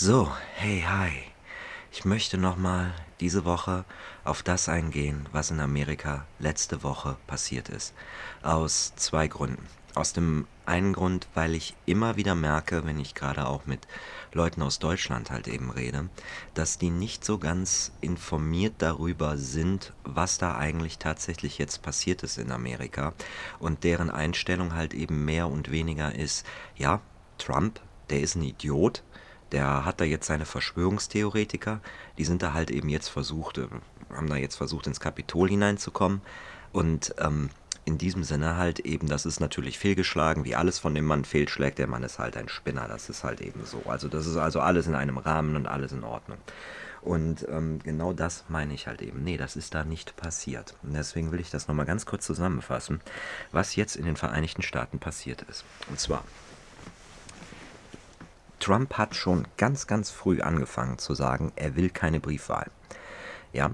So, 0.00 0.30
hey, 0.54 0.84
hi. 0.86 1.10
Ich 1.90 2.04
möchte 2.04 2.38
nochmal 2.38 2.94
diese 3.18 3.44
Woche 3.44 3.84
auf 4.22 4.44
das 4.44 4.68
eingehen, 4.68 5.26
was 5.32 5.50
in 5.50 5.58
Amerika 5.58 6.24
letzte 6.38 6.84
Woche 6.84 7.16
passiert 7.26 7.68
ist. 7.68 7.94
Aus 8.40 8.92
zwei 8.94 9.26
Gründen. 9.26 9.66
Aus 9.96 10.12
dem 10.12 10.46
einen 10.66 10.92
Grund, 10.92 11.26
weil 11.34 11.56
ich 11.56 11.74
immer 11.84 12.14
wieder 12.14 12.36
merke, 12.36 12.84
wenn 12.84 13.00
ich 13.00 13.16
gerade 13.16 13.48
auch 13.48 13.66
mit 13.66 13.88
Leuten 14.32 14.62
aus 14.62 14.78
Deutschland 14.78 15.32
halt 15.32 15.48
eben 15.48 15.72
rede, 15.72 16.08
dass 16.54 16.78
die 16.78 16.90
nicht 16.90 17.24
so 17.24 17.38
ganz 17.38 17.90
informiert 18.00 18.74
darüber 18.78 19.36
sind, 19.36 19.94
was 20.04 20.38
da 20.38 20.56
eigentlich 20.56 20.98
tatsächlich 20.98 21.58
jetzt 21.58 21.82
passiert 21.82 22.22
ist 22.22 22.38
in 22.38 22.52
Amerika 22.52 23.14
und 23.58 23.82
deren 23.82 24.10
Einstellung 24.10 24.76
halt 24.76 24.94
eben 24.94 25.24
mehr 25.24 25.48
und 25.48 25.72
weniger 25.72 26.14
ist, 26.14 26.46
ja, 26.76 27.00
Trump, 27.36 27.80
der 28.10 28.20
ist 28.20 28.36
ein 28.36 28.42
Idiot, 28.42 29.02
der 29.52 29.84
hat 29.84 30.00
da 30.00 30.04
jetzt 30.04 30.26
seine 30.26 30.46
Verschwörungstheoretiker, 30.46 31.80
die 32.18 32.24
sind 32.24 32.42
da 32.42 32.52
halt 32.52 32.70
eben 32.70 32.88
jetzt 32.88 33.08
versucht, 33.08 33.58
äh, 33.58 33.66
haben 34.14 34.28
da 34.28 34.36
jetzt 34.36 34.56
versucht, 34.56 34.86
ins 34.86 35.00
Kapitol 35.00 35.48
hineinzukommen. 35.48 36.20
Und 36.72 37.14
ähm, 37.18 37.50
in 37.84 37.96
diesem 37.96 38.22
Sinne 38.22 38.56
halt 38.56 38.80
eben, 38.80 39.08
das 39.08 39.24
ist 39.24 39.40
natürlich 39.40 39.78
fehlgeschlagen, 39.78 40.44
wie 40.44 40.54
alles 40.54 40.78
von 40.78 40.94
dem 40.94 41.06
Mann 41.06 41.24
fehlschlägt. 41.24 41.78
Der 41.78 41.86
Mann 41.86 42.02
ist 42.02 42.18
halt 42.18 42.36
ein 42.36 42.48
Spinner, 42.50 42.86
das 42.86 43.08
ist 43.08 43.24
halt 43.24 43.40
eben 43.40 43.64
so. 43.64 43.82
Also 43.86 44.08
das 44.08 44.26
ist 44.26 44.36
also 44.36 44.60
alles 44.60 44.86
in 44.86 44.94
einem 44.94 45.16
Rahmen 45.16 45.56
und 45.56 45.66
alles 45.66 45.92
in 45.92 46.04
Ordnung. 46.04 46.36
Und 47.00 47.46
ähm, 47.48 47.78
genau 47.82 48.12
das 48.12 48.44
meine 48.48 48.74
ich 48.74 48.86
halt 48.86 49.00
eben. 49.00 49.24
Nee, 49.24 49.38
das 49.38 49.56
ist 49.56 49.74
da 49.74 49.84
nicht 49.84 50.16
passiert. 50.16 50.74
Und 50.82 50.94
deswegen 50.94 51.32
will 51.32 51.40
ich 51.40 51.50
das 51.50 51.66
nochmal 51.66 51.86
ganz 51.86 52.04
kurz 52.04 52.26
zusammenfassen, 52.26 53.00
was 53.52 53.76
jetzt 53.76 53.96
in 53.96 54.04
den 54.04 54.16
Vereinigten 54.16 54.62
Staaten 54.62 54.98
passiert 54.98 55.42
ist. 55.48 55.64
Und 55.88 55.98
zwar, 55.98 56.24
Trump 58.58 58.94
hat 58.94 59.14
schon 59.14 59.46
ganz, 59.56 59.86
ganz 59.86 60.10
früh 60.10 60.40
angefangen 60.40 60.98
zu 60.98 61.14
sagen, 61.14 61.52
er 61.56 61.76
will 61.76 61.90
keine 61.90 62.20
Briefwahl. 62.20 62.70
Ja, 63.54 63.70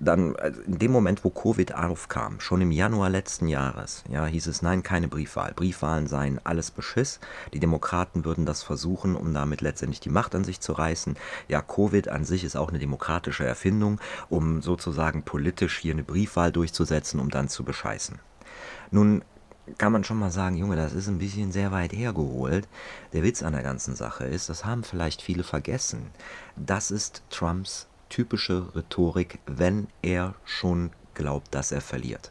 dann 0.00 0.34
also 0.34 0.60
in 0.62 0.78
dem 0.78 0.90
Moment, 0.90 1.24
wo 1.24 1.30
Covid 1.30 1.74
aufkam, 1.76 2.40
schon 2.40 2.60
im 2.60 2.72
Januar 2.72 3.08
letzten 3.08 3.46
Jahres, 3.46 4.02
ja, 4.08 4.26
hieß 4.26 4.48
es 4.48 4.62
nein, 4.62 4.82
keine 4.82 5.06
Briefwahl. 5.06 5.52
Briefwahlen 5.54 6.08
seien 6.08 6.40
alles 6.42 6.72
Beschiss. 6.72 7.20
Die 7.52 7.60
Demokraten 7.60 8.24
würden 8.24 8.46
das 8.46 8.64
versuchen, 8.64 9.14
um 9.14 9.32
damit 9.32 9.60
letztendlich 9.60 10.00
die 10.00 10.10
Macht 10.10 10.34
an 10.34 10.42
sich 10.42 10.60
zu 10.60 10.72
reißen. 10.72 11.16
Ja, 11.46 11.62
Covid 11.62 12.08
an 12.08 12.24
sich 12.24 12.42
ist 12.42 12.56
auch 12.56 12.70
eine 12.70 12.80
demokratische 12.80 13.46
Erfindung, 13.46 14.00
um 14.28 14.60
sozusagen 14.60 15.22
politisch 15.22 15.78
hier 15.78 15.92
eine 15.92 16.02
Briefwahl 16.02 16.50
durchzusetzen, 16.50 17.20
um 17.20 17.30
dann 17.30 17.48
zu 17.48 17.62
bescheißen. 17.62 18.18
Nun 18.90 19.22
kann 19.78 19.92
man 19.92 20.04
schon 20.04 20.18
mal 20.18 20.30
sagen, 20.30 20.56
Junge, 20.56 20.76
das 20.76 20.92
ist 20.92 21.08
ein 21.08 21.18
bisschen 21.18 21.52
sehr 21.52 21.70
weit 21.72 21.92
hergeholt. 21.92 22.68
Der 23.12 23.22
Witz 23.22 23.42
an 23.42 23.52
der 23.52 23.62
ganzen 23.62 23.94
Sache 23.94 24.24
ist, 24.24 24.48
das 24.48 24.64
haben 24.64 24.82
vielleicht 24.82 25.22
viele 25.22 25.44
vergessen. 25.44 26.10
Das 26.56 26.90
ist 26.90 27.22
Trumps 27.30 27.86
typische 28.08 28.74
Rhetorik, 28.74 29.38
wenn 29.46 29.88
er 30.02 30.34
schon 30.44 30.90
glaubt, 31.14 31.54
dass 31.54 31.72
er 31.72 31.80
verliert. 31.80 32.30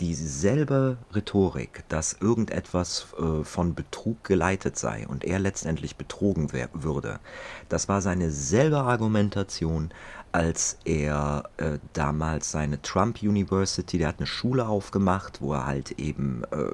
Dieselbe 0.00 0.98
Rhetorik, 1.12 1.82
dass 1.88 2.18
irgendetwas 2.20 3.08
äh, 3.18 3.42
von 3.42 3.74
Betrug 3.74 4.22
geleitet 4.22 4.78
sei 4.78 5.08
und 5.08 5.24
er 5.24 5.40
letztendlich 5.40 5.96
betrogen 5.96 6.52
würde, 6.52 7.18
das 7.68 7.88
war 7.88 8.00
seine 8.00 8.30
selbe 8.30 8.78
Argumentation, 8.78 9.90
als 10.32 10.78
er 10.84 11.44
äh, 11.56 11.78
damals 11.94 12.50
seine 12.50 12.80
Trump 12.82 13.22
University, 13.22 13.98
der 13.98 14.08
hat 14.08 14.18
eine 14.18 14.26
Schule 14.26 14.68
aufgemacht, 14.68 15.40
wo 15.40 15.54
er 15.54 15.66
halt 15.66 15.92
eben, 15.92 16.44
äh, 16.50 16.70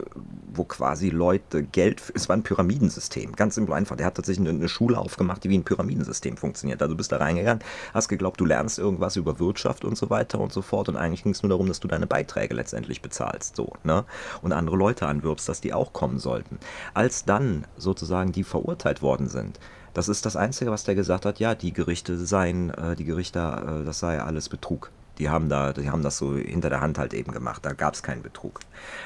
wo 0.52 0.64
quasi 0.64 1.10
Leute 1.10 1.62
Geld, 1.62 2.02
es 2.14 2.28
war 2.28 2.36
ein 2.36 2.42
Pyramidensystem, 2.42 3.32
ganz 3.32 3.54
simpel 3.54 3.74
einfach. 3.74 3.96
Der 3.96 4.06
hat 4.06 4.16
tatsächlich 4.16 4.48
eine, 4.48 4.58
eine, 4.58 4.68
Schule 4.68 4.98
aufgemacht, 4.98 5.44
die 5.44 5.50
wie 5.50 5.58
ein 5.58 5.64
Pyramidensystem 5.64 6.36
funktioniert. 6.36 6.82
Also 6.82 6.94
du 6.94 6.96
bist 6.96 7.12
da 7.12 7.18
reingegangen, 7.18 7.62
hast 7.92 8.08
geglaubt, 8.08 8.40
du 8.40 8.44
lernst 8.44 8.78
irgendwas 8.78 9.16
über 9.16 9.38
Wirtschaft 9.38 9.84
und 9.84 9.96
so 9.96 10.10
weiter 10.10 10.40
und 10.40 10.52
so 10.52 10.62
fort 10.62 10.88
und 10.88 10.96
eigentlich 10.96 11.22
ging 11.22 11.32
es 11.32 11.42
nur 11.42 11.50
darum, 11.50 11.68
dass 11.68 11.80
du 11.80 11.88
deine 11.88 12.06
Beiträge 12.06 12.54
letztendlich 12.54 13.02
bezahlst, 13.02 13.56
so, 13.56 13.72
ne? 13.84 14.04
Und 14.42 14.52
andere 14.52 14.76
Leute 14.76 15.06
anwirbst, 15.06 15.48
dass 15.48 15.60
die 15.60 15.72
auch 15.72 15.92
kommen 15.92 16.18
sollten. 16.18 16.58
Als 16.92 17.24
dann 17.24 17.66
sozusagen 17.76 18.32
die 18.32 18.44
verurteilt 18.44 19.02
worden 19.02 19.28
sind, 19.28 19.60
das 19.94 20.08
ist 20.08 20.26
das 20.26 20.36
Einzige, 20.36 20.70
was 20.70 20.84
der 20.84 20.94
gesagt 20.94 21.24
hat, 21.24 21.38
ja, 21.38 21.54
die 21.54 21.72
Gerichte 21.72 22.18
seien, 22.18 22.70
äh, 22.70 22.96
die 22.96 23.04
Gerichte, 23.04 23.38
äh, 23.38 23.84
das 23.84 24.00
sei 24.00 24.20
alles 24.20 24.48
Betrug. 24.48 24.90
Die 25.18 25.30
haben, 25.30 25.48
da, 25.48 25.72
die 25.72 25.90
haben 25.90 26.02
das 26.02 26.18
so 26.18 26.34
hinter 26.36 26.68
der 26.68 26.80
Hand 26.80 26.98
halt 26.98 27.14
eben 27.14 27.32
gemacht, 27.32 27.64
da 27.64 27.72
gab 27.72 27.94
es 27.94 28.02
keinen 28.02 28.22
Betrug. 28.22 28.60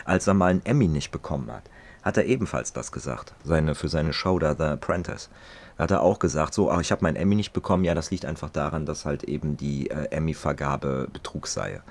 Als 0.07 0.27
er 0.27 0.35
mal 0.35 0.47
einen 0.47 0.65
Emmy 0.65 0.89
nicht 0.89 1.11
bekommen 1.11 1.53
hat, 1.53 1.65
hat 2.03 2.17
er 2.17 2.25
ebenfalls 2.25 2.73
das 2.73 2.91
gesagt, 2.91 3.35
seine, 3.45 3.75
für 3.75 3.89
seine 3.89 4.15
Show 4.15 4.39
da, 4.39 4.55
The 4.57 4.65
Apprentice. 4.65 5.29
Da 5.77 5.85
hat 5.85 5.91
er 5.91 6.03
auch 6.03 6.19
gesagt, 6.19 6.55
so, 6.55 6.71
ach, 6.71 6.81
ich 6.81 6.91
habe 6.91 7.03
meinen 7.03 7.17
Emmy 7.17 7.35
nicht 7.35 7.53
bekommen, 7.53 7.85
ja, 7.85 7.95
das 7.95 8.11
liegt 8.11 8.25
einfach 8.25 8.49
daran, 8.49 8.87
dass 8.87 9.05
halt 9.05 9.25
eben 9.25 9.59
die 9.59 9.91
äh, 9.91 10.07
Emmy-Vergabe 10.11 11.09
Betrug 11.13 11.47
sei, 11.47 11.83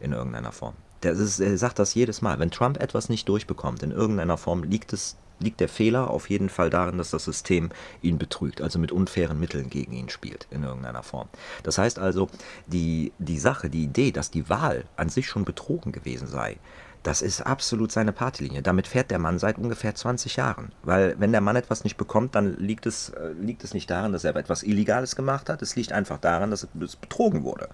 in 0.00 0.12
irgendeiner 0.12 0.52
Form. 0.52 0.74
Der, 1.02 1.12
ist, 1.12 1.38
er 1.40 1.58
sagt 1.58 1.78
das 1.78 1.94
jedes 1.94 2.22
Mal. 2.22 2.38
Wenn 2.38 2.50
Trump 2.50 2.80
etwas 2.80 3.10
nicht 3.10 3.28
durchbekommt, 3.28 3.82
in 3.82 3.90
irgendeiner 3.90 4.38
Form, 4.38 4.62
liegt 4.62 4.94
es 4.94 5.16
liegt 5.38 5.60
der 5.60 5.68
Fehler 5.68 6.10
auf 6.10 6.30
jeden 6.30 6.48
Fall 6.48 6.70
darin, 6.70 6.98
dass 6.98 7.10
das 7.10 7.24
System 7.24 7.70
ihn 8.02 8.18
betrügt, 8.18 8.60
also 8.60 8.78
mit 8.78 8.92
unfairen 8.92 9.38
Mitteln 9.38 9.70
gegen 9.70 9.92
ihn 9.92 10.08
spielt, 10.08 10.46
in 10.50 10.62
irgendeiner 10.62 11.02
Form. 11.02 11.28
Das 11.62 11.78
heißt 11.78 11.98
also, 11.98 12.28
die, 12.66 13.12
die 13.18 13.38
Sache, 13.38 13.70
die 13.70 13.84
Idee, 13.84 14.12
dass 14.12 14.30
die 14.30 14.48
Wahl 14.48 14.84
an 14.96 15.08
sich 15.08 15.26
schon 15.26 15.44
betrogen 15.44 15.92
gewesen 15.92 16.26
sei, 16.28 16.56
das 17.06 17.22
ist 17.22 17.40
absolut 17.42 17.92
seine 17.92 18.12
Partylinie. 18.12 18.62
Damit 18.62 18.88
fährt 18.88 19.12
der 19.12 19.20
Mann 19.20 19.38
seit 19.38 19.58
ungefähr 19.58 19.94
20 19.94 20.34
Jahren. 20.34 20.72
Weil 20.82 21.14
wenn 21.20 21.30
der 21.30 21.40
Mann 21.40 21.54
etwas 21.54 21.84
nicht 21.84 21.96
bekommt, 21.96 22.34
dann 22.34 22.56
liegt 22.56 22.84
es, 22.84 23.10
äh, 23.10 23.30
liegt 23.40 23.62
es 23.62 23.74
nicht 23.74 23.88
daran, 23.88 24.12
dass 24.12 24.24
er 24.24 24.34
etwas 24.34 24.64
Illegales 24.64 25.14
gemacht 25.14 25.48
hat. 25.48 25.62
Es 25.62 25.76
liegt 25.76 25.92
einfach 25.92 26.18
daran, 26.18 26.50
dass 26.50 26.66
es 26.80 26.96
betrogen 26.96 27.44
wurde. 27.44 27.68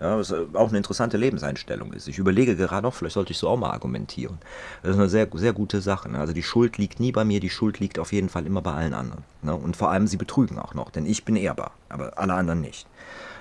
Ja, 0.00 0.16
was 0.16 0.30
äh, 0.30 0.44
auch 0.52 0.68
eine 0.68 0.76
interessante 0.76 1.16
Lebenseinstellung 1.16 1.92
ist. 1.94 2.06
Ich 2.06 2.18
überlege 2.18 2.54
gerade 2.54 2.82
noch, 2.82 2.94
vielleicht 2.94 3.14
sollte 3.14 3.32
ich 3.32 3.38
so 3.38 3.48
auch 3.48 3.56
mal 3.56 3.72
argumentieren. 3.72 4.38
Das 4.82 4.92
ist 4.92 4.98
eine 4.98 5.08
sehr, 5.08 5.26
sehr 5.34 5.52
gute 5.52 5.80
Sache. 5.80 6.08
Ne? 6.08 6.20
Also 6.20 6.32
die 6.32 6.44
Schuld 6.44 6.78
liegt 6.78 7.00
nie 7.00 7.10
bei 7.10 7.24
mir, 7.24 7.40
die 7.40 7.50
Schuld 7.50 7.80
liegt 7.80 7.98
auf 7.98 8.12
jeden 8.12 8.28
Fall 8.28 8.46
immer 8.46 8.62
bei 8.62 8.72
allen 8.72 8.94
anderen. 8.94 9.24
Ne? 9.42 9.52
Und 9.52 9.76
vor 9.76 9.90
allem 9.90 10.06
sie 10.06 10.16
betrügen 10.16 10.60
auch 10.60 10.74
noch, 10.74 10.90
denn 10.90 11.06
ich 11.06 11.24
bin 11.24 11.34
ehrbar, 11.34 11.72
aber 11.88 12.16
alle 12.18 12.34
anderen 12.34 12.60
nicht. 12.60 12.86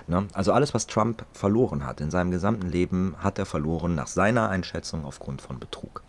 Ne? 0.08 0.28
Also 0.34 0.54
alles, 0.54 0.74
was 0.74 0.88
Trump 0.88 1.26
verloren 1.34 1.86
hat 1.86 2.02
in 2.02 2.12
seinem 2.12 2.32
gesamten 2.32 2.70
Leben, 2.70 3.16
hat 3.20 3.40
er 3.40 3.46
verloren 3.46 3.96
nach 3.96 4.08
seiner 4.08 4.50
Einschätzung 4.50 5.06
aufgrund 5.06 5.42
von 5.42 5.60
Betrug. 5.60 6.04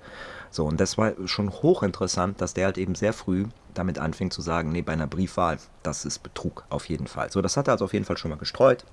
So, 0.51 0.65
und 0.65 0.81
das 0.81 0.97
war 0.97 1.12
schon 1.27 1.51
hochinteressant, 1.51 2.41
dass 2.41 2.55
der 2.55 2.67
halt 2.67 2.79
eben 2.79 2.95
sehr 2.95 3.12
früh 3.12 3.47
damit 3.75 3.99
anfing 3.99 4.31
zu 4.31 4.43
sagen, 4.43 4.71
nee, 4.71 4.83
bei 4.83 4.93
einer 4.93 5.07
Briefwahl, 5.07 5.59
das 5.83 6.05
ist 6.05 6.23
Betrug, 6.23 6.65
auf 6.71 6.89
jeden 6.89 7.07
Fall. 7.07 7.31
So, 7.31 7.43
das 7.43 7.57
hat 7.57 7.69
er 7.69 7.73
also 7.73 7.84
auf 7.84 7.93
jeden 7.93 8.05
Fall 8.05 8.17
schon 8.17 8.31
mal 8.31 8.39
gestreut. 8.39 8.84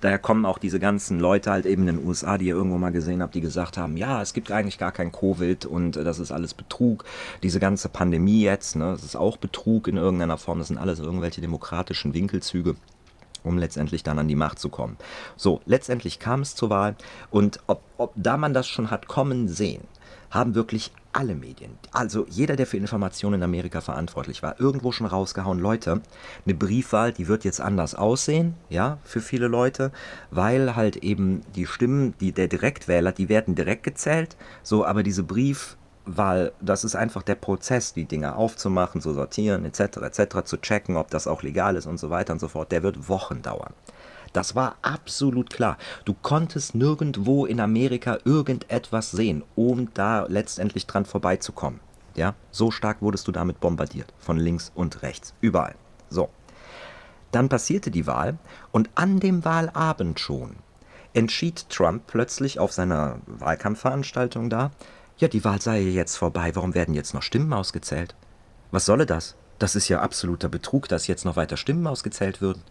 Daher 0.00 0.18
kommen 0.18 0.44
auch 0.44 0.58
diese 0.58 0.80
ganzen 0.80 1.20
Leute 1.20 1.50
halt 1.50 1.66
eben 1.66 1.86
in 1.86 1.96
den 1.96 2.06
USA, 2.06 2.36
die 2.38 2.46
ihr 2.46 2.54
irgendwo 2.54 2.76
mal 2.76 2.92
gesehen 2.92 3.22
habt, 3.22 3.34
die 3.34 3.40
gesagt 3.40 3.78
haben, 3.78 3.96
ja, 3.96 4.20
es 4.20 4.34
gibt 4.34 4.50
eigentlich 4.50 4.78
gar 4.78 4.92
kein 4.92 5.12
Covid 5.12 5.66
und 5.66 5.96
das 5.96 6.18
ist 6.18 6.32
alles 6.32 6.54
Betrug. 6.54 7.04
Diese 7.42 7.60
ganze 7.60 7.88
Pandemie 7.88 8.42
jetzt, 8.42 8.76
ne, 8.76 8.92
das 8.92 9.04
ist 9.04 9.16
auch 9.16 9.36
Betrug 9.36 9.88
in 9.88 9.96
irgendeiner 9.96 10.38
Form, 10.38 10.58
das 10.58 10.68
sind 10.68 10.78
alles 10.78 10.98
irgendwelche 10.98 11.40
demokratischen 11.40 12.12
Winkelzüge 12.12 12.74
um 13.44 13.58
letztendlich 13.58 14.02
dann 14.02 14.18
an 14.18 14.28
die 14.28 14.34
Macht 14.34 14.58
zu 14.58 14.68
kommen. 14.68 14.96
So, 15.36 15.60
letztendlich 15.66 16.18
kam 16.18 16.40
es 16.40 16.56
zur 16.56 16.70
Wahl 16.70 16.96
und 17.30 17.60
ob, 17.68 17.82
ob 17.98 18.12
da 18.16 18.36
man 18.36 18.54
das 18.54 18.66
schon 18.66 18.90
hat 18.90 19.06
kommen 19.06 19.46
sehen, 19.46 19.82
haben 20.30 20.56
wirklich 20.56 20.90
alle 21.12 21.36
Medien, 21.36 21.78
also 21.92 22.26
jeder, 22.28 22.56
der 22.56 22.66
für 22.66 22.76
Informationen 22.76 23.34
in 23.34 23.42
Amerika 23.44 23.80
verantwortlich 23.80 24.42
war, 24.42 24.58
irgendwo 24.60 24.90
schon 24.90 25.06
rausgehauen, 25.06 25.60
Leute, 25.60 26.02
eine 26.44 26.54
Briefwahl, 26.54 27.12
die 27.12 27.28
wird 27.28 27.44
jetzt 27.44 27.60
anders 27.60 27.94
aussehen, 27.94 28.54
ja, 28.68 28.98
für 29.04 29.20
viele 29.20 29.46
Leute, 29.46 29.92
weil 30.32 30.74
halt 30.74 30.96
eben 30.96 31.42
die 31.54 31.66
Stimmen, 31.66 32.14
die 32.18 32.32
der 32.32 32.48
Direktwähler, 32.48 33.12
die 33.12 33.28
werden 33.28 33.54
direkt 33.54 33.84
gezählt, 33.84 34.36
so, 34.64 34.84
aber 34.84 35.04
diese 35.04 35.22
Brief 35.22 35.76
weil 36.06 36.52
das 36.60 36.84
ist 36.84 36.96
einfach 36.96 37.22
der 37.22 37.34
Prozess, 37.34 37.94
die 37.94 38.04
Dinge 38.04 38.36
aufzumachen, 38.36 39.00
zu 39.00 39.12
sortieren, 39.12 39.64
etc., 39.64 39.98
etc., 40.02 40.44
zu 40.44 40.58
checken, 40.58 40.96
ob 40.96 41.10
das 41.10 41.26
auch 41.26 41.42
legal 41.42 41.76
ist 41.76 41.86
und 41.86 41.98
so 41.98 42.10
weiter 42.10 42.32
und 42.32 42.40
so 42.40 42.48
fort, 42.48 42.72
der 42.72 42.82
wird 42.82 43.08
Wochen 43.08 43.42
dauern. 43.42 43.72
Das 44.32 44.54
war 44.56 44.76
absolut 44.82 45.50
klar. 45.50 45.78
Du 46.04 46.14
konntest 46.14 46.74
nirgendwo 46.74 47.46
in 47.46 47.60
Amerika 47.60 48.18
irgendetwas 48.24 49.12
sehen, 49.12 49.44
um 49.54 49.94
da 49.94 50.26
letztendlich 50.28 50.86
dran 50.86 51.04
vorbeizukommen. 51.04 51.80
Ja, 52.16 52.34
so 52.50 52.70
stark 52.70 53.00
wurdest 53.00 53.26
du 53.28 53.32
damit 53.32 53.60
bombardiert, 53.60 54.12
von 54.18 54.36
links 54.36 54.72
und 54.74 55.02
rechts, 55.02 55.34
überall. 55.40 55.74
So. 56.10 56.28
Dann 57.30 57.48
passierte 57.48 57.90
die 57.90 58.06
Wahl 58.06 58.38
und 58.72 58.90
an 58.94 59.20
dem 59.20 59.44
Wahlabend 59.44 60.20
schon 60.20 60.56
entschied 61.14 61.68
Trump 61.70 62.02
plötzlich 62.06 62.58
auf 62.58 62.72
seiner 62.72 63.18
Wahlkampfveranstaltung 63.26 64.50
da, 64.50 64.72
ja, 65.18 65.28
die 65.28 65.44
Wahl 65.44 65.60
sei 65.60 65.80
jetzt 65.80 66.16
vorbei, 66.16 66.54
warum 66.54 66.74
werden 66.74 66.94
jetzt 66.94 67.14
noch 67.14 67.22
Stimmen 67.22 67.52
ausgezählt? 67.52 68.14
Was 68.70 68.86
solle 68.86 69.06
das? 69.06 69.36
Das 69.58 69.76
ist 69.76 69.88
ja 69.88 70.00
absoluter 70.00 70.48
Betrug, 70.48 70.88
dass 70.88 71.06
jetzt 71.06 71.24
noch 71.24 71.36
weiter 71.36 71.56
Stimmen 71.56 71.86
ausgezählt 71.86 72.40
würden. 72.40 72.62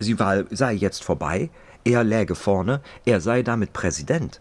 Die 0.00 0.18
Wahl 0.18 0.46
sei 0.50 0.72
jetzt 0.74 1.02
vorbei, 1.02 1.50
er 1.84 2.04
läge 2.04 2.34
vorne, 2.34 2.80
er 3.06 3.20
sei 3.20 3.42
damit 3.42 3.72
Präsident. 3.72 4.40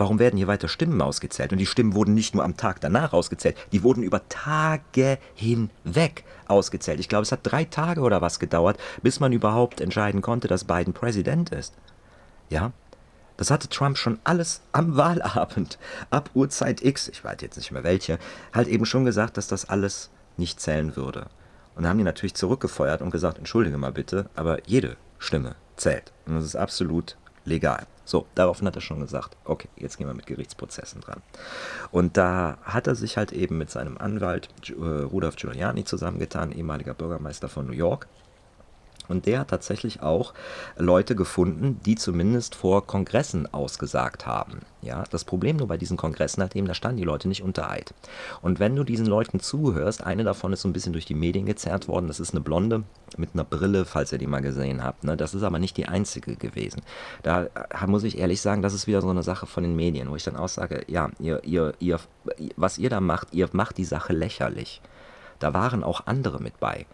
warum 0.00 0.18
werden 0.18 0.38
hier 0.38 0.46
weiter 0.46 0.66
Stimmen 0.68 1.00
ausgezählt? 1.02 1.52
Und 1.52 1.58
die 1.58 1.66
Stimmen 1.66 1.94
wurden 1.94 2.14
nicht 2.14 2.34
nur 2.34 2.42
am 2.42 2.56
Tag 2.56 2.80
danach 2.80 3.12
ausgezählt, 3.12 3.56
die 3.70 3.82
wurden 3.82 4.02
über 4.02 4.28
Tage 4.28 5.18
hinweg 5.34 6.24
ausgezählt. 6.48 6.98
Ich 7.00 7.08
glaube, 7.08 7.22
es 7.22 7.32
hat 7.32 7.40
drei 7.42 7.64
Tage 7.64 8.00
oder 8.00 8.20
was 8.20 8.40
gedauert, 8.40 8.78
bis 9.02 9.20
man 9.20 9.32
überhaupt 9.32 9.80
entscheiden 9.80 10.22
konnte, 10.22 10.48
dass 10.48 10.64
Biden 10.64 10.94
Präsident 10.94 11.50
ist. 11.50 11.74
Ja, 12.48 12.72
das 13.40 13.50
hatte 13.50 13.70
Trump 13.70 13.96
schon 13.96 14.18
alles 14.22 14.60
am 14.72 14.96
Wahlabend, 14.98 15.78
ab 16.10 16.28
Uhrzeit 16.34 16.84
X, 16.84 17.08
ich 17.08 17.24
weiß 17.24 17.38
jetzt 17.40 17.56
nicht 17.56 17.72
mehr 17.72 17.84
welche, 17.84 18.18
halt 18.52 18.68
eben 18.68 18.84
schon 18.84 19.06
gesagt, 19.06 19.38
dass 19.38 19.48
das 19.48 19.66
alles 19.66 20.10
nicht 20.36 20.60
zählen 20.60 20.94
würde. 20.94 21.20
Und 21.74 21.84
dann 21.84 21.88
haben 21.88 21.98
die 21.98 22.04
natürlich 22.04 22.34
zurückgefeuert 22.34 23.00
und 23.00 23.10
gesagt, 23.10 23.38
entschuldige 23.38 23.78
mal 23.78 23.92
bitte, 23.92 24.28
aber 24.34 24.58
jede 24.68 24.98
Stimme 25.18 25.54
zählt. 25.76 26.12
Und 26.26 26.34
das 26.34 26.44
ist 26.44 26.56
absolut 26.56 27.16
legal. 27.46 27.86
So, 28.04 28.26
daraufhin 28.34 28.66
hat 28.66 28.76
er 28.76 28.82
schon 28.82 29.00
gesagt, 29.00 29.38
okay, 29.46 29.70
jetzt 29.76 29.96
gehen 29.96 30.06
wir 30.06 30.12
mit 30.12 30.26
Gerichtsprozessen 30.26 31.00
dran. 31.00 31.22
Und 31.90 32.18
da 32.18 32.58
hat 32.62 32.88
er 32.88 32.94
sich 32.94 33.16
halt 33.16 33.32
eben 33.32 33.56
mit 33.56 33.70
seinem 33.70 33.96
Anwalt 33.96 34.50
äh, 34.68 34.72
Rudolf 34.74 35.36
Giuliani 35.36 35.84
zusammengetan, 35.84 36.52
ehemaliger 36.52 36.92
Bürgermeister 36.92 37.48
von 37.48 37.66
New 37.66 37.72
York, 37.72 38.06
und 39.10 39.26
der 39.26 39.40
hat 39.40 39.48
tatsächlich 39.48 40.02
auch 40.02 40.32
Leute 40.76 41.14
gefunden, 41.14 41.80
die 41.84 41.96
zumindest 41.96 42.54
vor 42.54 42.86
Kongressen 42.86 43.52
ausgesagt 43.52 44.26
haben. 44.26 44.60
Ja, 44.82 45.04
das 45.10 45.24
Problem 45.24 45.56
nur 45.56 45.68
bei 45.68 45.76
diesen 45.76 45.96
Kongressen 45.96 46.42
hat 46.42 46.56
eben, 46.56 46.66
da 46.66 46.72
standen 46.72 46.96
die 46.96 47.04
Leute 47.04 47.28
nicht 47.28 47.42
unter 47.42 47.70
Eid. 47.70 47.92
Und 48.40 48.60
wenn 48.60 48.74
du 48.74 48.84
diesen 48.84 49.04
Leuten 49.04 49.40
zuhörst, 49.40 50.02
eine 50.04 50.24
davon 50.24 50.52
ist 50.52 50.62
so 50.62 50.68
ein 50.68 50.72
bisschen 50.72 50.94
durch 50.94 51.04
die 51.04 51.14
Medien 51.14 51.44
gezerrt 51.44 51.86
worden, 51.86 52.06
das 52.06 52.18
ist 52.20 52.32
eine 52.32 52.40
Blonde 52.40 52.84
mit 53.18 53.30
einer 53.34 53.44
Brille, 53.44 53.84
falls 53.84 54.12
ihr 54.12 54.18
die 54.18 54.26
mal 54.26 54.40
gesehen 54.40 54.82
habt. 54.82 55.04
Ne? 55.04 55.16
Das 55.16 55.34
ist 55.34 55.42
aber 55.42 55.58
nicht 55.58 55.76
die 55.76 55.86
einzige 55.86 56.36
gewesen. 56.36 56.80
Da 57.22 57.44
äh, 57.44 57.86
muss 57.86 58.04
ich 58.04 58.18
ehrlich 58.18 58.40
sagen, 58.40 58.62
das 58.62 58.72
ist 58.72 58.86
wieder 58.86 59.02
so 59.02 59.10
eine 59.10 59.22
Sache 59.22 59.46
von 59.46 59.62
den 59.62 59.76
Medien, 59.76 60.10
wo 60.10 60.16
ich 60.16 60.24
dann 60.24 60.36
auch 60.36 60.48
sage, 60.48 60.84
ja, 60.86 61.10
ihr, 61.18 61.44
ihr, 61.44 61.74
ihr, 61.78 62.00
was 62.56 62.78
ihr 62.78 62.88
da 62.88 63.00
macht, 63.00 63.34
ihr 63.34 63.48
macht 63.52 63.76
die 63.76 63.84
Sache 63.84 64.12
lächerlich. 64.12 64.80
Da 65.40 65.52
waren 65.52 65.84
auch 65.84 66.06
andere 66.06 66.42
mit 66.42 66.58
bei 66.60 66.86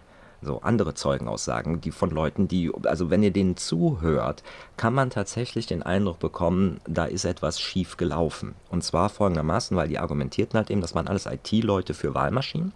so 0.47 0.63
andere 0.63 0.95
Zeugenaussagen, 0.95 1.81
die 1.81 1.91
von 1.91 2.11
Leuten, 2.11 2.49
die, 2.49 2.73
also 2.85 3.11
wenn 3.11 3.23
ihr 3.23 3.33
denen 3.33 3.57
zuhört, 3.57 4.43
kann 4.77 4.95
man 4.95 5.11
tatsächlich 5.11 5.67
den 5.67 5.83
Eindruck 5.83 6.19
bekommen, 6.19 6.81
da 6.89 7.05
ist 7.05 7.25
etwas 7.25 7.61
schief 7.61 7.97
gelaufen. 7.97 8.55
Und 8.71 8.83
zwar 8.83 9.11
folgendermaßen, 9.11 9.77
weil 9.77 9.89
die 9.89 9.99
argumentierten 9.99 10.57
halt 10.57 10.71
eben, 10.71 10.81
das 10.81 10.95
waren 10.95 11.09
alles 11.09 11.27
IT-Leute 11.27 11.93
für 11.93 12.15
Wahlmaschinen 12.15 12.73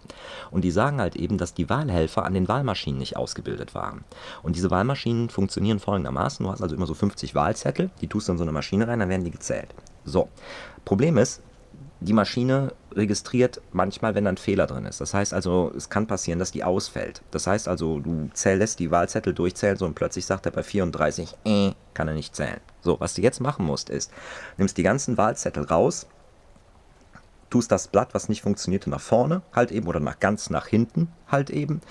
und 0.51 0.63
die 0.63 0.71
sagen 0.71 1.01
halt 1.01 1.15
eben, 1.15 1.37
dass 1.37 1.53
die 1.53 1.69
Wahlhelfer 1.69 2.25
an 2.25 2.33
den 2.33 2.47
Wahlmaschinen 2.47 2.99
nicht 2.99 3.17
ausgebildet 3.17 3.73
waren. 3.73 4.03
Und 4.43 4.55
diese 4.55 4.69
Wahlmaschinen 4.69 5.29
funktionieren 5.29 5.79
folgendermaßen, 5.79 6.45
du 6.45 6.51
hast 6.51 6.61
also 6.61 6.75
immer 6.75 6.85
so 6.85 6.93
50 6.93 7.33
Wahlzettel, 7.33 7.89
die 8.01 8.07
tust 8.07 8.27
du 8.27 8.33
in 8.33 8.37
so 8.37 8.43
eine 8.43 8.51
Maschine 8.51 8.87
rein, 8.87 8.99
dann 8.99 9.09
werden 9.09 9.25
die 9.25 9.31
gezählt. 9.31 9.73
So, 10.03 10.29
Problem 10.83 11.17
ist, 11.17 11.41
die 12.01 12.13
Maschine 12.13 12.73
registriert 12.93 13.61
manchmal, 13.71 14.15
wenn 14.15 14.25
da 14.25 14.31
ein 14.31 14.37
Fehler 14.37 14.65
drin 14.65 14.85
ist. 14.85 14.99
Das 14.99 15.13
heißt 15.13 15.33
also, 15.33 15.71
es 15.77 15.89
kann 15.89 16.07
passieren, 16.07 16.39
dass 16.39 16.51
die 16.51 16.63
ausfällt. 16.63 17.21
Das 17.29 17.45
heißt 17.45 17.67
also, 17.67 17.99
du 17.99 18.29
zähl, 18.33 18.57
lässt 18.57 18.79
die 18.79 18.89
Wahlzettel 18.89 19.33
durchzählen 19.33 19.77
so 19.77 19.85
und 19.85 19.93
plötzlich 19.93 20.25
sagt 20.25 20.47
er 20.47 20.51
bei 20.51 20.63
34, 20.63 21.35
äh, 21.45 21.71
kann 21.93 22.07
er 22.07 22.15
nicht 22.15 22.35
zählen. 22.35 22.59
So, 22.81 22.99
was 22.99 23.13
du 23.13 23.21
jetzt 23.21 23.39
machen 23.39 23.65
musst, 23.65 23.91
ist, 23.91 24.11
nimmst 24.57 24.77
die 24.77 24.83
ganzen 24.83 25.17
Wahlzettel 25.17 25.63
raus, 25.63 26.07
tust 27.51 27.71
das 27.71 27.87
Blatt, 27.87 28.15
was 28.15 28.29
nicht 28.29 28.41
funktionierte, 28.41 28.89
nach 28.89 29.01
vorne 29.01 29.43
halt 29.53 29.71
eben 29.71 29.87
oder 29.87 29.99
nach 29.99 30.19
ganz 30.19 30.49
nach 30.49 30.65
hinten 30.65 31.07
halt 31.27 31.51
eben, 31.51 31.81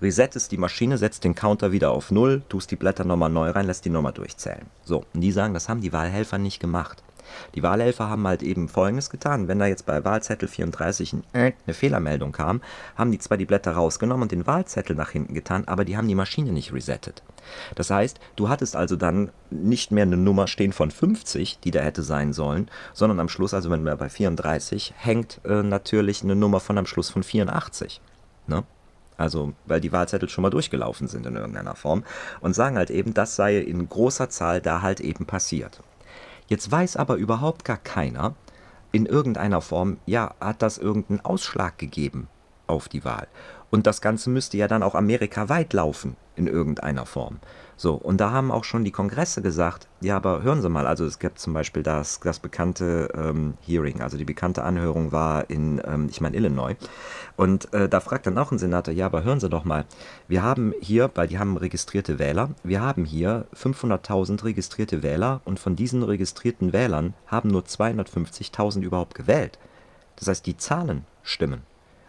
resettest 0.00 0.52
die 0.52 0.56
Maschine, 0.56 0.96
setzt 0.96 1.24
den 1.24 1.34
Counter 1.34 1.70
wieder 1.70 1.90
auf 1.90 2.10
Null, 2.10 2.42
tust 2.48 2.70
die 2.70 2.76
Blätter 2.76 3.04
nochmal 3.04 3.28
neu 3.28 3.50
rein, 3.50 3.66
lässt 3.66 3.84
die 3.84 3.90
nochmal 3.90 4.14
durchzählen. 4.14 4.66
So, 4.84 5.04
und 5.12 5.20
die 5.20 5.32
sagen, 5.32 5.52
das 5.52 5.68
haben 5.68 5.82
die 5.82 5.92
Wahlhelfer 5.92 6.38
nicht 6.38 6.60
gemacht. 6.60 7.02
Die 7.54 7.62
Wahlhelfer 7.62 8.08
haben 8.08 8.26
halt 8.26 8.42
eben 8.42 8.68
Folgendes 8.68 9.10
getan. 9.10 9.48
Wenn 9.48 9.58
da 9.58 9.66
jetzt 9.66 9.86
bei 9.86 10.04
Wahlzettel 10.04 10.48
34 10.48 11.14
eine 11.32 11.54
Fehlermeldung 11.68 12.32
kam, 12.32 12.60
haben 12.96 13.12
die 13.12 13.18
zwar 13.18 13.36
die 13.36 13.46
Blätter 13.46 13.72
rausgenommen 13.72 14.22
und 14.22 14.32
den 14.32 14.46
Wahlzettel 14.46 14.96
nach 14.96 15.10
hinten 15.10 15.34
getan, 15.34 15.64
aber 15.66 15.84
die 15.84 15.96
haben 15.96 16.08
die 16.08 16.14
Maschine 16.14 16.52
nicht 16.52 16.72
resettet. 16.72 17.22
Das 17.74 17.90
heißt, 17.90 18.20
du 18.36 18.48
hattest 18.48 18.76
also 18.76 18.96
dann 18.96 19.30
nicht 19.50 19.90
mehr 19.90 20.04
eine 20.04 20.16
Nummer 20.16 20.46
stehen 20.46 20.72
von 20.72 20.90
50, 20.90 21.58
die 21.60 21.70
da 21.70 21.80
hätte 21.80 22.02
sein 22.02 22.32
sollen, 22.32 22.70
sondern 22.92 23.20
am 23.20 23.28
Schluss, 23.28 23.54
also 23.54 23.70
wenn 23.70 23.84
wir 23.84 23.96
bei 23.96 24.08
34, 24.08 24.94
hängt 24.96 25.40
äh, 25.44 25.62
natürlich 25.62 26.22
eine 26.22 26.36
Nummer 26.36 26.60
von 26.60 26.78
am 26.78 26.86
Schluss 26.86 27.10
von 27.10 27.22
84. 27.22 28.00
Ne? 28.46 28.64
Also, 29.20 29.52
weil 29.66 29.82
die 29.82 29.92
Wahlzettel 29.92 30.30
schon 30.30 30.40
mal 30.40 30.50
durchgelaufen 30.50 31.06
sind 31.06 31.26
in 31.26 31.36
irgendeiner 31.36 31.74
Form 31.74 32.04
und 32.40 32.54
sagen 32.54 32.78
halt 32.78 32.90
eben, 32.90 33.12
das 33.12 33.36
sei 33.36 33.58
in 33.58 33.86
großer 33.86 34.30
Zahl 34.30 34.62
da 34.62 34.80
halt 34.80 35.00
eben 35.00 35.26
passiert. 35.26 35.82
Jetzt 36.50 36.70
weiß 36.70 36.96
aber 36.96 37.14
überhaupt 37.14 37.64
gar 37.64 37.76
keiner 37.76 38.34
in 38.90 39.06
irgendeiner 39.06 39.60
Form, 39.60 39.98
ja, 40.04 40.34
hat 40.40 40.62
das 40.62 40.78
irgendeinen 40.78 41.24
Ausschlag 41.24 41.78
gegeben 41.78 42.26
auf 42.66 42.88
die 42.88 43.04
Wahl. 43.04 43.28
Und 43.70 43.86
das 43.86 44.00
Ganze 44.00 44.30
müsste 44.30 44.56
ja 44.56 44.66
dann 44.66 44.82
auch 44.82 44.96
amerikaweit 44.96 45.72
laufen 45.72 46.16
in 46.34 46.48
irgendeiner 46.48 47.06
Form. 47.06 47.38
So, 47.80 47.94
und 47.94 48.20
da 48.20 48.30
haben 48.30 48.50
auch 48.50 48.64
schon 48.64 48.84
die 48.84 48.90
Kongresse 48.90 49.40
gesagt, 49.40 49.88
ja, 50.02 50.14
aber 50.14 50.42
hören 50.42 50.60
Sie 50.60 50.68
mal, 50.68 50.86
also 50.86 51.06
es 51.06 51.18
gibt 51.18 51.38
zum 51.38 51.54
Beispiel 51.54 51.82
das, 51.82 52.20
das 52.20 52.38
bekannte 52.38 53.08
ähm, 53.14 53.54
Hearing, 53.64 54.02
also 54.02 54.18
die 54.18 54.26
bekannte 54.26 54.64
Anhörung 54.64 55.12
war 55.12 55.48
in, 55.48 55.80
ähm, 55.86 56.08
ich 56.10 56.20
meine, 56.20 56.36
Illinois. 56.36 56.76
Und 57.38 57.72
äh, 57.72 57.88
da 57.88 58.00
fragt 58.00 58.26
dann 58.26 58.36
auch 58.36 58.52
ein 58.52 58.58
Senator, 58.58 58.92
ja, 58.92 59.06
aber 59.06 59.24
hören 59.24 59.40
Sie 59.40 59.48
doch 59.48 59.64
mal, 59.64 59.86
wir 60.28 60.42
haben 60.42 60.74
hier, 60.82 61.10
weil 61.14 61.28
die 61.28 61.38
haben 61.38 61.56
registrierte 61.56 62.18
Wähler, 62.18 62.50
wir 62.64 62.82
haben 62.82 63.06
hier 63.06 63.46
500.000 63.56 64.44
registrierte 64.44 65.02
Wähler 65.02 65.40
und 65.46 65.58
von 65.58 65.74
diesen 65.74 66.02
registrierten 66.02 66.74
Wählern 66.74 67.14
haben 67.28 67.48
nur 67.48 67.62
250.000 67.62 68.82
überhaupt 68.82 69.14
gewählt. 69.14 69.58
Das 70.16 70.28
heißt, 70.28 70.44
die 70.44 70.58
Zahlen 70.58 71.06
stimmen. 71.22 71.62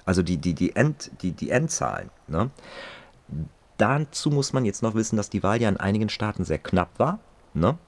Also 0.04 0.22
die, 0.22 0.36
die, 0.36 0.54
die, 0.54 0.76
End, 0.76 1.12
die, 1.22 1.32
die 1.32 1.50
Endzahlen. 1.50 2.10
Ne? 2.28 2.50
Dazu 3.82 4.30
muss 4.30 4.54
man 4.54 4.64
jetzt 4.64 4.84
noch 4.84 4.94
wissen, 4.94 5.18
dass 5.18 5.32
die 5.32 5.42
Wahl 5.42 5.60
ja 5.60 5.68
in 5.68 5.78
einigen 5.78 6.10
Staaten 6.10 6.44
sehr 6.44 6.60
knapp 6.60 7.00
war. 7.00 7.18
Ne? 7.56 7.80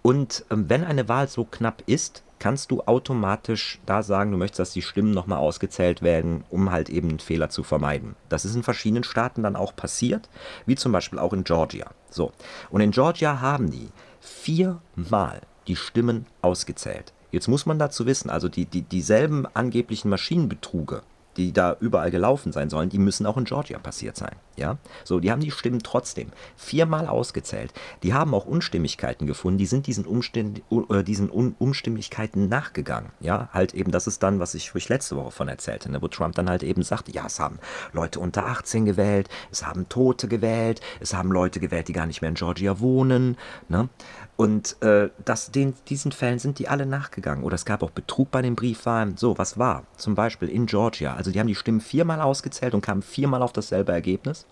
Und 0.00 0.46
ähm, 0.50 0.70
wenn 0.70 0.84
eine 0.84 1.06
Wahl 1.10 1.28
so 1.28 1.44
knapp 1.44 1.82
ist, 1.84 2.22
kannst 2.38 2.70
du 2.70 2.80
automatisch 2.82 3.78
da 3.84 4.02
sagen, 4.02 4.32
du 4.32 4.38
möchtest, 4.38 4.60
dass 4.60 4.72
die 4.72 4.80
Stimmen 4.80 5.10
nochmal 5.10 5.38
ausgezählt 5.38 6.00
werden, 6.00 6.44
um 6.48 6.70
halt 6.70 6.88
eben 6.88 7.10
einen 7.10 7.18
Fehler 7.18 7.50
zu 7.50 7.62
vermeiden. 7.62 8.16
Das 8.30 8.46
ist 8.46 8.54
in 8.54 8.62
verschiedenen 8.62 9.04
Staaten 9.04 9.42
dann 9.42 9.54
auch 9.54 9.76
passiert, 9.76 10.30
wie 10.64 10.76
zum 10.76 10.92
Beispiel 10.92 11.18
auch 11.18 11.34
in 11.34 11.44
Georgia. 11.44 11.90
So. 12.08 12.32
Und 12.70 12.80
in 12.80 12.90
Georgia 12.90 13.42
haben 13.42 13.70
die 13.70 13.88
viermal 14.20 15.42
die 15.66 15.76
Stimmen 15.76 16.24
ausgezählt. 16.40 17.12
Jetzt 17.32 17.48
muss 17.48 17.66
man 17.66 17.78
dazu 17.78 18.06
wissen, 18.06 18.30
also 18.30 18.48
die, 18.48 18.64
die, 18.64 18.80
dieselben 18.80 19.46
angeblichen 19.54 20.08
Maschinenbetruge, 20.08 21.02
die 21.36 21.52
da 21.52 21.76
überall 21.80 22.10
gelaufen 22.10 22.52
sein 22.52 22.70
sollen, 22.70 22.90
die 22.90 22.98
müssen 22.98 23.26
auch 23.26 23.36
in 23.36 23.44
Georgia 23.44 23.78
passiert 23.78 24.16
sein. 24.16 24.36
Ja, 24.56 24.78
so, 25.04 25.20
die 25.20 25.30
haben 25.30 25.40
die 25.40 25.50
Stimmen 25.50 25.82
trotzdem 25.82 26.28
viermal 26.56 27.08
ausgezählt. 27.08 27.72
Die 28.02 28.14
haben 28.14 28.34
auch 28.34 28.46
Unstimmigkeiten 28.46 29.26
gefunden, 29.26 29.58
die 29.58 29.66
sind 29.66 29.86
diesen, 29.86 30.06
Umständ, 30.06 30.62
äh, 30.90 31.02
diesen 31.02 31.30
Un 31.30 31.54
Unstimmigkeiten 31.58 32.48
nachgegangen. 32.48 33.10
Ja, 33.20 33.48
halt 33.52 33.74
eben, 33.74 33.90
das 33.90 34.06
ist 34.06 34.22
dann, 34.22 34.40
was 34.40 34.54
ich, 34.54 34.74
ich 34.74 34.88
letzte 34.88 35.16
Woche 35.16 35.30
von 35.30 35.48
erzählte, 35.48 35.90
ne, 35.90 36.00
wo 36.00 36.08
Trump 36.08 36.34
dann 36.34 36.48
halt 36.48 36.62
eben 36.62 36.82
sagte, 36.82 37.12
ja, 37.12 37.26
es 37.26 37.40
haben 37.40 37.58
Leute 37.92 38.20
unter 38.20 38.46
18 38.46 38.84
gewählt, 38.84 39.28
es 39.50 39.66
haben 39.66 39.88
Tote 39.88 40.28
gewählt, 40.28 40.80
es 41.00 41.14
haben 41.14 41.32
Leute 41.32 41.60
gewählt, 41.60 41.88
die 41.88 41.92
gar 41.92 42.06
nicht 42.06 42.20
mehr 42.20 42.28
in 42.30 42.34
Georgia 42.34 42.80
wohnen. 42.80 43.36
Ne? 43.68 43.88
Und 44.36 44.80
äh, 44.82 45.10
das, 45.24 45.52
den, 45.52 45.74
diesen 45.88 46.12
Fällen 46.12 46.38
sind 46.38 46.58
die 46.58 46.68
alle 46.68 46.86
nachgegangen. 46.86 47.44
Oder 47.44 47.54
es 47.54 47.64
gab 47.64 47.82
auch 47.82 47.90
Betrug 47.90 48.30
bei 48.30 48.42
den 48.42 48.56
Briefwahlen. 48.56 49.16
So, 49.16 49.38
was 49.38 49.58
war? 49.58 49.84
Zum 49.96 50.14
Beispiel 50.14 50.48
in 50.48 50.66
Georgia. 50.66 51.14
Also 51.14 51.30
die 51.30 51.38
haben 51.38 51.46
die 51.46 51.54
Stimmen 51.54 51.80
viermal 51.80 52.20
ausgezählt 52.20 52.74
und 52.74 52.80
kamen 52.80 53.02
viermal 53.02 53.42
auf 53.42 53.52
dasselbe 53.52 53.92
Ergebnis. 53.92 54.43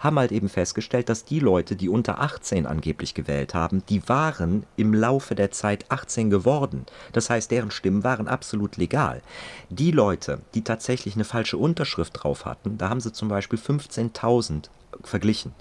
Haben 0.00 0.18
halt 0.18 0.32
eben 0.32 0.48
festgestellt, 0.48 1.08
dass 1.08 1.24
die 1.24 1.38
Leute, 1.40 1.76
die 1.76 1.88
unter 1.88 2.20
18 2.20 2.66
angeblich 2.66 3.14
gewählt 3.14 3.54
haben, 3.54 3.84
die 3.88 4.08
waren 4.08 4.64
im 4.76 4.94
Laufe 4.94 5.34
der 5.34 5.50
Zeit 5.50 5.84
18 5.90 6.30
geworden. 6.30 6.86
Das 7.12 7.30
heißt, 7.30 7.50
deren 7.50 7.70
Stimmen 7.70 8.02
waren 8.02 8.26
absolut 8.26 8.78
legal. 8.78 9.22
Die 9.68 9.92
Leute, 9.92 10.40
die 10.54 10.64
tatsächlich 10.64 11.14
eine 11.14 11.24
falsche 11.24 11.58
Unterschrift 11.58 12.22
drauf 12.22 12.46
hatten, 12.46 12.78
da 12.78 12.88
haben 12.88 13.00
sie 13.00 13.12
zum 13.12 13.28
Beispiel 13.28 13.58
15.000 13.58 14.70
verglichen. 15.04 15.54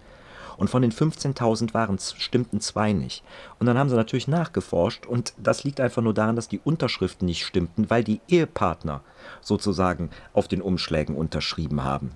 Und 0.60 0.70
von 0.70 0.82
den 0.82 0.92
15.000 0.92 1.74
waren 1.74 2.00
stimmten 2.00 2.60
zwei 2.60 2.92
nicht. 2.92 3.24
Und 3.60 3.68
dann 3.68 3.78
haben 3.78 3.90
sie 3.90 3.96
natürlich 3.96 4.28
nachgeforscht 4.28 5.06
und 5.06 5.34
das 5.38 5.64
liegt 5.64 5.80
einfach 5.80 6.02
nur 6.02 6.14
daran, 6.14 6.36
dass 6.36 6.50
die 6.50 6.60
Unterschriften 6.60 7.26
nicht 7.26 7.46
stimmten, 7.46 7.90
weil 7.90 8.04
die 8.04 8.20
Ehepartner 8.28 9.02
sozusagen 9.40 10.10
auf 10.34 10.50
den 10.50 10.62
Umschlägen 10.62 11.16
unterschrieben 11.16 11.86
haben. 11.86 12.12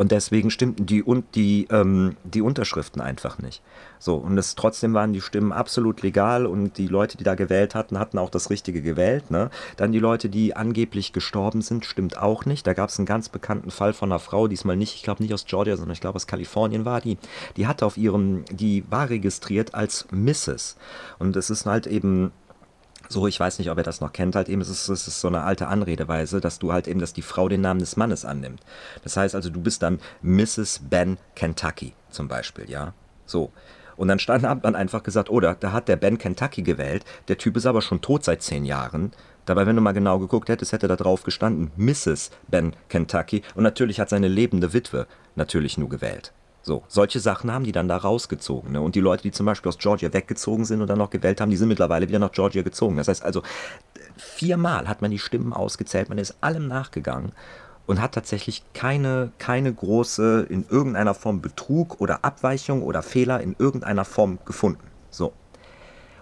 Und 0.00 0.12
deswegen 0.12 0.50
stimmten 0.50 0.86
die, 0.86 1.02
und 1.02 1.34
die, 1.34 1.68
ähm, 1.70 2.16
die 2.24 2.40
Unterschriften 2.40 3.02
einfach 3.02 3.38
nicht. 3.38 3.60
So, 3.98 4.14
und 4.14 4.38
es, 4.38 4.54
trotzdem 4.54 4.94
waren 4.94 5.12
die 5.12 5.20
Stimmen 5.20 5.52
absolut 5.52 6.00
legal 6.00 6.46
und 6.46 6.78
die 6.78 6.86
Leute, 6.86 7.18
die 7.18 7.22
da 7.22 7.34
gewählt 7.34 7.74
hatten, 7.74 7.98
hatten 7.98 8.16
auch 8.16 8.30
das 8.30 8.48
Richtige 8.48 8.80
gewählt. 8.80 9.30
Ne? 9.30 9.50
Dann 9.76 9.92
die 9.92 9.98
Leute, 9.98 10.30
die 10.30 10.56
angeblich 10.56 11.12
gestorben 11.12 11.60
sind, 11.60 11.84
stimmt 11.84 12.16
auch 12.16 12.46
nicht. 12.46 12.66
Da 12.66 12.72
gab 12.72 12.88
es 12.88 12.98
einen 12.98 13.04
ganz 13.04 13.28
bekannten 13.28 13.70
Fall 13.70 13.92
von 13.92 14.10
einer 14.10 14.20
Frau, 14.20 14.48
diesmal 14.48 14.74
nicht, 14.74 14.94
ich 14.94 15.02
glaube 15.02 15.22
nicht 15.22 15.34
aus 15.34 15.44
Georgia, 15.44 15.76
sondern 15.76 15.92
ich 15.92 16.00
glaube 16.00 16.16
aus 16.16 16.26
Kalifornien 16.26 16.86
war 16.86 17.02
die. 17.02 17.18
Die 17.58 17.66
hatte 17.66 17.84
auf 17.84 17.98
ihrem, 17.98 18.46
die 18.50 18.84
war 18.88 19.10
registriert 19.10 19.74
als 19.74 20.06
Mrs. 20.10 20.78
Und 21.18 21.36
es 21.36 21.50
ist 21.50 21.66
halt 21.66 21.86
eben 21.86 22.32
so, 23.10 23.26
ich 23.26 23.40
weiß 23.40 23.58
nicht, 23.58 23.70
ob 23.70 23.76
er 23.76 23.82
das 23.82 24.00
noch 24.00 24.12
kennt, 24.12 24.36
halt 24.36 24.48
eben, 24.48 24.60
es 24.60 24.68
ist, 24.68 24.88
es 24.88 25.08
ist 25.08 25.20
so 25.20 25.26
eine 25.26 25.42
alte 25.42 25.66
Anredeweise, 25.66 26.40
dass 26.40 26.60
du 26.60 26.72
halt 26.72 26.86
eben, 26.86 27.00
dass 27.00 27.12
die 27.12 27.22
Frau 27.22 27.48
den 27.48 27.60
Namen 27.60 27.80
des 27.80 27.96
Mannes 27.96 28.24
annimmt. 28.24 28.60
Das 29.02 29.16
heißt 29.16 29.34
also, 29.34 29.50
du 29.50 29.60
bist 29.60 29.82
dann 29.82 29.98
Mrs. 30.22 30.82
Ben 30.88 31.18
Kentucky 31.34 31.94
zum 32.10 32.28
Beispiel, 32.28 32.70
ja. 32.70 32.94
So. 33.26 33.50
Und 33.96 34.08
dann 34.08 34.20
stand, 34.20 34.44
hat 34.44 34.62
man 34.62 34.76
einfach 34.76 35.02
gesagt, 35.02 35.28
oder, 35.28 35.56
da 35.58 35.72
hat 35.72 35.88
der 35.88 35.96
Ben 35.96 36.18
Kentucky 36.18 36.62
gewählt, 36.62 37.04
der 37.26 37.36
Typ 37.36 37.56
ist 37.56 37.66
aber 37.66 37.82
schon 37.82 38.00
tot 38.00 38.24
seit 38.24 38.42
zehn 38.42 38.64
Jahren. 38.64 39.12
Dabei, 39.44 39.66
wenn 39.66 39.74
du 39.74 39.82
mal 39.82 39.92
genau 39.92 40.20
geguckt 40.20 40.48
hättest, 40.48 40.70
hätte 40.72 40.86
da 40.86 40.94
drauf 40.94 41.24
gestanden, 41.24 41.72
Mrs. 41.76 42.30
Ben 42.46 42.74
Kentucky. 42.88 43.42
Und 43.56 43.64
natürlich 43.64 43.98
hat 43.98 44.08
seine 44.08 44.28
lebende 44.28 44.72
Witwe 44.72 45.08
natürlich 45.34 45.76
nur 45.76 45.88
gewählt. 45.88 46.32
So, 46.62 46.82
solche 46.88 47.20
Sachen 47.20 47.50
haben 47.50 47.64
die 47.64 47.72
dann 47.72 47.88
da 47.88 47.96
rausgezogen. 47.96 48.72
Ne? 48.72 48.80
Und 48.80 48.94
die 48.94 49.00
Leute, 49.00 49.22
die 49.22 49.30
zum 49.30 49.46
Beispiel 49.46 49.70
aus 49.70 49.78
Georgia 49.78 50.12
weggezogen 50.12 50.64
sind 50.64 50.82
und 50.82 50.88
dann 50.88 50.98
noch 50.98 51.10
gewählt 51.10 51.40
haben, 51.40 51.50
die 51.50 51.56
sind 51.56 51.68
mittlerweile 51.68 52.08
wieder 52.08 52.18
nach 52.18 52.32
Georgia 52.32 52.62
gezogen. 52.62 52.96
Das 52.96 53.08
heißt 53.08 53.24
also, 53.24 53.42
viermal 54.16 54.86
hat 54.88 55.00
man 55.00 55.10
die 55.10 55.18
Stimmen 55.18 55.52
ausgezählt, 55.52 56.10
man 56.10 56.18
ist 56.18 56.36
allem 56.42 56.68
nachgegangen 56.68 57.32
und 57.86 58.00
hat 58.00 58.12
tatsächlich 58.12 58.62
keine, 58.74 59.32
keine 59.38 59.72
große, 59.72 60.46
in 60.48 60.66
irgendeiner 60.68 61.14
Form 61.14 61.40
Betrug 61.40 62.00
oder 62.00 62.24
Abweichung 62.24 62.82
oder 62.82 63.02
Fehler 63.02 63.40
in 63.40 63.56
irgendeiner 63.58 64.04
Form 64.04 64.38
gefunden. 64.44 64.86
So. 65.10 65.32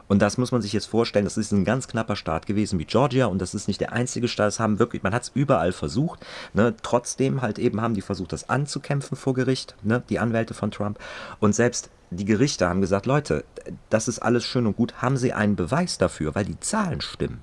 Und 0.08 0.20
das 0.20 0.38
muss 0.38 0.52
man 0.52 0.62
sich 0.62 0.72
jetzt 0.72 0.86
vorstellen, 0.86 1.26
das 1.26 1.36
ist 1.36 1.52
ein 1.52 1.64
ganz 1.64 1.86
knapper 1.86 2.16
Staat 2.16 2.46
gewesen 2.46 2.78
wie 2.78 2.86
Georgia 2.86 3.26
und 3.26 3.40
das 3.40 3.54
ist 3.54 3.68
nicht 3.68 3.80
der 3.80 3.92
einzige 3.92 4.26
Staat, 4.26 4.48
das 4.48 4.60
haben 4.60 4.78
wirklich, 4.78 5.02
man 5.02 5.14
hat 5.14 5.22
es 5.22 5.32
überall 5.34 5.72
versucht, 5.72 6.24
ne? 6.54 6.74
trotzdem 6.82 7.42
halt 7.42 7.58
eben 7.58 7.80
haben 7.80 7.94
die 7.94 8.00
versucht, 8.00 8.32
das 8.32 8.48
anzukämpfen 8.48 9.16
vor 9.16 9.34
Gericht, 9.34 9.76
ne? 9.82 10.02
die 10.08 10.18
Anwälte 10.18 10.54
von 10.54 10.70
Trump 10.70 10.98
und 11.40 11.54
selbst 11.54 11.90
die 12.10 12.24
Gerichte 12.24 12.66
haben 12.66 12.80
gesagt, 12.80 13.04
Leute, 13.04 13.44
das 13.90 14.08
ist 14.08 14.20
alles 14.20 14.44
schön 14.44 14.66
und 14.66 14.76
gut, 14.76 14.94
haben 15.02 15.18
sie 15.18 15.34
einen 15.34 15.56
Beweis 15.56 15.98
dafür, 15.98 16.34
weil 16.34 16.46
die 16.46 16.58
Zahlen 16.58 17.02
stimmen. 17.02 17.42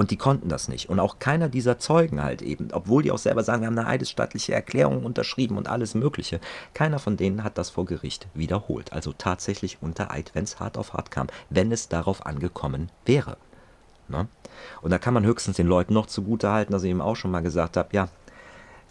Und 0.00 0.10
die 0.10 0.16
konnten 0.16 0.48
das 0.48 0.68
nicht. 0.68 0.88
Und 0.88 0.98
auch 0.98 1.18
keiner 1.18 1.50
dieser 1.50 1.78
Zeugen 1.78 2.22
halt 2.22 2.40
eben, 2.40 2.68
obwohl 2.72 3.02
die 3.02 3.10
auch 3.10 3.18
selber 3.18 3.44
sagen, 3.44 3.60
wir 3.60 3.66
haben 3.66 3.78
eine 3.78 3.86
eidesstattliche 3.86 4.54
Erklärung 4.54 5.04
unterschrieben 5.04 5.58
und 5.58 5.68
alles 5.68 5.94
Mögliche, 5.94 6.40
keiner 6.72 6.98
von 6.98 7.18
denen 7.18 7.44
hat 7.44 7.58
das 7.58 7.68
vor 7.68 7.84
Gericht 7.84 8.26
wiederholt. 8.32 8.94
Also 8.94 9.12
tatsächlich 9.12 9.76
unter 9.82 10.10
Eid, 10.10 10.30
wenn 10.32 10.44
es 10.44 10.58
hart 10.58 10.78
auf 10.78 10.94
hart 10.94 11.10
kam, 11.10 11.26
wenn 11.50 11.70
es 11.70 11.90
darauf 11.90 12.24
angekommen 12.24 12.90
wäre. 13.04 13.36
Ne? 14.08 14.26
Und 14.80 14.90
da 14.90 14.96
kann 14.96 15.12
man 15.12 15.26
höchstens 15.26 15.58
den 15.58 15.66
Leuten 15.66 15.92
noch 15.92 16.06
zugute 16.06 16.50
halten, 16.50 16.72
dass 16.72 16.82
ich 16.82 16.88
eben 16.88 17.02
auch 17.02 17.16
schon 17.16 17.30
mal 17.30 17.42
gesagt 17.42 17.76
habe, 17.76 17.90
ja, 17.92 18.08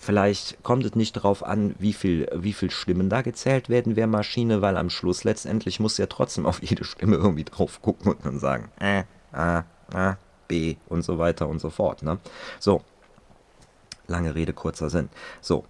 Vielleicht 0.02 0.64
kommt 0.64 0.86
es 0.86 0.96
nicht 0.96 1.18
darauf 1.18 1.44
an, 1.44 1.76
wie 1.78 1.92
viel, 1.92 2.30
wie 2.34 2.54
viel 2.54 2.72
Stimmen 2.72 3.10
da 3.10 3.22
gezählt 3.22 3.68
werden, 3.68 3.98
wer 3.98 4.08
Maschine, 4.08 4.62
weil 4.62 4.78
am 4.78 4.90
Schluss 4.90 5.26
letztendlich 5.26 5.82
muss 5.82 5.98
ja 5.98 6.06
trotzdem 6.06 6.46
auf 6.46 6.62
jede 6.64 6.86
Stimme 6.86 7.18
irgendwie 7.18 7.44
drauf 7.44 7.82
gucken 7.82 8.14
und 8.14 8.26
dann 8.26 8.40
sagen, 8.40 8.70
äh, 8.80 9.04
äh, 9.34 9.64
äh, 9.94 10.14
B 10.50 10.76
und 10.90 11.04
so 11.04 11.18
weiter 11.18 11.48
und 11.48 11.60
so 11.60 11.70
fort. 11.70 12.04
Ne? 12.04 12.18
So, 12.60 12.82
lange 14.08 14.36
Rede, 14.36 14.52
kurzer 14.52 14.90
Sinn. 14.90 15.08
So, 15.40 15.64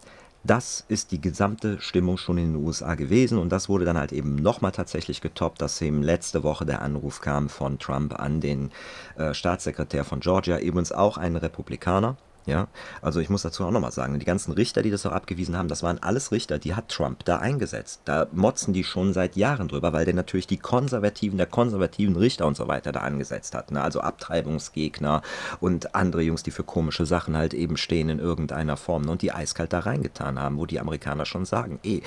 das 0.44 0.86
ist 0.88 1.12
die 1.12 1.22
gesamte 1.22 1.80
Stimmung 1.82 2.18
schon 2.18 2.38
in 2.38 2.54
den 2.54 2.66
USA 2.66 2.96
gewesen 2.96 3.38
und 3.38 3.50
das 3.50 3.70
wurde 3.70 3.86
dann 3.86 3.98
halt 3.98 4.14
eben 4.14 4.36
nochmal 4.36 4.72
tatsächlich 4.72 5.22
getoppt, 5.22 5.62
dass 5.62 5.82
eben 5.82 6.02
letzte 6.02 6.44
Woche 6.44 6.66
der 6.66 6.82
Anruf 6.82 7.22
kam 7.22 7.50
von 7.50 7.78
Trump 7.78 8.18
an 8.18 8.40
den 8.40 8.72
äh, 9.18 9.34
Staatssekretär 9.34 10.06
von 10.06 10.22
Georgia, 10.22 10.58
übrigens 10.58 10.92
auch 10.92 11.18
ein 11.18 11.36
Republikaner, 11.36 12.16
ja, 12.50 12.68
also 13.02 13.20
ich 13.20 13.30
muss 13.30 13.44
dazu 13.44 13.64
auch 13.64 13.72
nochmal 13.72 13.92
sagen, 13.92 14.20
die 14.20 14.26
ganzen 14.26 14.52
Richter, 14.52 14.82
die 14.82 14.92
das 14.92 15.06
auch 15.06 15.12
abgewiesen 15.12 15.58
haben, 15.58 15.68
das 15.68 15.84
waren 15.84 16.00
alles 16.00 16.32
Richter, 16.32 16.60
die 16.60 16.76
hat 16.76 16.90
Trump 16.90 17.24
da 17.26 17.38
eingesetzt. 17.38 18.02
Da 18.06 18.28
motzen 18.32 18.74
die 18.74 18.84
schon 18.84 19.14
seit 19.14 19.36
Jahren 19.36 19.68
drüber, 19.68 19.94
weil 19.94 20.06
der 20.06 20.14
natürlich 20.14 20.48
die 20.48 20.58
Konservativen, 20.58 21.38
der 21.38 21.48
konservativen 21.48 22.16
Richter 22.16 22.46
und 22.46 22.58
so 22.58 22.68
weiter 22.68 22.92
da 22.92 23.02
angesetzt 23.02 23.56
hat. 23.56 23.72
Ne? 23.72 23.82
Also 23.82 24.02
Abtreibungsgegner 24.02 25.22
und 25.60 25.96
andere 25.96 26.24
Jungs, 26.24 26.44
die 26.44 26.52
für 26.52 26.64
komische 26.64 27.06
Sachen 27.06 27.38
halt 27.38 27.54
eben 27.54 27.78
stehen 27.78 28.10
in 28.10 28.20
irgendeiner 28.20 28.78
Form 28.78 29.04
ne? 29.04 29.12
und 29.12 29.22
die 29.22 29.32
eiskalt 29.32 29.72
da 29.72 29.80
reingetan 29.80 30.40
haben, 30.40 30.58
wo 30.58 30.66
die 30.66 30.80
Amerikaner 30.80 31.26
schon 31.26 31.46
sagen, 31.46 31.80
eh, 31.84 32.02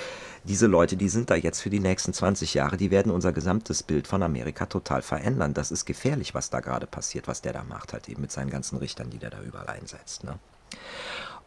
diese 0.44 0.66
Leute, 0.66 0.96
die 0.96 1.08
sind 1.08 1.30
da 1.30 1.34
jetzt 1.34 1.60
für 1.60 1.70
die 1.70 1.80
nächsten 1.80 2.12
20 2.12 2.54
Jahre, 2.54 2.76
die 2.76 2.90
werden 2.90 3.12
unser 3.12 3.32
gesamtes 3.32 3.82
Bild 3.82 4.06
von 4.06 4.22
Amerika 4.22 4.66
total 4.66 5.02
verändern. 5.02 5.54
Das 5.54 5.70
ist 5.70 5.84
gefährlich, 5.84 6.34
was 6.34 6.50
da 6.50 6.60
gerade 6.60 6.86
passiert, 6.86 7.28
was 7.28 7.42
der 7.42 7.52
da 7.52 7.64
macht, 7.64 7.92
halt 7.92 8.08
eben 8.08 8.22
mit 8.22 8.32
seinen 8.32 8.50
ganzen 8.50 8.78
Richtern, 8.78 9.10
die 9.10 9.18
der 9.18 9.30
da 9.30 9.40
überall 9.42 9.68
einsetzt. 9.68 10.24
Ne? 10.24 10.38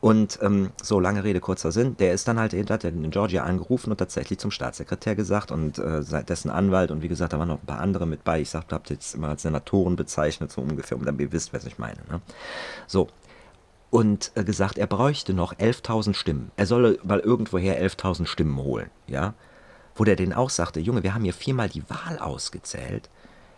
Und 0.02 0.40
ähm, 0.42 0.72
so 0.84 1.00
lange 1.00 1.24
Rede, 1.24 1.40
kurzer 1.40 1.72
Sinn, 1.72 1.98
der 1.98 2.14
ist 2.14 2.28
dann 2.28 2.38
halt, 2.38 2.54
hat 2.70 2.84
in 2.84 3.10
Georgia 3.10 3.44
angerufen 3.44 3.92
und 3.92 3.98
tatsächlich 3.98 4.38
zum 4.40 4.52
Staatssekretär 4.52 5.16
gesagt 5.16 5.52
und 5.52 5.80
äh, 5.80 6.04
dessen 6.24 6.52
Anwalt 6.52 6.92
und 6.92 7.02
wie 7.02 7.08
gesagt, 7.08 7.34
da 7.34 7.40
waren 7.40 7.48
noch 7.48 7.62
ein 7.62 7.66
paar 7.66 7.80
andere 7.80 8.06
mit 8.06 8.24
bei. 8.24 8.42
Ich 8.42 8.50
sagte, 8.50 8.76
habt 8.76 8.90
jetzt 8.90 9.16
immer 9.16 9.30
als 9.30 9.42
Senatoren 9.42 9.96
bezeichnet, 9.96 10.52
so 10.52 10.62
ungefähr, 10.62 10.98
damit 11.00 11.22
ihr 11.22 11.32
wisst, 11.32 11.54
was 11.54 11.66
ich 11.66 11.80
meine. 11.80 12.02
Ne? 12.10 12.22
So, 12.88 13.08
und 13.96 14.34
äh, 14.36 14.44
gesagt, 14.44 14.78
er 14.78 14.88
bräuchte 14.88 15.34
noch 15.34 15.54
11.000 15.54 16.16
Stimmen. 16.16 16.52
Er 16.58 16.66
solle 16.66 17.00
mal 17.04 17.22
irgendwoher 17.22 17.82
11.000 17.82 18.26
Stimmen 18.26 18.58
holen, 18.58 18.90
ja. 19.08 19.34
Wo 19.96 20.04
der 20.04 20.18
den 20.18 20.34
auch 20.34 20.50
sagte, 20.50 20.82
Junge, 20.82 21.04
wir 21.04 21.14
haben 21.14 21.24
hier 21.24 21.34
viermal 21.34 21.70
die 21.70 21.90
Wahl 21.90 22.20
ausgezählt. 22.20 23.10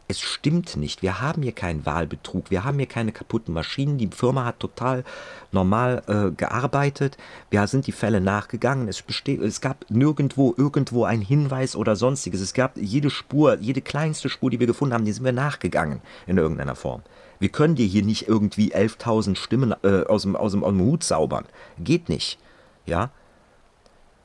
Es 0.08 0.22
stimmt 0.22 0.78
nicht. 0.78 1.02
Wir 1.02 1.22
haben 1.22 1.42
hier 1.42 1.54
keinen 1.54 1.88
Wahlbetrug. 1.88 2.52
Wir 2.52 2.64
haben 2.64 2.78
hier 2.78 2.86
keine 2.86 3.12
kaputten 3.12 3.52
Maschinen. 3.52 3.98
Die 3.98 4.10
Firma 4.10 4.46
hat 4.46 4.60
total 4.60 5.04
normal 5.52 6.04
äh, 6.06 6.30
gearbeitet. 6.30 7.18
Wir 7.50 7.66
sind 7.66 7.88
die 7.88 7.92
Fälle 7.92 8.22
nachgegangen. 8.22 8.88
Es, 8.88 9.02
besteht, 9.02 9.42
es 9.42 9.60
gab 9.60 9.90
nirgendwo 9.90 10.54
irgendwo 10.56 11.06
einen 11.06 11.24
Hinweis 11.24 11.76
oder 11.76 11.96
sonstiges. 11.96 12.42
Es 12.42 12.54
gab 12.54 12.78
jede 12.78 13.10
Spur, 13.10 13.58
jede 13.60 13.82
kleinste 13.82 14.30
Spur, 14.30 14.52
die 14.52 14.60
wir 14.60 14.68
gefunden 14.68 14.94
haben, 14.94 15.06
die 15.06 15.14
sind 15.14 15.26
wir 15.26 15.32
nachgegangen 15.32 16.00
in 16.28 16.38
irgendeiner 16.38 16.76
Form. 16.76 17.02
Wir 17.40 17.50
können 17.50 17.76
dir 17.76 17.86
hier 17.86 18.04
nicht 18.04 18.28
irgendwie 18.28 18.74
11.000 18.74 19.36
Stimmen 19.36 19.76
äh, 19.84 20.04
aus, 20.06 20.24
dem, 20.24 20.36
aus, 20.36 20.52
dem, 20.52 20.64
aus 20.64 20.72
dem 20.72 20.82
Hut 20.82 21.04
zaubern. 21.04 21.46
Geht 21.80 22.10
nicht. 22.10 22.40
Ja? 22.86 23.12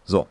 So. 0.04 0.26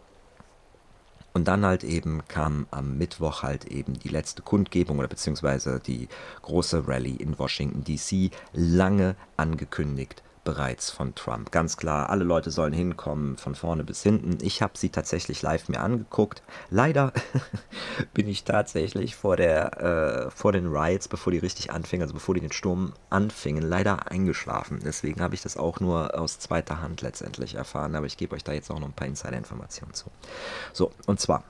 Und 1.34 1.48
dann 1.48 1.66
halt 1.66 1.84
eben 1.84 2.24
kam 2.28 2.68
am 2.72 2.98
Mittwoch 2.98 3.44
halt 3.44 3.66
eben 3.66 3.94
die 3.94 4.10
letzte 4.10 4.42
Kundgebung 4.42 5.00
oder 5.00 5.08
beziehungsweise 5.08 5.80
die 5.80 6.10
große 6.42 6.88
Rallye 6.88 7.16
in 7.16 7.40
Washington 7.40 7.84
DC, 7.86 8.32
lange 8.54 9.16
angekündigt 9.38 10.24
bereits 10.44 10.90
von 10.90 11.16
Trump. 11.16 11.52
Ganz 11.52 11.78
klar, 11.78 12.10
alle 12.10 12.24
Leute 12.24 12.52
sollen 12.52 12.74
hinkommen, 12.74 13.38
von 13.38 13.56
vorne 13.56 13.84
bis 13.84 14.02
hinten. 14.02 14.38
Ich 14.44 14.62
habe 14.62 14.78
sie 14.78 14.90
tatsächlich 14.90 15.42
live 15.42 15.70
mir 15.70 15.80
angeguckt. 15.80 16.42
Leider 16.70 17.14
bin 18.14 18.28
ich 18.28 18.44
tatsächlich 18.44 19.16
vor, 19.16 19.38
der, 19.38 20.28
äh, 20.28 20.32
vor 20.32 20.52
den 20.52 20.68
Riots, 20.68 21.08
bevor 21.08 21.32
die 21.32 21.40
richtig 21.40 21.72
anfingen, 21.72 22.04
also 22.04 22.14
bevor 22.14 22.36
die 22.36 22.42
den 22.42 22.52
Sturm 22.52 22.94
anfingen, 23.10 23.64
leider 23.64 24.12
eingeschlafen. 24.12 24.80
Deswegen 24.84 25.22
habe 25.22 25.36
ich 25.36 25.42
das 25.42 25.58
auch 25.58 25.80
nur 25.80 26.18
aus 26.20 26.40
zweiter 26.40 26.82
Hand 26.82 27.02
letztendlich 27.02 27.56
erfahren, 27.56 27.96
aber 27.96 28.06
ich 28.06 28.18
gebe 28.18 28.36
euch 28.36 28.44
da 28.44 28.54
jetzt 28.54 28.72
auch 28.72 28.80
noch 28.80 28.88
ein 28.88 28.94
paar 28.94 29.08
Insider-Informationen 29.08 29.94
zu. 29.94 30.10
So, 30.74 30.92
und 31.06 31.20
zwar 31.20 31.44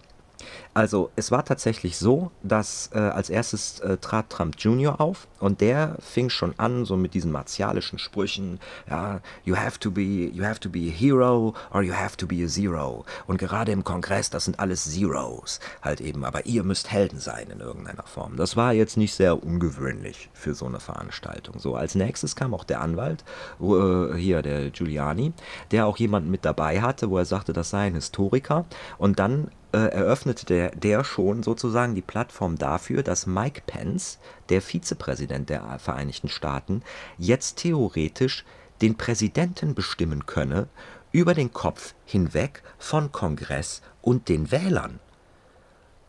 also 0.74 1.12
es 1.15 1.31
war 1.31 1.43
tatsächlich 1.43 1.98
so, 1.98 2.31
dass 2.43 2.89
äh, 2.93 3.00
als 3.00 3.29
erstes 3.29 3.79
äh, 3.81 3.98
trat 3.98 4.29
Trump 4.29 4.55
Jr. 4.57 5.01
auf 5.01 5.27
und 5.39 5.60
der 5.60 5.98
fing 6.00 6.29
schon 6.29 6.53
an 6.57 6.86
so 6.86 6.95
mit 6.95 7.13
diesen 7.13 7.31
martialischen 7.31 8.00
Sprüchen, 8.00 8.60
ja, 8.89 9.19
you 9.43 9.57
have 9.57 9.79
to 9.79 9.91
be, 9.91 10.01
you 10.01 10.43
have 10.45 10.60
to 10.60 10.69
be 10.69 10.88
a 10.88 10.91
hero 10.91 11.53
or 11.74 11.81
you 11.81 11.93
have 11.93 12.15
to 12.15 12.25
be 12.25 12.43
a 12.43 12.48
zero. 12.48 13.05
Und 13.27 13.38
gerade 13.38 13.71
im 13.71 13.83
Kongress, 13.83 14.29
das 14.29 14.45
sind 14.45 14.60
alles 14.60 14.86
Zeros 14.86 15.60
halt 15.81 16.00
eben, 16.00 16.24
aber 16.24 16.45
ihr 16.45 16.63
müsst 16.63 16.89
Helden 16.89 17.19
sein 17.19 17.50
in 17.50 17.60
irgendeiner 17.60 18.03
Form. 18.03 18.38
Das 18.38 18.55
war 18.55 18.71
jetzt 18.74 18.95
nicht 18.95 19.13
sehr 19.13 19.43
ungewöhnlich 19.43 20.29
für 20.33 20.53
so 20.53 20.65
eine 20.65 20.79
Veranstaltung. 20.79 21.60
So 21.60 21.75
als 21.75 21.95
nächstes 21.95 22.36
kam 22.36 22.53
auch 22.53 22.63
der 22.63 22.81
Anwalt, 22.81 23.25
äh, 23.60 24.15
hier 24.15 24.41
der 24.41 24.69
Giuliani, 24.69 25.33
der 25.71 25.86
auch 25.86 25.98
jemanden 25.98 26.31
mit 26.31 26.45
dabei 26.45 26.81
hatte, 26.81 27.10
wo 27.10 27.17
er 27.17 27.25
sagte, 27.25 27.51
das 27.51 27.71
sei 27.71 27.88
ein 27.88 27.95
Historiker 27.95 28.65
und 28.98 29.19
dann 29.19 29.51
äh, 29.73 29.77
eröffnete 29.77 30.45
der, 30.45 30.71
der 30.71 31.03
schon 31.03 31.43
sozusagen 31.43 31.95
die 31.95 32.01
Plattform 32.01 32.57
dafür, 32.57 33.03
dass 33.03 33.25
Mike 33.25 33.61
Pence, 33.65 34.19
der 34.49 34.61
Vizepräsident 34.61 35.49
der 35.49 35.79
Vereinigten 35.79 36.27
Staaten, 36.27 36.83
jetzt 37.17 37.57
theoretisch 37.57 38.45
den 38.81 38.97
Präsidenten 38.97 39.73
bestimmen 39.75 40.25
könne 40.25 40.67
über 41.11 41.33
den 41.33 41.53
Kopf 41.53 41.93
hinweg 42.05 42.63
von 42.79 43.11
Kongress 43.11 43.81
und 44.01 44.29
den 44.29 44.51
Wählern. 44.51 44.99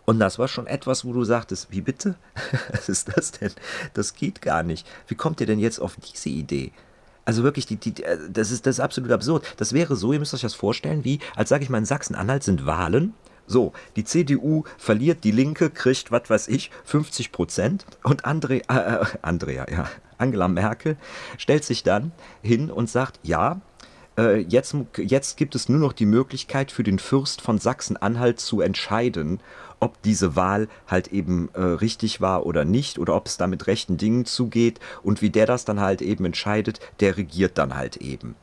Und 0.05 0.19
das 0.19 0.39
war 0.39 0.49
schon 0.49 0.67
etwas, 0.67 1.05
wo 1.05 1.13
du 1.13 1.25
sagtest, 1.25 1.69
wie 1.71 1.81
bitte? 1.81 2.17
Was 2.73 2.89
ist 2.89 3.17
das 3.17 3.33
denn? 3.33 3.53
Das 3.95 4.15
geht 4.15 4.43
gar 4.43 4.63
nicht. 4.63 4.87
Wie 5.07 5.15
kommt 5.15 5.41
ihr 5.41 5.47
denn 5.47 5.61
jetzt 5.61 5.79
auf 5.79 5.97
diese 5.97 6.29
Idee? 6.29 6.73
Also 7.25 7.45
wirklich, 7.45 7.67
die, 7.67 7.77
die, 7.77 7.95
das, 8.31 8.51
ist, 8.51 8.67
das 8.67 8.77
ist 8.77 8.81
absolut 8.81 9.13
absurd. 9.13 9.55
Das 9.59 9.73
wäre 9.73 9.95
so, 9.95 10.13
ihr 10.13 10.19
müsst 10.19 10.35
euch 10.35 10.41
das 10.41 10.55
vorstellen, 10.55 11.05
wie, 11.05 11.21
als 11.37 11.51
sage 11.51 11.63
ich 11.63 11.71
mal, 11.71 11.79
in 11.79 11.85
Sachsen-Anhalt 11.85 12.43
sind 12.43 12.67
Wahlen 12.67 13.15
so, 13.47 13.73
die 13.97 14.05
CDU 14.05 14.65
verliert, 14.79 15.25
die 15.25 15.31
Linke 15.31 15.71
kriegt, 15.71 16.11
was 16.11 16.31
weiß 16.31 16.49
ich, 16.49 16.71
50 16.85 17.33
Prozent 17.33 17.85
und 18.03 18.25
Andre, 18.25 18.63
äh, 18.69 19.01
äh, 19.01 19.05
Andrea, 19.23 19.67
ja, 19.71 19.89
Angela 20.19 20.49
Merkel 20.49 20.97
stellt 21.37 21.65
sich 21.65 21.83
dann 21.83 22.13
hin 22.43 22.71
und 22.71 22.89
sagt, 22.89 23.19
ja, 23.23 23.61
äh, 24.17 24.39
jetzt, 24.41 24.75
jetzt 24.99 25.37
gibt 25.37 25.55
es 25.55 25.69
nur 25.69 25.79
noch 25.79 25.93
die 25.93 26.07
Möglichkeit 26.07 26.71
für 26.71 26.83
den 26.83 26.99
Fürst 26.99 27.41
von 27.41 27.59
Sachsen-Anhalt 27.59 28.41
zu 28.41 28.61
entscheiden, 28.61 29.41
ob 29.81 30.01
diese 30.03 30.37
Wahl 30.37 30.69
halt 30.87 31.09
eben 31.09 31.51
äh, 31.55 31.61
richtig 31.61 32.21
war 32.21 32.47
oder 32.47 32.65
nicht 32.65 32.99
oder 32.99 33.17
ob 33.17 33.27
es 33.27 33.37
da 33.37 33.47
mit 33.47 33.67
rechten 33.67 33.97
Dingen 33.97 34.25
zugeht 34.25 34.79
und 35.03 35.23
wie 35.23 35.31
der 35.31 35.47
das 35.47 35.65
dann 35.65 35.81
halt 35.81 36.03
eben 36.03 36.25
entscheidet, 36.25 36.79
der 37.01 37.17
regiert 37.17 37.59
dann 37.59 37.75
halt 37.75 37.97
eben. 37.97 38.37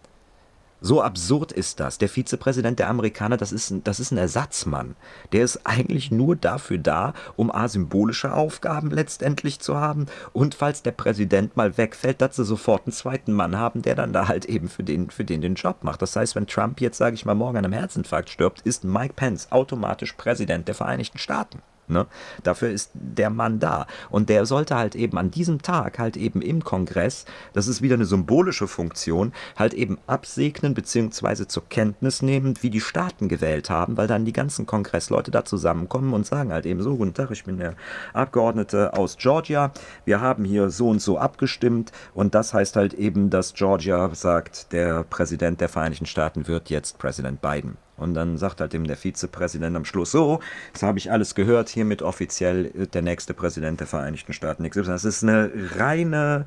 So 0.81 1.01
absurd 1.01 1.51
ist 1.51 1.81
das. 1.81 1.97
Der 1.97 2.07
Vizepräsident 2.07 2.79
der 2.79 2.89
Amerikaner, 2.89 3.35
das 3.35 3.51
ist, 3.51 3.69
ein, 3.69 3.83
das 3.83 3.99
ist 3.99 4.11
ein 4.11 4.17
Ersatzmann. 4.17 4.95
Der 5.33 5.43
ist 5.43 5.65
eigentlich 5.65 6.09
nur 6.09 6.37
dafür 6.37 6.77
da, 6.77 7.13
um 7.35 7.51
asymbolische 7.51 8.33
Aufgaben 8.33 8.89
letztendlich 8.89 9.59
zu 9.59 9.75
haben. 9.75 10.05
Und 10.31 10.55
falls 10.55 10.81
der 10.81 10.91
Präsident 10.91 11.57
mal 11.57 11.77
wegfällt, 11.77 12.21
dass 12.21 12.37
sie 12.37 12.45
sofort 12.45 12.85
einen 12.85 12.93
zweiten 12.93 13.33
Mann 13.33 13.57
haben, 13.57 13.81
der 13.81 13.95
dann 13.95 14.13
da 14.13 14.29
halt 14.29 14.45
eben 14.45 14.69
für 14.69 14.83
den, 14.83 15.09
für 15.09 15.25
den 15.25 15.41
den 15.41 15.55
Job 15.55 15.83
macht. 15.83 16.01
Das 16.01 16.15
heißt, 16.15 16.35
wenn 16.35 16.47
Trump 16.47 16.79
jetzt, 16.79 16.97
sage 16.97 17.15
ich 17.15 17.25
mal, 17.25 17.35
morgen 17.35 17.57
an 17.57 17.65
einem 17.65 17.73
Herzinfarkt 17.73 18.29
stirbt, 18.29 18.61
ist 18.61 18.85
Mike 18.85 19.15
Pence 19.15 19.51
automatisch 19.51 20.13
Präsident 20.13 20.67
der 20.67 20.75
Vereinigten 20.75 21.17
Staaten. 21.17 21.61
Ne? 21.89 22.05
Dafür 22.43 22.69
ist 22.69 22.91
der 22.93 23.29
Mann 23.29 23.59
da. 23.59 23.87
Und 24.09 24.29
der 24.29 24.45
sollte 24.45 24.75
halt 24.75 24.95
eben 24.95 25.17
an 25.17 25.31
diesem 25.31 25.61
Tag 25.61 25.97
halt 25.97 26.17
eben 26.17 26.41
im 26.41 26.63
Kongress, 26.63 27.25
das 27.53 27.67
ist 27.67 27.81
wieder 27.81 27.95
eine 27.95 28.05
symbolische 28.05 28.67
Funktion, 28.67 29.33
halt 29.57 29.73
eben 29.73 29.97
absegnen 30.05 30.73
bzw. 30.73 31.47
zur 31.47 31.67
Kenntnis 31.67 32.21
nehmen, 32.21 32.53
wie 32.61 32.69
die 32.69 32.81
Staaten 32.81 33.27
gewählt 33.27 33.69
haben, 33.69 33.97
weil 33.97 34.07
dann 34.07 34.25
die 34.25 34.33
ganzen 34.33 34.65
Kongressleute 34.65 35.31
da 35.31 35.45
zusammenkommen 35.45 36.13
und 36.13 36.25
sagen 36.25 36.53
halt 36.53 36.65
eben 36.65 36.81
so, 36.83 36.95
guten 36.95 37.13
Tag, 37.13 37.31
ich 37.31 37.43
bin 37.43 37.57
der 37.57 37.73
Abgeordnete 38.13 38.93
aus 38.93 39.17
Georgia, 39.17 39.71
wir 40.05 40.21
haben 40.21 40.45
hier 40.45 40.69
so 40.69 40.89
und 40.89 41.01
so 41.01 41.17
abgestimmt 41.17 41.91
und 42.13 42.35
das 42.35 42.53
heißt 42.53 42.75
halt 42.75 42.93
eben, 42.93 43.29
dass 43.29 43.53
Georgia 43.53 44.09
sagt, 44.13 44.71
der 44.71 45.03
Präsident 45.03 45.59
der 45.59 45.69
Vereinigten 45.69 46.05
Staaten 46.05 46.47
wird 46.47 46.69
jetzt 46.69 46.99
Präsident 46.99 47.41
Biden. 47.41 47.77
Und 47.99 48.13
dann 48.13 48.37
sagt 48.37 48.61
halt 48.61 48.73
eben 48.73 48.85
der 48.85 48.97
Vizepräsident 48.97 49.75
am 49.75 49.85
Schluss, 49.85 50.11
so, 50.11 50.39
das 50.73 50.83
habe 50.83 50.97
ich 50.97 51.11
alles 51.11 51.35
gehört, 51.35 51.69
hiermit 51.69 52.01
offiziell 52.01 52.69
der 52.93 53.01
nächste 53.01 53.33
Präsident 53.33 53.79
der 53.79 53.87
Vereinigten 53.87 54.33
Staaten. 54.33 54.69
Das 54.69 55.05
ist 55.05 55.23
eine 55.23 55.51
reine, 55.75 56.45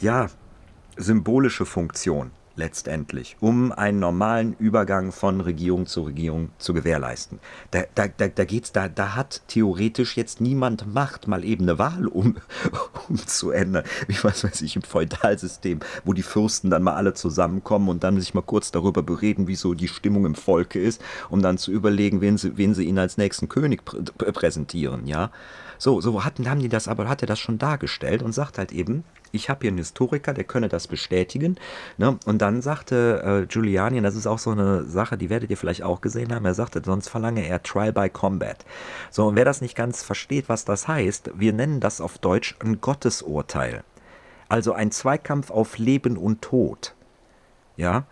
ja, 0.00 0.28
symbolische 0.96 1.66
Funktion 1.66 2.30
letztendlich, 2.56 3.36
um 3.40 3.72
einen 3.72 3.98
normalen 3.98 4.54
Übergang 4.58 5.12
von 5.12 5.40
Regierung 5.40 5.86
zu 5.86 6.02
Regierung 6.02 6.50
zu 6.58 6.74
gewährleisten. 6.74 7.40
Da, 7.70 7.82
da, 7.94 8.06
da, 8.08 8.28
da 8.28 8.44
geht's, 8.44 8.72
da, 8.72 8.88
da 8.88 9.14
hat 9.14 9.42
theoretisch 9.48 10.16
jetzt 10.16 10.40
niemand 10.40 10.92
Macht, 10.92 11.26
mal 11.26 11.44
eben 11.44 11.64
eine 11.64 11.78
Wahl 11.78 12.06
um, 12.06 12.36
umzuändern. 13.08 13.84
Wie 14.06 14.22
was 14.22 14.44
weiß 14.44 14.62
ich, 14.62 14.76
im 14.76 14.82
Feudalsystem, 14.82 15.80
wo 16.04 16.12
die 16.12 16.22
Fürsten 16.22 16.70
dann 16.70 16.82
mal 16.82 16.94
alle 16.94 17.14
zusammenkommen 17.14 17.88
und 17.88 18.04
dann 18.04 18.20
sich 18.20 18.34
mal 18.34 18.42
kurz 18.42 18.70
darüber 18.70 19.02
bereden, 19.02 19.48
wie 19.48 19.56
so 19.56 19.74
die 19.74 19.88
Stimmung 19.88 20.26
im 20.26 20.34
Volke 20.34 20.80
ist, 20.80 21.02
um 21.30 21.42
dann 21.42 21.58
zu 21.58 21.72
überlegen, 21.72 22.20
wen 22.20 22.38
sie, 22.38 22.56
wen 22.56 22.74
sie 22.74 22.84
ihnen 22.84 22.98
als 22.98 23.16
nächsten 23.16 23.48
König 23.48 23.84
prä 23.84 24.02
präsentieren, 24.32 25.06
ja. 25.06 25.30
So, 25.78 26.00
so 26.00 26.24
hatten, 26.24 26.48
haben 26.48 26.60
die 26.60 26.68
das, 26.68 26.88
aber 26.88 27.08
hat 27.08 27.22
er 27.22 27.26
das 27.26 27.38
schon 27.38 27.58
dargestellt 27.58 28.22
und 28.22 28.32
sagt 28.32 28.58
halt 28.58 28.72
eben, 28.72 29.04
ich 29.32 29.50
habe 29.50 29.60
hier 29.62 29.70
einen 29.70 29.78
Historiker, 29.78 30.32
der 30.32 30.44
könne 30.44 30.68
das 30.68 30.86
bestätigen. 30.86 31.56
Ne? 31.98 32.18
Und 32.24 32.40
dann 32.40 32.62
sagte 32.62 33.42
äh, 33.42 33.46
Giuliani, 33.46 34.00
das 34.00 34.14
ist 34.14 34.26
auch 34.26 34.38
so 34.38 34.50
eine 34.50 34.84
Sache, 34.84 35.18
die 35.18 35.30
werdet 35.30 35.50
ihr 35.50 35.56
vielleicht 35.56 35.82
auch 35.82 36.00
gesehen 36.00 36.32
haben, 36.34 36.44
er 36.44 36.54
sagte, 36.54 36.82
sonst 36.84 37.08
verlange 37.08 37.46
er 37.46 37.62
Trial 37.62 37.92
by 37.92 38.08
Combat. 38.08 38.64
So, 39.10 39.26
und 39.26 39.36
wer 39.36 39.44
das 39.44 39.60
nicht 39.60 39.76
ganz 39.76 40.02
versteht, 40.02 40.48
was 40.48 40.64
das 40.64 40.88
heißt, 40.88 41.32
wir 41.34 41.52
nennen 41.52 41.80
das 41.80 42.00
auf 42.00 42.18
Deutsch 42.18 42.54
ein 42.60 42.80
Gottesurteil. 42.80 43.82
Also 44.48 44.72
ein 44.72 44.90
Zweikampf 44.90 45.50
auf 45.50 45.78
Leben 45.78 46.16
und 46.16 46.42
Tod. 46.42 46.94
Ja, 47.76 48.04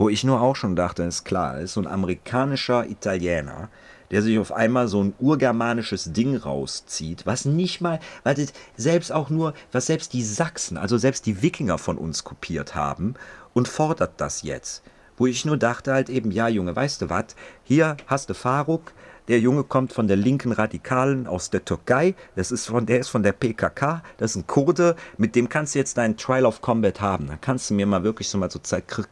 wo 0.00 0.08
ich 0.08 0.24
nur 0.24 0.40
auch 0.40 0.56
schon 0.56 0.76
dachte, 0.76 1.02
ist 1.02 1.24
klar, 1.24 1.60
ist 1.60 1.74
so 1.74 1.80
ein 1.82 1.86
amerikanischer 1.86 2.88
Italiener, 2.88 3.68
der 4.10 4.22
sich 4.22 4.38
auf 4.38 4.52
einmal 4.52 4.88
so 4.88 5.02
ein 5.02 5.14
urgermanisches 5.18 6.12
Ding 6.12 6.36
rauszieht, 6.36 7.26
was 7.26 7.44
nicht 7.44 7.80
mal, 7.80 8.00
das 8.24 8.52
selbst 8.76 9.12
auch 9.12 9.30
nur, 9.30 9.54
was 9.72 9.86
selbst 9.86 10.12
die 10.12 10.22
Sachsen, 10.22 10.76
also 10.76 10.98
selbst 10.98 11.26
die 11.26 11.42
Wikinger 11.42 11.78
von 11.78 11.98
uns 11.98 12.24
kopiert 12.24 12.74
haben 12.74 13.14
und 13.54 13.68
fordert 13.68 14.20
das 14.20 14.42
jetzt. 14.42 14.82
Wo 15.16 15.26
ich 15.26 15.44
nur 15.44 15.58
dachte 15.58 15.92
halt 15.92 16.08
eben, 16.08 16.30
ja 16.30 16.48
Junge, 16.48 16.74
weißt 16.74 17.02
du 17.02 17.10
was, 17.10 17.36
hier 17.62 17.96
hast 18.06 18.30
du 18.30 18.34
Faruk, 18.34 18.92
der 19.30 19.38
Junge 19.38 19.62
kommt 19.62 19.92
von 19.92 20.08
der 20.08 20.16
linken 20.16 20.50
Radikalen 20.50 21.28
aus 21.28 21.50
der 21.50 21.64
Türkei. 21.64 22.16
Das 22.34 22.50
ist 22.50 22.66
von, 22.66 22.84
der 22.84 22.98
ist 22.98 23.10
von 23.10 23.22
der 23.22 23.30
PKK. 23.30 24.02
Das 24.16 24.32
ist 24.32 24.38
ein 24.38 24.46
Kurde. 24.48 24.96
Mit 25.18 25.36
dem 25.36 25.48
kannst 25.48 25.76
du 25.76 25.78
jetzt 25.78 25.96
deinen 25.98 26.16
Trial 26.16 26.44
of 26.44 26.60
Combat 26.62 27.00
haben. 27.00 27.28
Dann 27.28 27.40
kannst 27.40 27.70
du 27.70 27.74
mir 27.74 27.86
mal 27.86 28.02
wirklich 28.02 28.28
so 28.28 28.38
mal 28.38 28.50
so 28.50 28.58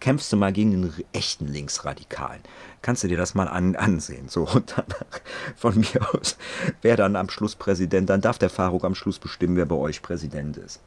kämpfst 0.01 0.33
du 0.33 0.37
mal 0.37 0.53
gegen 0.53 0.73
den 0.73 0.92
echten 1.12 1.46
Linksradikalen. 1.46 2.40
Kannst 2.83 3.03
du 3.03 3.09
dir 3.09 3.17
das 3.17 3.35
mal 3.35 3.49
an, 3.49 3.77
ansehen. 3.77 4.29
So, 4.29 4.47
und 4.47 4.75
dann 4.77 4.87
von 5.57 5.79
mir 5.79 6.14
aus, 6.14 6.37
wer 6.83 6.97
dann 6.97 7.17
am 7.17 7.29
Schluss 7.29 7.57
Präsident, 7.57 8.09
dann 8.09 8.21
darf 8.21 8.38
der 8.38 8.51
Faruk 8.51 8.85
am 8.85 8.95
Schluss 8.95 9.19
bestimmen, 9.19 9.57
wer 9.57 9.67
bei 9.67 9.77
euch 9.77 10.03
Präsident 10.03 10.57
ist. 10.57 10.81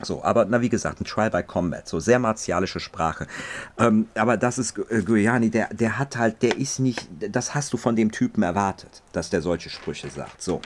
So, 0.00 0.24
aber 0.24 0.46
na 0.46 0.60
wie 0.60 0.68
gesagt, 0.68 1.00
ein 1.00 1.04
Trial 1.04 1.30
by 1.30 1.42
Combat, 1.42 1.86
so 1.86 2.00
sehr 2.00 2.18
martialische 2.18 2.80
Sprache. 2.80 3.26
Ähm, 3.78 4.08
aber 4.14 4.36
das 4.36 4.58
ist 4.58 4.76
äh, 4.90 5.02
Guiani, 5.02 5.50
der, 5.50 5.68
der 5.72 5.98
hat 5.98 6.16
halt, 6.16 6.42
der 6.42 6.58
ist 6.58 6.80
nicht, 6.80 7.08
das 7.30 7.54
hast 7.54 7.72
du 7.72 7.76
von 7.76 7.94
dem 7.94 8.10
Typen 8.10 8.42
erwartet, 8.42 9.02
dass 9.12 9.30
der 9.30 9.42
solche 9.42 9.70
Sprüche 9.70 10.10
sagt. 10.10 10.42
So. 10.42 10.60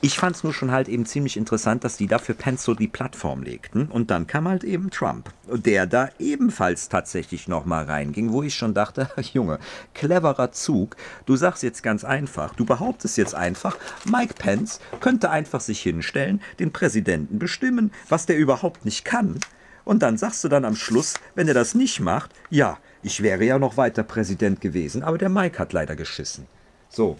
Ich 0.00 0.18
fand 0.18 0.36
es 0.36 0.44
nur 0.44 0.52
schon 0.52 0.70
halt 0.70 0.88
eben 0.88 1.06
ziemlich 1.06 1.36
interessant, 1.36 1.84
dass 1.84 1.96
die 1.96 2.06
da 2.06 2.18
für 2.18 2.34
Pence 2.34 2.64
so 2.64 2.74
die 2.74 2.88
Plattform 2.88 3.42
legten. 3.42 3.86
Und 3.86 4.10
dann 4.10 4.26
kam 4.26 4.48
halt 4.48 4.64
eben 4.64 4.90
Trump, 4.90 5.30
der 5.48 5.86
da 5.86 6.10
ebenfalls 6.18 6.88
tatsächlich 6.88 7.48
nochmal 7.48 7.84
reinging, 7.84 8.32
wo 8.32 8.42
ich 8.42 8.54
schon 8.54 8.74
dachte, 8.74 9.08
Junge, 9.32 9.58
cleverer 9.94 10.52
Zug. 10.52 10.96
Du 11.26 11.36
sagst 11.36 11.62
jetzt 11.62 11.82
ganz 11.82 12.04
einfach, 12.04 12.54
du 12.54 12.64
behauptest 12.64 13.16
jetzt 13.16 13.34
einfach, 13.34 13.76
Mike 14.04 14.34
Pence 14.38 14.80
könnte 15.00 15.30
einfach 15.30 15.60
sich 15.60 15.80
hinstellen, 15.80 16.40
den 16.58 16.72
Präsidenten 16.72 17.38
bestimmen, 17.38 17.92
was 18.08 18.26
der 18.26 18.36
überhaupt 18.36 18.84
nicht 18.84 19.04
kann. 19.04 19.38
Und 19.84 20.02
dann 20.02 20.16
sagst 20.16 20.42
du 20.44 20.48
dann 20.48 20.64
am 20.64 20.76
Schluss, 20.76 21.14
wenn 21.34 21.48
er 21.48 21.54
das 21.54 21.74
nicht 21.74 22.00
macht, 22.00 22.32
ja, 22.50 22.78
ich 23.02 23.22
wäre 23.22 23.44
ja 23.44 23.58
noch 23.58 23.76
weiter 23.76 24.02
Präsident 24.02 24.60
gewesen, 24.60 25.02
aber 25.02 25.18
der 25.18 25.28
Mike 25.28 25.58
hat 25.58 25.72
leider 25.72 25.94
geschissen. 25.94 26.46
So, 26.88 27.18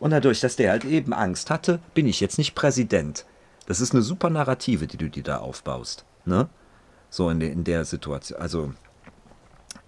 und 0.00 0.10
dadurch, 0.10 0.40
dass 0.40 0.56
der 0.56 0.70
halt 0.70 0.84
eben 0.84 1.12
Angst 1.12 1.50
hatte, 1.50 1.80
bin 1.94 2.06
ich 2.06 2.20
jetzt 2.20 2.38
nicht 2.38 2.54
Präsident. 2.54 3.24
Das 3.66 3.80
ist 3.80 3.92
eine 3.92 4.02
super 4.02 4.30
Narrative, 4.30 4.86
die 4.86 4.96
du 4.96 5.10
dir 5.10 5.22
da 5.22 5.38
aufbaust. 5.38 6.04
Ne? 6.24 6.48
So 7.10 7.28
in, 7.30 7.40
de, 7.40 7.50
in 7.50 7.64
der 7.64 7.84
Situation. 7.84 8.40
Also 8.40 8.72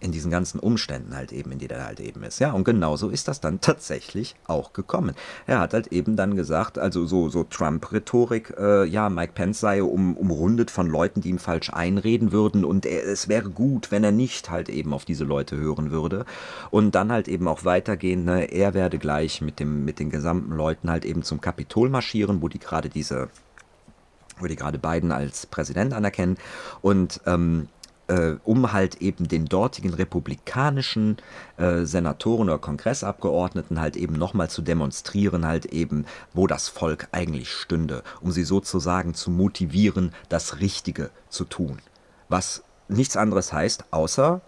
in 0.00 0.12
diesen 0.12 0.30
ganzen 0.30 0.58
Umständen 0.58 1.14
halt 1.14 1.32
eben, 1.32 1.52
in 1.52 1.58
denen 1.58 1.72
er 1.72 1.86
halt 1.86 2.00
eben 2.00 2.22
ist. 2.22 2.40
Ja, 2.40 2.52
und 2.52 2.64
genauso 2.64 3.10
ist 3.10 3.28
das 3.28 3.40
dann 3.40 3.60
tatsächlich 3.60 4.34
auch 4.46 4.72
gekommen. 4.72 5.14
Er 5.46 5.60
hat 5.60 5.74
halt 5.74 5.88
eben 5.88 6.16
dann 6.16 6.36
gesagt, 6.36 6.78
also 6.78 7.06
so, 7.06 7.28
so 7.28 7.44
Trump-Rhetorik, 7.44 8.54
äh, 8.58 8.84
ja, 8.86 9.08
Mike 9.10 9.32
Pence 9.34 9.60
sei 9.60 9.82
um, 9.82 10.16
umrundet 10.16 10.70
von 10.70 10.86
Leuten, 10.88 11.20
die 11.20 11.28
ihm 11.28 11.38
falsch 11.38 11.70
einreden 11.70 12.32
würden 12.32 12.64
und 12.64 12.86
er, 12.86 13.04
es 13.04 13.28
wäre 13.28 13.50
gut, 13.50 13.90
wenn 13.90 14.02
er 14.02 14.12
nicht 14.12 14.50
halt 14.50 14.68
eben 14.68 14.94
auf 14.94 15.04
diese 15.04 15.24
Leute 15.24 15.56
hören 15.56 15.90
würde. 15.90 16.24
Und 16.70 16.94
dann 16.94 17.12
halt 17.12 17.28
eben 17.28 17.46
auch 17.46 17.64
weitergehen, 17.64 18.24
ne, 18.24 18.44
er 18.50 18.74
werde 18.74 18.98
gleich 18.98 19.42
mit, 19.42 19.60
dem, 19.60 19.84
mit 19.84 19.98
den 19.98 20.10
gesamten 20.10 20.56
Leuten 20.56 20.90
halt 20.90 21.04
eben 21.04 21.22
zum 21.22 21.40
Kapitol 21.40 21.90
marschieren, 21.90 22.40
wo 22.40 22.48
die 22.48 22.58
gerade 22.58 22.88
diese 22.88 23.28
wo 24.38 24.46
die 24.46 24.56
gerade 24.56 24.78
Biden 24.78 25.12
als 25.12 25.46
Präsident 25.46 25.92
anerkennen 25.92 26.38
und 26.80 27.20
ähm, 27.26 27.68
äh, 28.10 28.36
um 28.42 28.72
halt 28.72 28.96
eben 28.96 29.28
den 29.28 29.46
dortigen 29.46 29.94
republikanischen 29.94 31.18
äh, 31.58 31.84
Senatoren 31.84 32.48
oder 32.48 32.58
Kongressabgeordneten 32.58 33.80
halt 33.80 33.96
eben 33.96 34.14
nochmal 34.14 34.50
zu 34.50 34.62
demonstrieren, 34.62 35.46
halt 35.46 35.66
eben, 35.66 36.06
wo 36.34 36.48
das 36.48 36.68
Volk 36.68 37.06
eigentlich 37.12 37.52
stünde, 37.52 38.02
um 38.20 38.32
sie 38.32 38.42
sozusagen 38.42 39.14
zu 39.14 39.30
motivieren, 39.30 40.12
das 40.28 40.58
Richtige 40.58 41.10
zu 41.28 41.44
tun. 41.44 41.78
Was 42.28 42.64
nichts 42.88 43.16
anderes 43.16 43.52
heißt, 43.52 43.84
außer 43.92 44.40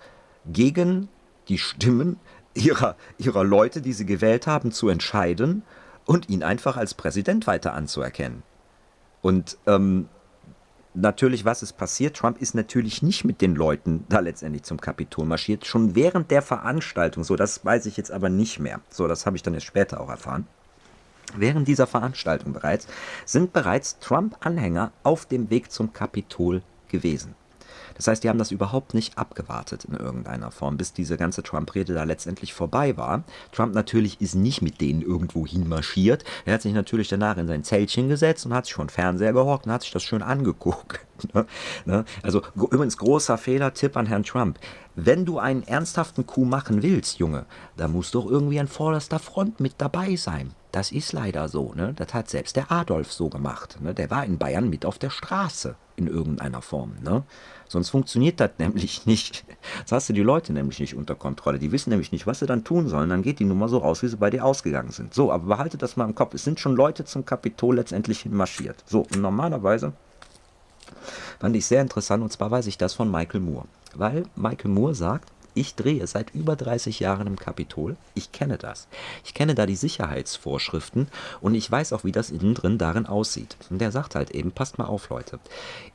gegen 0.44 1.08
die 1.48 1.58
Stimmen 1.58 2.18
ihrer, 2.54 2.96
ihrer 3.16 3.44
Leute, 3.44 3.80
die 3.80 3.92
sie 3.92 4.06
gewählt 4.06 4.48
haben, 4.48 4.72
zu 4.72 4.88
entscheiden 4.88 5.62
und 6.04 6.28
ihn 6.28 6.42
einfach 6.42 6.76
als 6.76 6.94
Präsident 6.94 7.46
weiter 7.46 7.74
anzuerkennen. 7.74 8.42
Und 9.20 9.56
ähm, 9.68 10.08
natürlich, 10.94 11.44
was 11.44 11.62
ist 11.62 11.74
passiert? 11.74 12.16
Trump 12.16 12.40
ist 12.40 12.54
natürlich 12.54 13.02
nicht 13.02 13.24
mit 13.24 13.40
den 13.40 13.54
Leuten 13.54 14.04
da 14.08 14.20
letztendlich 14.20 14.62
zum 14.62 14.80
Kapitol 14.80 15.24
marschiert. 15.24 15.66
Schon 15.66 15.94
während 15.94 16.30
der 16.30 16.42
Veranstaltung, 16.42 17.24
so 17.24 17.36
das 17.36 17.64
weiß 17.64 17.86
ich 17.86 17.96
jetzt 17.96 18.10
aber 18.10 18.28
nicht 18.28 18.58
mehr. 18.58 18.80
So, 18.90 19.08
das 19.08 19.26
habe 19.26 19.36
ich 19.36 19.42
dann 19.42 19.54
jetzt 19.54 19.64
später 19.64 20.00
auch 20.00 20.10
erfahren. 20.10 20.46
Während 21.36 21.66
dieser 21.66 21.86
Veranstaltung 21.86 22.52
bereits 22.52 22.86
sind 23.24 23.52
bereits 23.52 23.98
Trump-Anhänger 24.00 24.92
auf 25.02 25.24
dem 25.24 25.50
Weg 25.50 25.70
zum 25.70 25.92
Kapitol 25.92 26.62
gewesen. 26.88 27.34
Das 27.94 28.06
heißt, 28.06 28.24
die 28.24 28.28
haben 28.28 28.38
das 28.38 28.50
überhaupt 28.50 28.94
nicht 28.94 29.18
abgewartet 29.18 29.84
in 29.84 29.94
irgendeiner 29.94 30.50
Form, 30.50 30.76
bis 30.76 30.92
diese 30.92 31.16
ganze 31.16 31.42
Trump-Rede 31.42 31.94
da 31.94 32.04
letztendlich 32.04 32.52
vorbei 32.52 32.96
war. 32.96 33.24
Trump 33.52 33.74
natürlich 33.74 34.20
ist 34.20 34.34
nicht 34.34 34.62
mit 34.62 34.80
denen 34.80 35.02
irgendwo 35.02 35.46
hinmarschiert. 35.46 36.24
Er 36.44 36.54
hat 36.54 36.62
sich 36.62 36.72
natürlich 36.72 37.08
danach 37.08 37.36
in 37.36 37.46
sein 37.46 37.64
Zeltchen 37.64 38.08
gesetzt 38.08 38.46
und 38.46 38.54
hat 38.54 38.66
sich 38.66 38.76
den 38.76 38.88
Fernseher 38.88 39.32
gehockt 39.32 39.66
und 39.66 39.72
hat 39.72 39.82
sich 39.82 39.92
das 39.92 40.02
schön 40.02 40.22
angeguckt. 40.22 41.00
Ne? 41.34 41.46
Ne? 41.84 42.04
Also 42.24 42.42
übrigens 42.56 42.96
großer 42.96 43.38
Fehler, 43.38 43.72
Tipp 43.74 43.96
an 43.96 44.06
Herrn 44.06 44.24
Trump. 44.24 44.58
Wenn 44.96 45.24
du 45.24 45.38
einen 45.38 45.62
ernsthaften 45.62 46.26
Coup 46.26 46.44
machen 46.44 46.82
willst, 46.82 47.18
Junge, 47.18 47.46
da 47.76 47.86
muss 47.86 48.10
doch 48.10 48.26
irgendwie 48.26 48.58
an 48.58 48.66
vorderster 48.66 49.20
Front 49.20 49.60
mit 49.60 49.74
dabei 49.78 50.16
sein. 50.16 50.52
Das 50.72 50.90
ist 50.90 51.12
leider 51.12 51.48
so. 51.48 51.72
Ne? 51.74 51.94
Das 51.94 52.12
hat 52.12 52.28
selbst 52.28 52.56
der 52.56 52.72
Adolf 52.72 53.12
so 53.12 53.28
gemacht. 53.28 53.78
Ne? 53.80 53.94
Der 53.94 54.10
war 54.10 54.24
in 54.24 54.38
Bayern 54.38 54.68
mit 54.68 54.84
auf 54.84 54.98
der 54.98 55.10
Straße 55.10 55.76
in 55.96 56.08
irgendeiner 56.08 56.62
Form. 56.62 56.94
Ne? 57.02 57.22
Sonst 57.72 57.88
funktioniert 57.88 58.38
das 58.38 58.50
nämlich 58.58 59.06
nicht. 59.06 59.44
Das 59.82 59.92
hast 59.92 60.08
du 60.10 60.12
die 60.12 60.22
Leute 60.22 60.52
nämlich 60.52 60.78
nicht 60.78 60.94
unter 60.94 61.14
Kontrolle. 61.14 61.58
Die 61.58 61.72
wissen 61.72 61.88
nämlich 61.88 62.12
nicht, 62.12 62.26
was 62.26 62.38
sie 62.38 62.46
dann 62.46 62.64
tun 62.64 62.86
sollen. 62.86 63.08
Dann 63.08 63.22
geht 63.22 63.38
die 63.38 63.46
Nummer 63.46 63.68
so 63.68 63.78
raus, 63.78 64.02
wie 64.02 64.08
sie 64.08 64.18
bei 64.18 64.28
dir 64.28 64.44
ausgegangen 64.44 64.90
sind. 64.90 65.14
So, 65.14 65.32
aber 65.32 65.46
behalte 65.46 65.78
das 65.78 65.96
mal 65.96 66.04
im 66.04 66.14
Kopf. 66.14 66.34
Es 66.34 66.44
sind 66.44 66.60
schon 66.60 66.76
Leute 66.76 67.06
zum 67.06 67.24
Kapitol 67.24 67.76
letztendlich 67.76 68.20
hinmarschiert. 68.20 68.84
So, 68.86 69.00
und 69.00 69.22
normalerweise 69.22 69.94
fand 71.40 71.56
ich 71.56 71.64
sehr 71.64 71.80
interessant, 71.80 72.22
und 72.22 72.30
zwar 72.30 72.50
weiß 72.50 72.66
ich 72.66 72.76
das 72.76 72.92
von 72.92 73.10
Michael 73.10 73.40
Moore. 73.40 73.64
Weil 73.94 74.24
Michael 74.36 74.70
Moore 74.70 74.94
sagt, 74.94 75.32
ich 75.54 75.74
drehe 75.74 76.06
seit 76.06 76.34
über 76.34 76.56
30 76.56 77.00
Jahren 77.00 77.26
im 77.26 77.36
Kapitol. 77.36 77.96
Ich 78.14 78.32
kenne 78.32 78.56
das. 78.56 78.88
Ich 79.24 79.34
kenne 79.34 79.54
da 79.54 79.66
die 79.66 79.76
Sicherheitsvorschriften 79.76 81.08
und 81.40 81.54
ich 81.54 81.70
weiß 81.70 81.92
auch, 81.92 82.04
wie 82.04 82.12
das 82.12 82.30
innen 82.30 82.54
drin 82.54 82.78
darin 82.78 83.06
aussieht. 83.06 83.56
Und 83.68 83.78
der 83.78 83.92
sagt 83.92 84.14
halt 84.14 84.30
eben, 84.30 84.52
passt 84.52 84.78
mal 84.78 84.86
auf, 84.86 85.10
Leute. 85.10 85.38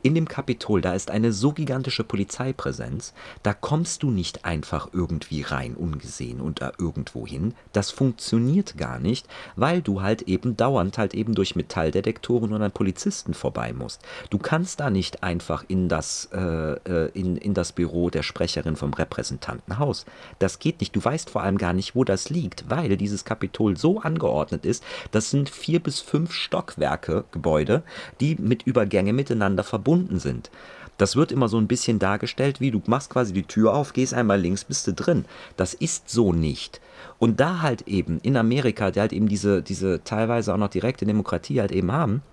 In 0.04 0.14
dem 0.14 0.28
Kapitol, 0.28 0.82
da 0.82 0.94
ist 0.94 1.10
eine 1.10 1.34
so 1.34 1.54
gigantische 1.54 2.04
Polizeipräsenz, 2.04 3.14
da 3.42 3.54
kommst 3.54 4.04
du 4.04 4.12
nicht 4.12 4.46
einfach 4.46 4.90
irgendwie 4.94 5.42
rein, 5.42 5.76
ungesehen 5.76 6.40
und 6.40 6.62
da 6.62 6.72
irgendwo 6.78 7.26
hin. 7.26 7.56
Das 7.74 7.90
funktioniert 7.90 8.78
gar 8.78 9.00
nicht, 9.00 9.28
weil 9.56 9.82
du 9.82 10.02
halt 10.02 10.24
eben 10.24 10.56
dauernd 10.56 10.98
halt 10.98 11.16
eben 11.16 11.34
durch 11.34 11.56
Metalldetektoren 11.56 12.54
und 12.54 12.62
an 12.62 12.72
Polizisten 12.72 13.34
vorbei 13.34 13.74
musst. 13.74 14.02
Du 14.30 14.38
kannst 14.38 14.80
da 14.80 14.90
nicht 14.90 15.24
einfach 15.24 15.66
in 15.68 15.90
das, 15.90 16.30
äh, 16.32 16.74
äh 16.74 17.12
in, 17.14 17.38
in 17.38 17.54
das 17.54 17.72
Büro 17.72 18.10
der 18.10 18.24
Sprecherin 18.24 18.76
vom 18.76 18.94
Repräsentanten 18.94 19.47
Repräsentantenhaus. 19.48 20.06
Das 20.40 20.60
geht 20.60 20.80
nicht. 20.80 20.96
Du 20.96 21.04
weißt 21.04 21.30
vor 21.30 21.44
allem 21.44 21.58
gar 21.58 21.74
nicht, 21.74 21.96
wo 21.96 22.04
das 22.04 22.30
liegt, 22.30 22.70
weil 22.70 22.98
dieses 22.98 23.26
Kapitol 23.26 23.78
so 23.78 24.00
angeordnet 24.00 24.66
ist. 24.66 24.84
Das 25.12 25.32
sind 25.32 25.50
vier 25.50 25.80
bis 25.80 26.00
fünf 26.00 26.34
Stockwerke 26.34 27.26
Gebäude, 27.32 27.84
die 28.20 28.36
mit 28.36 28.64
Übergänge 28.64 29.14
miteinander 29.14 29.64
verbunden 29.64 30.20
sind. 30.20 30.52
Das 30.98 31.16
wird 31.16 31.32
immer 31.32 31.48
so 31.48 31.60
ein 31.60 31.68
bisschen 31.68 32.00
dargestellt, 32.00 32.60
wie 32.60 32.72
du 32.72 32.82
machst 32.88 33.12
quasi 33.12 33.32
die 33.32 33.44
Tür 33.44 33.76
auf, 33.76 33.94
gehst 33.94 34.16
einmal 34.16 34.42
links, 34.42 34.64
bist 34.64 34.88
du 34.88 34.94
drin. 34.94 35.26
Das 35.56 35.76
ist 35.76 36.10
so 36.10 36.34
nicht. 36.34 36.82
Und 37.20 37.40
da 37.40 37.62
halt 37.62 37.88
eben 37.88 38.20
in 38.24 38.36
Amerika, 38.36 38.90
die 38.90 39.00
halt 39.00 39.14
eben 39.14 39.28
diese, 39.28 39.62
diese 39.62 40.04
teilweise 40.04 40.54
auch 40.54 40.58
noch 40.58 40.70
direkte 40.70 41.06
Demokratie 41.06 41.62
halt 41.62 41.72
eben 41.72 41.92
haben, 41.92 42.24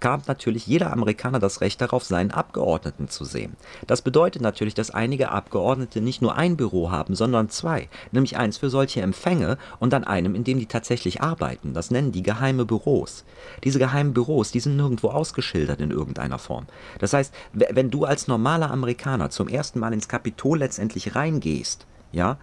kam 0.00 0.22
natürlich 0.26 0.66
jeder 0.66 0.92
Amerikaner 0.92 1.38
das 1.38 1.60
Recht 1.60 1.80
darauf, 1.80 2.04
seinen 2.04 2.30
Abgeordneten 2.30 3.08
zu 3.08 3.24
sehen. 3.24 3.56
Das 3.86 4.02
bedeutet 4.02 4.42
natürlich, 4.42 4.74
dass 4.74 4.90
einige 4.90 5.30
Abgeordnete 5.30 6.00
nicht 6.00 6.22
nur 6.22 6.36
ein 6.36 6.56
Büro 6.56 6.90
haben, 6.90 7.14
sondern 7.14 7.48
zwei, 7.48 7.88
nämlich 8.12 8.36
eins 8.36 8.58
für 8.58 8.70
solche 8.70 9.02
Empfänge 9.02 9.58
und 9.78 9.92
dann 9.92 10.04
einem, 10.04 10.34
in 10.34 10.44
dem 10.44 10.58
die 10.58 10.66
tatsächlich 10.66 11.20
arbeiten. 11.20 11.74
Das 11.74 11.90
nennen 11.90 12.12
die 12.12 12.22
geheime 12.22 12.64
Büros. 12.64 13.24
Diese 13.64 13.78
geheimen 13.78 14.14
Büros, 14.14 14.50
die 14.50 14.60
sind 14.60 14.76
nirgendwo 14.76 15.08
ausgeschildert 15.08 15.80
in 15.80 15.90
irgendeiner 15.90 16.38
Form. 16.38 16.66
Das 16.98 17.12
heißt, 17.12 17.34
wenn 17.52 17.90
du 17.90 18.04
als 18.04 18.28
normaler 18.28 18.70
Amerikaner 18.70 19.30
zum 19.30 19.48
ersten 19.48 19.78
Mal 19.78 19.92
ins 19.92 20.08
Kapitol 20.08 20.58
letztendlich 20.58 21.14
reingehst, 21.14 21.86
ja, 22.12 22.38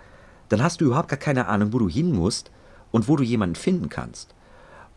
dann 0.49 0.63
hast 0.63 0.81
du 0.81 0.85
überhaupt 0.85 1.09
gar 1.09 1.19
keine 1.19 1.47
Ahnung, 1.47 1.73
wo 1.73 1.79
du 1.79 1.89
hin 1.89 2.11
musst 2.11 2.51
und 2.91 3.07
wo 3.07 3.15
du 3.15 3.23
jemanden 3.23 3.55
finden 3.55 3.89
kannst. 3.89 4.33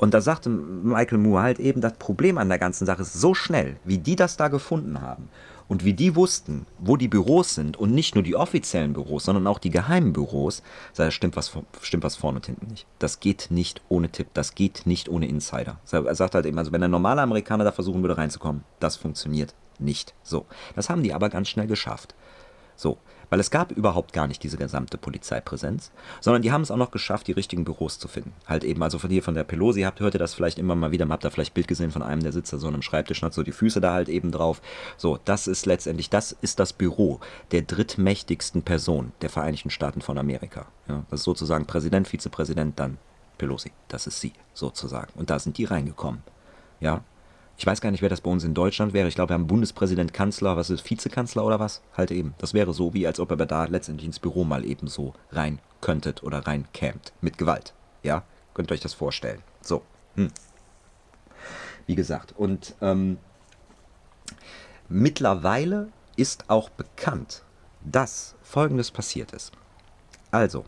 Und 0.01 0.15
da 0.15 0.23
sagte 0.23 0.49
Michael 0.49 1.19
Moore 1.19 1.43
halt 1.43 1.59
eben, 1.59 1.83
das 1.83 1.93
Problem 1.99 2.39
an 2.39 2.49
der 2.49 2.59
ganzen 2.59 2.87
Sache 2.87 3.03
ist 3.03 3.13
so 3.13 3.35
schnell, 3.35 3.77
wie 3.85 3.99
die 3.99 4.17
das 4.17 4.39
da 4.39 4.49
gefunden 4.49 5.03
haben 5.03 5.29
und 5.69 5.85
wie 5.85 5.93
die 5.93 6.17
wussten, 6.17 6.65
wo 6.79 6.97
die 6.97 7.07
Büros 7.07 7.55
sind 7.55 7.77
und 7.77 7.93
nicht 7.93 8.15
nur 8.15 8.25
die 8.25 8.35
offiziellen 8.35 8.95
Büros, 8.95 9.27
sondern 9.27 9.47
auch 9.47 9.59
die 9.59 9.69
geheimen 9.69 10.15
Büros, 10.15 10.63
da 10.97 11.11
stimmt 11.11 11.37
was, 11.37 11.53
stimmt 11.83 12.03
was 12.03 12.17
vorne 12.17 12.37
und 12.39 12.47
hinten 12.47 12.69
nicht. 12.69 12.87
Das 12.99 13.21
geht 13.21 13.49
nicht 13.51 13.83
ohne 13.91 14.09
Tipp, 14.09 14.29
das 14.33 14.55
geht 14.55 14.87
nicht 14.87 15.11
ohne 15.11 15.29
Insider. 15.29 15.79
Er 15.93 16.15
sagt 16.15 16.35
halt 16.35 16.47
eben, 16.47 16.57
also 16.57 16.73
wenn 16.73 16.83
ein 16.83 16.91
normaler 16.91 17.21
Amerikaner 17.21 17.65
da 17.65 17.73
versuchen 17.73 18.03
würde 18.03 18.17
reinzukommen, 18.17 18.65
das 18.79 18.97
funktioniert 18.97 19.55
nicht. 19.79 20.15
So, 20.23 20.47
das 20.77 20.89
haben 20.89 21.03
die 21.03 21.13
aber 21.13 21.29
ganz 21.29 21.51
schnell 21.51 21.67
geschafft. 21.67 22.15
So, 22.75 22.97
weil 23.31 23.41
es 23.41 23.51
gab 23.51 23.71
überhaupt 23.73 24.13
gar 24.13 24.27
nicht 24.27 24.43
diese 24.43 24.57
gesamte 24.57 24.99
Polizeipräsenz, 24.99 25.91
sondern 26.21 26.43
die 26.43 26.53
haben 26.53 26.63
es 26.63 26.71
auch 26.71 26.77
noch 26.77 26.91
geschafft, 26.91 27.29
die 27.29 27.33
richtigen 27.33 27.65
Büros 27.65 27.99
zu 27.99 28.09
finden. 28.09 28.33
Halt 28.47 28.65
eben, 28.65 28.83
also 28.83 28.99
von 28.99 29.11
hier 29.11 29.23
von 29.23 29.35
der 29.35 29.45
Pelosi 29.45 29.83
habt, 29.83 30.01
hört 30.01 30.15
ihr 30.15 30.19
das 30.19 30.35
vielleicht 30.35 30.59
immer 30.59 30.75
mal 30.75 30.91
wieder, 30.91 31.09
habt 31.09 31.25
da 31.25 31.31
vielleicht 31.31 31.55
Bild 31.55 31.69
gesehen 31.69 31.91
von 31.91 32.03
einem, 32.03 32.23
der 32.23 32.33
sitzt 32.33 32.53
da 32.53 32.59
so 32.59 32.67
an 32.67 32.75
einem 32.75 32.83
Schreibtisch 32.83 33.23
und 33.23 33.27
hat 33.27 33.35
so 33.35 33.43
die 33.43 33.53
Füße 33.53 33.81
da 33.81 33.93
halt 33.93 34.09
eben 34.09 34.33
drauf. 34.33 34.61
So, 34.97 35.19
das 35.25 35.47
ist 35.47 35.67
letztendlich, 35.67 36.11
das 36.11 36.33
ist 36.33 36.59
das 36.59 36.73
Büro 36.73 37.21
der 37.53 37.63
drittmächtigsten 37.63 38.63
Person 38.63 39.13
der 39.23 39.31
Vereinigten 39.31 39.71
Staaten 39.71 40.03
von 40.03 40.19
Amerika. 40.19 40.67
Ja, 40.89 41.05
das 41.11 41.21
ist 41.21 41.25
sozusagen 41.25 41.67
Präsident, 41.67 42.09
Vizepräsident, 42.09 42.79
dann 42.79 42.99
Pelosi. 43.39 43.73
Das 43.89 44.07
ist 44.07 44.21
sie, 44.21 44.33
sozusagen. 44.53 45.13
Und 45.15 45.31
da 45.31 45.39
sind 45.39 45.57
die 45.57 45.65
reingekommen. 45.65 46.23
Ja, 46.81 47.03
ich 47.61 47.67
weiß 47.67 47.83
gar 47.83 47.91
nicht, 47.91 48.01
wer 48.01 48.09
das 48.09 48.23
bei 48.23 48.31
uns 48.31 48.43
in 48.43 48.55
Deutschland 48.55 48.95
wäre. 48.95 49.07
Ich 49.07 49.17
glaube, 49.17 49.29
wir 49.29 49.35
haben 49.35 49.47
Bundespräsident, 49.47 50.15
Kanzler, 50.15 50.57
was 50.57 50.71
ist, 50.71 50.89
Vizekanzler 50.89 51.45
oder 51.45 51.61
was? 51.61 51.83
Halt 51.95 52.11
eben. 52.11 52.33
Das 52.39 52.55
wäre 52.55 52.73
so, 52.73 52.95
wie 52.95 53.07
als 53.07 53.21
ob 53.21 53.33
er 53.33 53.45
da 53.45 53.67
letztendlich 53.67 54.07
ins 54.07 54.19
Büro 54.19 54.45
mal 54.45 54.65
eben 54.65 54.87
so 54.87 55.13
rein 55.31 55.59
könntet 55.83 56.23
oder 56.23 56.47
rein 56.47 56.67
kämt. 56.73 57.13
Mit 57.21 57.37
Gewalt. 57.37 57.75
Ja? 58.03 58.23
Könnt 58.55 58.71
ihr 58.71 58.75
euch 58.77 58.81
das 58.81 58.95
vorstellen. 58.95 59.43
So. 59.61 59.83
Hm. 60.15 60.31
Wie 61.85 61.97
gesagt. 61.97 62.33
Und 62.35 62.77
ähm, 62.81 63.19
mittlerweile 64.89 65.91
ist 66.17 66.49
auch 66.49 66.71
bekannt, 66.71 67.43
dass 67.85 68.37
Folgendes 68.43 68.91
passiert 68.91 69.33
ist. 69.33 69.53
Also, 70.31 70.65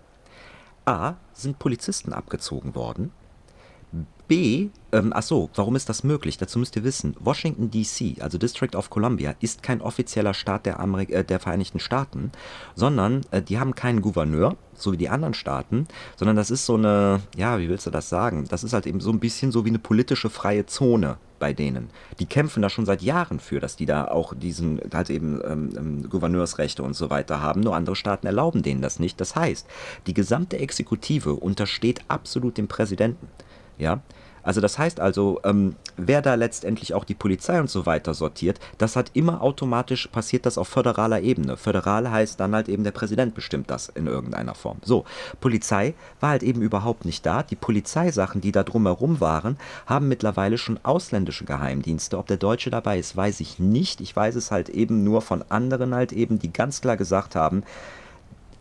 A, 0.85 1.15
sind 1.33 1.59
Polizisten 1.59 2.13
abgezogen 2.13 2.75
worden 2.75 3.13
B, 4.29 4.69
ähm, 4.93 5.13
ach 5.15 5.23
so, 5.23 5.51
warum 5.55 5.77
ist 5.77 5.89
das 5.89 6.05
möglich? 6.05 6.39
Dazu 6.39 6.59
müsst 6.59 6.77
ihr 6.77 6.85
wissen, 6.85 7.17
Washington 7.19 7.71
DC, 7.71 8.23
also 8.23 8.39
District 8.39 8.75
of 8.75 8.91
Columbia, 8.91 9.35
ist 9.41 9.63
kein 9.63 9.81
offizieller 9.81 10.35
Staat 10.35 10.67
der, 10.67 10.81
Amerik 10.81 11.11
äh, 11.11 11.25
der 11.25 11.41
Vereinigten 11.41 11.81
Staaten, 11.81 12.31
sondern 12.75 13.23
äh, 13.31 13.43
die 13.43 13.59
haben 13.59 13.75
keinen 13.75 14.01
Gouverneur, 14.01 14.57
so 14.75 14.93
wie 14.93 14.97
die 14.97 15.09
anderen 15.09 15.35
Staaten, 15.35 15.87
sondern 16.17 16.37
das 16.37 16.51
ist 16.51 16.67
so 16.67 16.75
eine, 16.75 17.21
ja, 17.37 17.59
wie 17.59 17.69
willst 17.69 17.87
du 17.87 17.91
das 17.91 18.09
sagen? 18.09 18.47
Das 18.49 18.65
ist 18.65 18.73
halt 18.73 18.87
eben 18.87 19.01
so 19.01 19.11
ein 19.11 19.21
bisschen 19.21 19.53
so 19.53 19.65
wie 19.65 19.71
eine 19.71 19.79
politische 19.79 20.31
freie 20.31 20.67
Zone 20.67 21.19
bei 21.39 21.53
denen. 21.53 21.91
Die 22.21 22.27
kämpfen 22.27 22.63
da 22.63 22.71
schon 22.71 22.87
seit 22.87 23.03
Jahren 23.03 23.41
für, 23.41 23.59
dass 23.59 23.75
die 23.75 23.87
da 23.87 24.07
auch 24.07 24.33
diesen, 24.33 24.81
halt 24.95 25.11
eben 25.11 25.41
ähm, 25.45 25.71
ähm, 25.77 26.09
Gouverneursrechte 26.09 26.85
und 26.85 26.95
so 26.95 27.11
weiter 27.11 27.43
haben. 27.43 27.63
Nur 27.63 27.75
andere 27.75 27.97
Staaten 27.97 28.29
erlauben 28.29 28.63
denen 28.63 28.81
das 28.81 29.01
nicht. 29.01 29.21
Das 29.21 29.35
heißt, 29.35 29.67
die 30.07 30.15
gesamte 30.15 30.59
Exekutive 30.59 31.35
untersteht 31.35 32.03
absolut 32.07 32.59
dem 32.59 32.69
Präsidenten. 32.69 33.27
Ja, 33.83 34.01
also 34.45 34.61
das 34.61 34.79
heißt 34.79 35.01
also, 35.01 35.41
ähm, 35.45 35.75
wer 35.97 36.23
da 36.23 36.35
letztendlich 36.35 36.95
auch 36.95 37.05
die 37.05 37.15
Polizei 37.15 37.61
und 37.61 37.69
so 37.69 37.85
weiter 37.85 38.15
sortiert, 38.15 38.61
das 38.79 38.95
hat 38.95 39.11
immer 39.15 39.43
automatisch 39.43 40.07
passiert 40.07 40.47
das 40.47 40.57
auf 40.57 40.69
föderaler 40.69 41.21
Ebene. 41.21 41.57
Föderal 41.57 42.11
heißt 42.11 42.39
dann 42.39 42.55
halt 42.55 42.69
eben 42.69 42.85
der 42.85 42.93
Präsident 42.93 43.35
bestimmt 43.35 43.71
das 43.71 43.89
in 43.89 44.07
irgendeiner 44.07 44.55
Form. 44.55 44.79
So, 44.83 45.05
Polizei 45.41 45.95
war 46.21 46.31
halt 46.31 46.45
eben 46.45 46.63
überhaupt 46.63 47.05
nicht 47.05 47.27
da. 47.27 47.43
Die 47.43 47.57
Polizeisachen, 47.57 48.41
die 48.41 48.53
da 48.53 48.63
drumherum 48.63 49.21
waren, 49.21 49.59
haben 49.87 50.07
mittlerweile 50.07 50.59
schon 50.59 50.79
ausländische 50.85 51.45
Geheimdienste. 51.45 52.19
Ob 52.19 52.29
der 52.29 52.37
Deutsche 52.37 52.71
dabei 52.71 53.01
ist, 53.01 53.17
weiß 53.17 53.41
ich 53.41 53.59
nicht. 53.59 54.01
Ich 54.01 54.15
weiß 54.15 54.37
es 54.37 54.53
halt 54.53 54.69
eben 54.69 55.03
nur 55.03 55.23
von 55.23 55.45
anderen 55.49 55.93
halt 55.95 56.13
eben, 56.13 56.39
die 56.39 56.53
ganz 56.53 56.81
klar 56.81 56.97
gesagt 56.97 57.35
haben, 57.35 57.65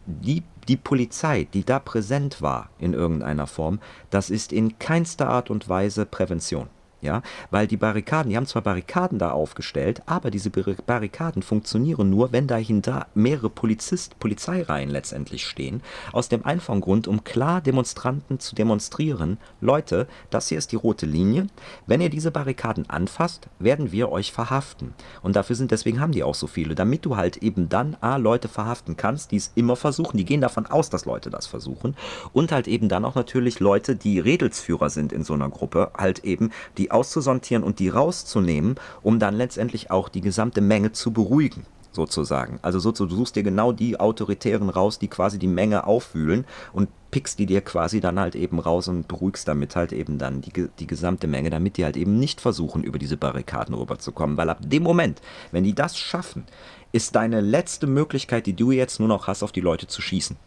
die 0.05 0.43
die 0.67 0.77
Polizei, 0.77 1.47
die 1.53 1.65
da 1.65 1.79
präsent 1.79 2.41
war 2.41 2.69
in 2.77 2.93
irgendeiner 2.93 3.47
Form, 3.47 3.79
das 4.09 4.29
ist 4.29 4.53
in 4.53 4.77
keinster 4.79 5.27
Art 5.27 5.49
und 5.49 5.67
Weise 5.67 6.05
Prävention 6.05 6.67
ja, 7.01 7.21
weil 7.49 7.67
die 7.67 7.77
Barrikaden, 7.77 8.29
die 8.29 8.37
haben 8.37 8.45
zwar 8.45 8.61
Barrikaden 8.61 9.19
da 9.19 9.31
aufgestellt, 9.31 10.01
aber 10.05 10.31
diese 10.31 10.49
Barrikaden 10.49 11.41
funktionieren 11.41 12.09
nur, 12.09 12.31
wenn 12.31 12.47
dahinter 12.47 13.07
mehrere 13.13 13.49
Polizist, 13.49 14.19
Polizeireihen 14.19 14.89
letztendlich 14.89 15.45
stehen, 15.45 15.81
aus 16.13 16.29
dem 16.29 16.45
einfachen 16.45 16.81
Grund, 16.81 17.07
um 17.07 17.23
klar 17.23 17.61
Demonstranten 17.61 18.39
zu 18.39 18.55
demonstrieren, 18.55 19.37
Leute, 19.59 20.07
das 20.29 20.47
hier 20.47 20.57
ist 20.57 20.71
die 20.71 20.75
rote 20.75 21.05
Linie, 21.05 21.47
wenn 21.87 22.01
ihr 22.01 22.09
diese 22.09 22.31
Barrikaden 22.31 22.89
anfasst, 22.89 23.47
werden 23.59 23.91
wir 23.91 24.11
euch 24.11 24.31
verhaften. 24.31 24.93
Und 25.21 25.35
dafür 25.35 25.55
sind, 25.55 25.71
deswegen 25.71 25.99
haben 25.99 26.11
die 26.11 26.23
auch 26.23 26.35
so 26.35 26.47
viele, 26.47 26.75
damit 26.75 27.05
du 27.05 27.17
halt 27.17 27.37
eben 27.37 27.69
dann 27.69 27.97
A, 28.01 28.17
Leute 28.17 28.47
verhaften 28.47 28.97
kannst, 28.97 29.31
die 29.31 29.37
es 29.37 29.51
immer 29.55 29.75
versuchen, 29.75 30.17
die 30.17 30.25
gehen 30.25 30.41
davon 30.41 30.65
aus, 30.67 30.89
dass 30.89 31.05
Leute 31.05 31.29
das 31.29 31.47
versuchen, 31.47 31.95
und 32.33 32.51
halt 32.51 32.67
eben 32.67 32.89
dann 32.89 33.05
auch 33.05 33.15
natürlich 33.15 33.59
Leute, 33.59 33.95
die 33.95 34.19
Redelsführer 34.19 34.89
sind 34.89 35.11
in 35.11 35.23
so 35.23 35.33
einer 35.33 35.49
Gruppe, 35.49 35.91
halt 35.97 36.23
eben, 36.23 36.51
die 36.77 36.90
die 36.91 36.95
auszusortieren 36.95 37.63
und 37.63 37.79
die 37.79 37.89
rauszunehmen, 37.89 38.75
um 39.01 39.19
dann 39.19 39.35
letztendlich 39.35 39.91
auch 39.91 40.09
die 40.09 40.21
gesamte 40.21 40.61
Menge 40.61 40.91
zu 40.91 41.11
beruhigen 41.11 41.65
sozusagen. 41.93 42.59
Also 42.61 42.79
so, 42.79 42.91
du 42.91 43.07
suchst 43.07 43.35
dir 43.35 43.43
genau 43.43 43.71
die 43.71 43.99
Autoritären 43.99 44.69
raus, 44.69 44.99
die 44.99 45.07
quasi 45.07 45.39
die 45.39 45.47
Menge 45.47 45.85
aufwühlen 45.85 46.45
und 46.73 46.89
pickst 47.11 47.39
die 47.39 47.45
dir 47.45 47.61
quasi 47.61 47.99
dann 47.99 48.19
halt 48.19 48.35
eben 48.35 48.59
raus 48.59 48.87
und 48.87 49.07
beruhigst 49.09 49.47
damit 49.47 49.75
halt 49.75 49.91
eben 49.91 50.17
dann 50.17 50.41
die, 50.41 50.69
die 50.79 50.87
gesamte 50.87 51.27
Menge, 51.27 51.49
damit 51.49 51.77
die 51.77 51.83
halt 51.83 51.97
eben 51.97 52.17
nicht 52.17 52.39
versuchen, 52.39 52.83
über 52.83 52.97
diese 52.97 53.17
Barrikaden 53.17 53.75
rüberzukommen. 53.75 54.37
Weil 54.37 54.49
ab 54.49 54.59
dem 54.61 54.83
Moment, 54.83 55.21
wenn 55.51 55.65
die 55.65 55.75
das 55.75 55.97
schaffen, 55.97 56.45
ist 56.93 57.15
deine 57.15 57.41
letzte 57.41 57.87
Möglichkeit, 57.87 58.45
die 58.45 58.55
du 58.55 58.71
jetzt 58.71 58.99
nur 58.99 59.09
noch 59.09 59.27
hast, 59.27 59.43
auf 59.43 59.51
die 59.51 59.61
Leute 59.61 59.87
zu 59.87 60.01
schießen. 60.01 60.37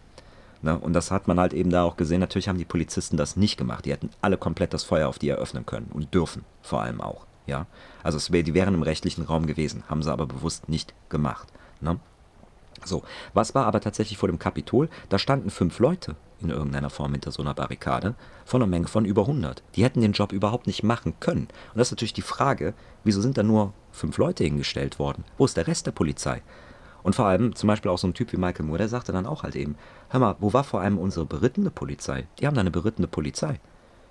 Ne? 0.65 0.79
Und 0.79 0.95
das 0.95 1.11
hat 1.11 1.29
man 1.29 1.39
halt 1.39 1.53
eben 1.53 1.69
da 1.69 1.85
auch 1.85 1.99
gesehen. 1.99 2.21
Natürlich 2.21 2.49
haben 2.49 2.57
die 2.57 2.65
Polizisten 2.65 3.19
das 3.19 3.37
nicht 3.37 3.59
gemacht. 3.59 3.85
Die 3.85 3.93
hätten 3.93 4.09
alle 4.23 4.39
komplett 4.39 4.73
das 4.73 4.83
Feuer 4.83 5.09
auf 5.09 5.19
die 5.19 5.29
eröffnen 5.29 5.67
können 5.67 5.91
und 5.93 6.15
dürfen 6.15 6.43
vor 6.63 6.81
allem 6.81 7.03
auch. 7.03 7.27
Ja, 7.47 7.67
also 8.03 8.17
es 8.17 8.33
wär, 8.33 8.43
die 8.43 8.55
wären 8.55 8.73
im 8.73 8.83
rechtlichen 8.83 9.25
Raum 9.25 9.45
gewesen, 9.45 9.85
haben 9.89 10.03
sie 10.03 10.11
aber 10.11 10.25
bewusst 10.25 10.71
nicht 10.71 10.95
gemacht. 11.11 11.49
Ne? 11.83 12.01
So, 12.83 13.03
was 13.35 13.55
war 13.55 13.67
aber 13.67 13.81
tatsächlich 13.81 14.17
vor 14.17 14.31
dem 14.31 14.39
Kapitol? 14.39 14.89
Da 15.11 15.19
standen 15.19 15.51
fünf 15.51 15.79
Leute 15.79 16.17
in 16.41 16.49
irgendeiner 16.49 16.89
Form 16.89 17.13
hinter 17.13 17.31
so 17.31 17.43
einer 17.43 17.53
Barrikade 17.53 18.15
von 18.47 18.63
einer 18.63 18.71
Menge 18.71 18.89
von 18.89 19.05
über 19.05 19.23
100. 19.23 19.63
Die 19.77 19.85
hätten 19.85 20.01
den 20.01 20.13
Job 20.13 20.33
überhaupt 20.33 20.67
nicht 20.67 20.83
machen 20.83 21.13
können. 21.21 21.49
Und 21.73 21.79
das 21.79 21.89
ist 21.89 21.93
natürlich 21.93 22.15
die 22.15 22.23
Frage, 22.23 22.73
wieso 23.05 23.21
sind 23.21 23.37
da 23.37 23.43
nur 23.43 23.75
fünf 23.93 24.17
Leute 24.17 24.45
hingestellt 24.45 24.99
worden? 24.99 25.25
Wo 25.37 25.45
ist 25.45 25.59
der 25.59 25.67
Rest 25.67 25.87
der 25.87 25.93
Polizei? 25.93 26.41
Und 27.05 27.15
vor 27.15 27.27
allem 27.27 27.55
zum 27.55 27.69
Beispiel 27.69 27.91
auch 27.91 27.99
so 27.99 28.09
ein 28.09 28.15
Typ 28.15 28.33
wie 28.33 28.39
Michael 28.39 28.65
Moore, 28.65 28.79
der 28.79 28.89
sagte 28.89 29.13
dann 29.13 29.27
auch 29.27 29.45
halt 29.45 29.55
eben, 29.55 29.77
hör 30.09 30.21
mal, 30.21 30.37
wo 30.41 30.53
war 30.53 30.65
vor 30.65 30.81
allem 30.81 30.99
unsere 30.99 31.27
berittene 31.27 31.71
Polizei? 31.71 32.27
Die 32.41 32.47
haben 32.47 32.55
da 32.55 32.63
eine 32.63 32.71
berittene 32.73 33.07
Polizei 33.07 33.61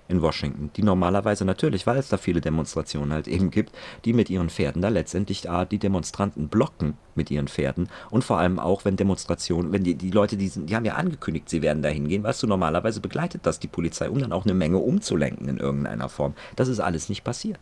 in 0.06 0.22
Washington, 0.22 0.70
die 0.76 0.82
normalerweise 0.82 1.44
natürlich, 1.44 1.86
weil 1.86 1.96
es 1.96 2.08
da 2.08 2.18
viele 2.18 2.40
Demonstrationen 2.40 3.12
halt 3.12 3.26
eben 3.26 3.50
gibt, 3.50 3.74
die 4.04 4.12
mit 4.12 4.28
ihren 4.28 4.50
Pferden 4.50 4.82
da 4.82 4.88
letztendlich 4.88 5.50
ah, 5.50 5.64
die 5.64 5.78
Demonstranten 5.78 6.48
blocken 6.48 6.94
mit 7.14 7.30
ihren 7.30 7.48
Pferden 7.48 7.88
und 8.10 8.22
vor 8.22 8.38
allem 8.38 8.58
auch, 8.58 8.84
wenn 8.84 8.96
Demonstrationen, 8.96 9.72
wenn 9.72 9.82
die, 9.82 9.94
die 9.94 10.10
Leute, 10.10 10.36
die, 10.36 10.48
sind, 10.48 10.68
die 10.68 10.76
haben 10.76 10.84
ja 10.84 10.94
angekündigt, 10.94 11.48
sie 11.48 11.62
werden 11.62 11.82
da 11.82 11.88
hingehen, 11.88 12.22
weißt 12.22 12.42
du, 12.42 12.46
normalerweise 12.46 13.00
begleitet 13.00 13.46
das 13.46 13.60
die 13.60 13.68
Polizei, 13.68 14.10
um 14.10 14.18
dann 14.18 14.32
auch 14.32 14.44
eine 14.44 14.54
Menge 14.54 14.78
umzulenken 14.78 15.48
in 15.48 15.56
irgendeiner 15.56 16.08
Form. 16.08 16.34
Das 16.54 16.68
ist 16.68 16.80
alles 16.80 17.08
nicht 17.08 17.24
passiert. 17.24 17.60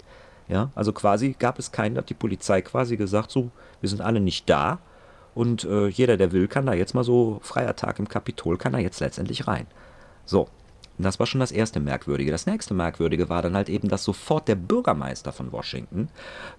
Ja, 0.49 0.71
also 0.75 0.93
quasi 0.93 1.37
gab 1.39 1.61
es 1.61 1.71
keinen, 1.71 1.97
hat 1.97 2.11
die 2.11 2.15
Polizei 2.15 2.61
quasi 2.63 2.97
gesagt, 2.97 3.31
so, 3.31 3.53
wir 3.81 3.89
sind 3.89 4.03
alle 4.03 4.21
nicht 4.21 4.51
da 4.51 4.81
und 5.35 5.65
äh, 5.65 5.89
jeder, 5.89 6.17
der 6.17 6.33
will, 6.33 6.49
kann 6.49 6.67
da 6.67 6.75
jetzt 6.75 6.95
mal 6.95 7.05
so, 7.05 7.41
freier 7.43 7.77
Tag 7.77 7.99
im 7.99 8.09
Kapitol, 8.09 8.59
kann 8.59 8.73
da 8.73 8.79
jetzt 8.79 9.01
letztendlich 9.01 9.47
rein. 9.47 9.67
So, 10.25 10.49
das 10.99 11.19
war 11.19 11.27
schon 11.27 11.41
das 11.41 11.53
erste 11.53 11.81
Merkwürdige. 11.81 12.31
Das 12.31 12.47
nächste 12.47 12.75
Merkwürdige 12.75 13.29
war 13.29 13.43
dann 13.43 13.57
halt 13.57 13.69
eben, 13.69 13.89
dass 13.89 14.05
sofort 14.05 14.47
der 14.47 14.55
Bürgermeister 14.55 15.33
von 15.33 15.51
Washington 15.51 16.09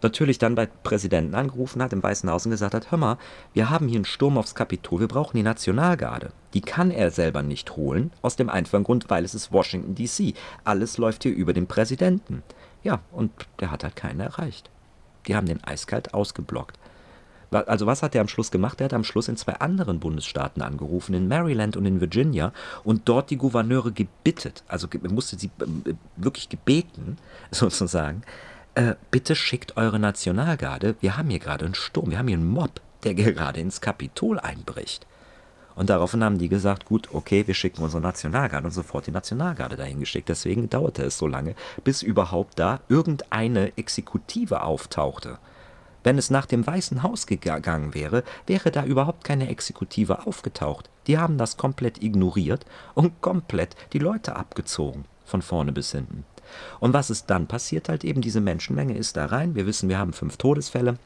natürlich 0.02 0.40
dann 0.40 0.56
bei 0.56 0.66
Präsidenten 0.66 1.36
angerufen 1.36 1.82
hat 1.82 1.94
im 1.94 2.02
Weißen 2.02 2.30
Haus 2.30 2.46
und 2.46 2.52
gesagt 2.52 2.74
hat, 2.74 2.92
hör 2.92 2.98
mal, 2.98 3.18
wir 3.54 3.70
haben 3.70 3.88
hier 3.88 3.98
einen 3.98 4.06
Sturm 4.06 4.38
aufs 4.38 4.56
Kapitol, 4.56 5.02
wir 5.02 5.08
brauchen 5.08 5.38
die 5.38 5.44
Nationalgarde. 5.44 6.32
Die 6.54 6.62
kann 6.62 6.92
er 6.92 7.12
selber 7.12 7.44
nicht 7.44 7.76
holen, 7.76 8.12
aus 8.22 8.36
dem 8.36 8.50
einfachen 8.50 8.84
Grund, 8.84 9.10
weil 9.10 9.24
es 9.24 9.36
ist 9.36 9.52
Washington 9.52 9.96
DC. 9.96 10.36
Alles 10.64 10.98
läuft 10.98 11.24
hier 11.24 11.34
über 11.34 11.54
den 11.54 11.68
Präsidenten. 11.68 12.44
Ja, 12.84 13.00
und 13.12 13.32
der 13.60 13.72
hat 13.72 13.84
halt 13.84 13.96
keinen 13.96 14.20
erreicht. 14.20 14.70
Die 15.28 15.36
haben 15.36 15.48
den 15.48 15.64
eiskalt 15.64 16.14
ausgeblockt. 16.14 16.78
Also 17.54 17.86
was 17.86 18.04
hat 18.04 18.16
er 18.16 18.22
am 18.22 18.28
Schluss 18.28 18.52
gemacht? 18.52 18.82
Er 18.82 18.86
hat 18.86 18.94
am 18.94 19.04
Schluss 19.04 19.28
in 19.28 19.38
zwei 19.38 19.54
anderen 19.54 20.00
Bundesstaaten 20.00 20.62
angerufen, 20.62 21.13
in 21.13 21.28
Maryland 21.28 21.78
und 21.78 21.86
in 21.86 22.02
Virginia, 22.02 22.54
und 22.84 23.04
dort 23.06 23.30
die 23.30 23.38
Gouverneure 23.38 23.92
gebittet, 23.92 24.63
also 24.68 24.88
musste 25.10 25.38
sie 25.38 25.52
äh, 25.60 25.94
wirklich 26.16 26.50
gebeten, 26.50 27.18
sozusagen, 27.52 28.24
äh, 28.76 28.96
bitte 29.12 29.36
schickt 29.36 29.78
eure 29.78 30.00
Nationalgarde, 30.00 30.96
wir 31.00 31.18
haben 31.18 31.30
hier 31.30 31.39
gerade 31.39 31.66
einen 31.66 31.76
Sturm, 31.76 32.12
wir 32.12 32.18
haben 32.18 32.28
hier 32.28 32.38
einen 32.38 32.50
Mob, 32.50 32.82
der 33.04 33.13
gerade 33.13 33.60
ins 33.60 33.82
Kapitol 33.82 34.39
einbricht. 34.39 35.06
Und 35.76 35.89
daraufhin 35.89 36.24
haben 36.24 36.38
die 36.38 36.50
gesagt, 36.50 36.86
gut, 36.86 37.10
okay, 37.13 37.48
wir 37.48 37.56
schicken 37.56 37.82
unsere 37.82 38.02
Nationalgarde 38.02 38.68
und 38.68 38.74
sofort 38.74 39.08
die 39.08 39.12
Nationalgarde 39.12 39.76
dahin 39.76 40.00
geschickt. 40.00 40.30
Deswegen 40.30 40.70
dauerte 40.70 41.04
es 41.04 41.18
so 41.18 41.28
lange, 41.28 41.56
bis 41.84 42.04
überhaupt 42.04 42.60
da 42.60 42.80
irgendeine 42.89 43.76
Exekutive 43.76 44.62
auftauchte. 44.62 45.39
Wenn 46.04 46.18
es 46.18 46.30
nach 46.30 46.46
dem 46.46 46.66
Weißen 46.66 47.04
Haus 47.04 47.28
gegangen 47.28 47.94
wäre, 47.94 48.24
wäre 48.46 48.72
da 48.72 48.84
überhaupt 48.84 49.24
keine 49.24 49.50
Exekutive 49.50 50.28
aufgetaucht. 50.28 50.89
Die 51.08 51.18
haben 51.18 51.38
das 51.38 51.58
komplett 51.58 52.04
ignoriert 52.04 52.66
und 52.94 53.22
komplett 53.22 53.76
die 53.94 54.00
Leute 54.00 54.36
abgezogen, 54.36 55.06
von 55.26 55.42
vorne 55.42 55.72
bis 55.72 55.92
hinten. 55.92 56.26
Und 56.80 56.94
was 56.94 57.10
ist 57.10 57.30
dann 57.30 57.48
passiert 57.48 57.89
halt 57.89 58.04
eben? 58.04 58.22
Diese 58.22 58.42
Menschenmenge 58.42 58.98
ist 58.98 59.18
da 59.18 59.26
rein. 59.26 59.56
Wir 59.56 59.66
wissen, 59.66 59.89
wir 59.89 59.98
haben 59.98 60.13
fünf 60.13 60.38
Todesfälle 60.38 60.98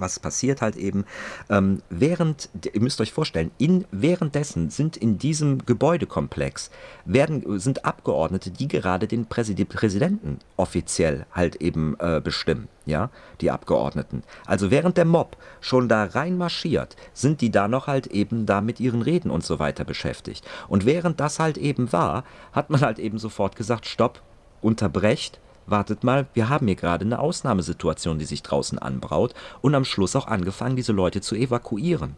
was 0.00 0.18
passiert 0.20 0.62
halt 0.62 0.76
eben, 0.76 1.04
ähm, 1.50 1.82
während, 1.90 2.48
ihr 2.72 2.80
müsst 2.80 3.00
euch 3.00 3.12
vorstellen, 3.12 3.50
in, 3.58 3.84
währenddessen 3.90 4.70
sind 4.70 4.96
in 4.96 5.18
diesem 5.18 5.64
Gebäudekomplex, 5.64 6.70
werden, 7.04 7.58
sind 7.58 7.84
Abgeordnete, 7.84 8.50
die 8.50 8.68
gerade 8.68 9.06
den 9.06 9.26
Präsidenten 9.26 10.38
offiziell 10.56 11.26
halt 11.32 11.56
eben 11.56 11.96
äh, 11.98 12.20
bestimmen, 12.22 12.68
ja, 12.86 13.10
die 13.40 13.50
Abgeordneten. 13.50 14.22
Also 14.46 14.70
während 14.70 14.96
der 14.96 15.04
Mob 15.04 15.36
schon 15.60 15.88
da 15.88 16.04
reinmarschiert, 16.04 16.96
sind 17.12 17.40
die 17.40 17.50
da 17.50 17.68
noch 17.68 17.86
halt 17.86 18.08
eben 18.08 18.46
da 18.46 18.60
mit 18.60 18.80
ihren 18.80 19.02
Reden 19.02 19.30
und 19.30 19.44
so 19.44 19.58
weiter 19.58 19.84
beschäftigt. 19.84 20.46
Und 20.68 20.86
während 20.86 21.20
das 21.20 21.38
halt 21.38 21.58
eben 21.58 21.92
war, 21.92 22.24
hat 22.52 22.70
man 22.70 22.80
halt 22.80 22.98
eben 22.98 23.18
sofort 23.18 23.56
gesagt, 23.56 23.86
stopp, 23.86 24.22
unterbrecht, 24.60 25.40
wartet 25.70 26.04
mal, 26.04 26.26
wir 26.34 26.48
haben 26.48 26.66
hier 26.66 26.76
gerade 26.76 27.04
eine 27.04 27.18
Ausnahmesituation, 27.18 28.18
die 28.18 28.24
sich 28.24 28.42
draußen 28.42 28.78
anbraut 28.78 29.34
und 29.60 29.74
am 29.74 29.84
Schluss 29.84 30.16
auch 30.16 30.26
angefangen, 30.26 30.76
diese 30.76 30.92
Leute 30.92 31.20
zu 31.20 31.34
evakuieren. 31.34 32.16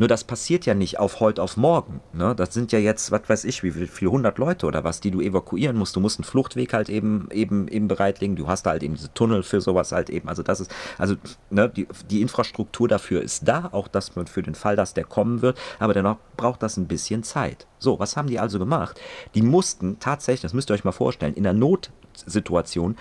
Nur 0.00 0.08
das 0.08 0.24
passiert 0.24 0.64
ja 0.64 0.72
nicht 0.72 0.98
auf 0.98 1.20
heute 1.20 1.42
auf 1.42 1.58
morgen. 1.58 2.00
Ne? 2.14 2.34
Das 2.34 2.54
sind 2.54 2.72
ja 2.72 2.78
jetzt, 2.78 3.10
was 3.10 3.20
weiß 3.28 3.44
ich, 3.44 3.62
wie 3.62 3.70
viel, 3.70 3.86
viel 3.86 4.08
hundert 4.08 4.38
Leute 4.38 4.64
oder 4.64 4.82
was, 4.82 5.00
die 5.00 5.10
du 5.10 5.20
evakuieren 5.20 5.76
musst. 5.76 5.94
Du 5.94 6.00
musst 6.00 6.18
einen 6.18 6.24
Fluchtweg 6.24 6.72
halt 6.72 6.88
eben, 6.88 7.28
eben, 7.32 7.68
eben 7.68 7.86
bereitlegen. 7.86 8.34
Du 8.34 8.48
hast 8.48 8.66
halt 8.66 8.82
eben 8.82 8.94
diese 8.94 9.12
Tunnel 9.12 9.42
für 9.42 9.60
sowas 9.60 9.92
halt 9.92 10.08
eben. 10.08 10.30
Also 10.30 10.42
das 10.42 10.60
ist, 10.60 10.74
also 10.96 11.16
ne, 11.50 11.68
die, 11.68 11.86
die 12.08 12.22
Infrastruktur 12.22 12.88
dafür 12.88 13.20
ist 13.20 13.46
da, 13.46 13.68
auch 13.72 13.88
dass 13.88 14.16
man 14.16 14.26
für 14.26 14.42
den 14.42 14.54
Fall, 14.54 14.74
dass 14.74 14.94
der 14.94 15.04
kommen 15.04 15.42
wird, 15.42 15.58
aber 15.78 15.92
dennoch 15.92 16.16
braucht 16.38 16.62
das 16.62 16.78
ein 16.78 16.88
bisschen 16.88 17.22
Zeit. 17.22 17.66
So, 17.78 17.98
was 17.98 18.16
haben 18.16 18.28
die 18.28 18.40
also 18.40 18.58
gemacht? 18.58 18.98
Die 19.34 19.42
mussten 19.42 19.98
tatsächlich, 19.98 20.40
das 20.40 20.54
müsst 20.54 20.70
ihr 20.70 20.74
euch 20.74 20.84
mal 20.84 20.92
vorstellen, 20.92 21.34
in 21.34 21.42
der 21.42 21.52
Not 21.52 21.90
Situation 22.26 22.96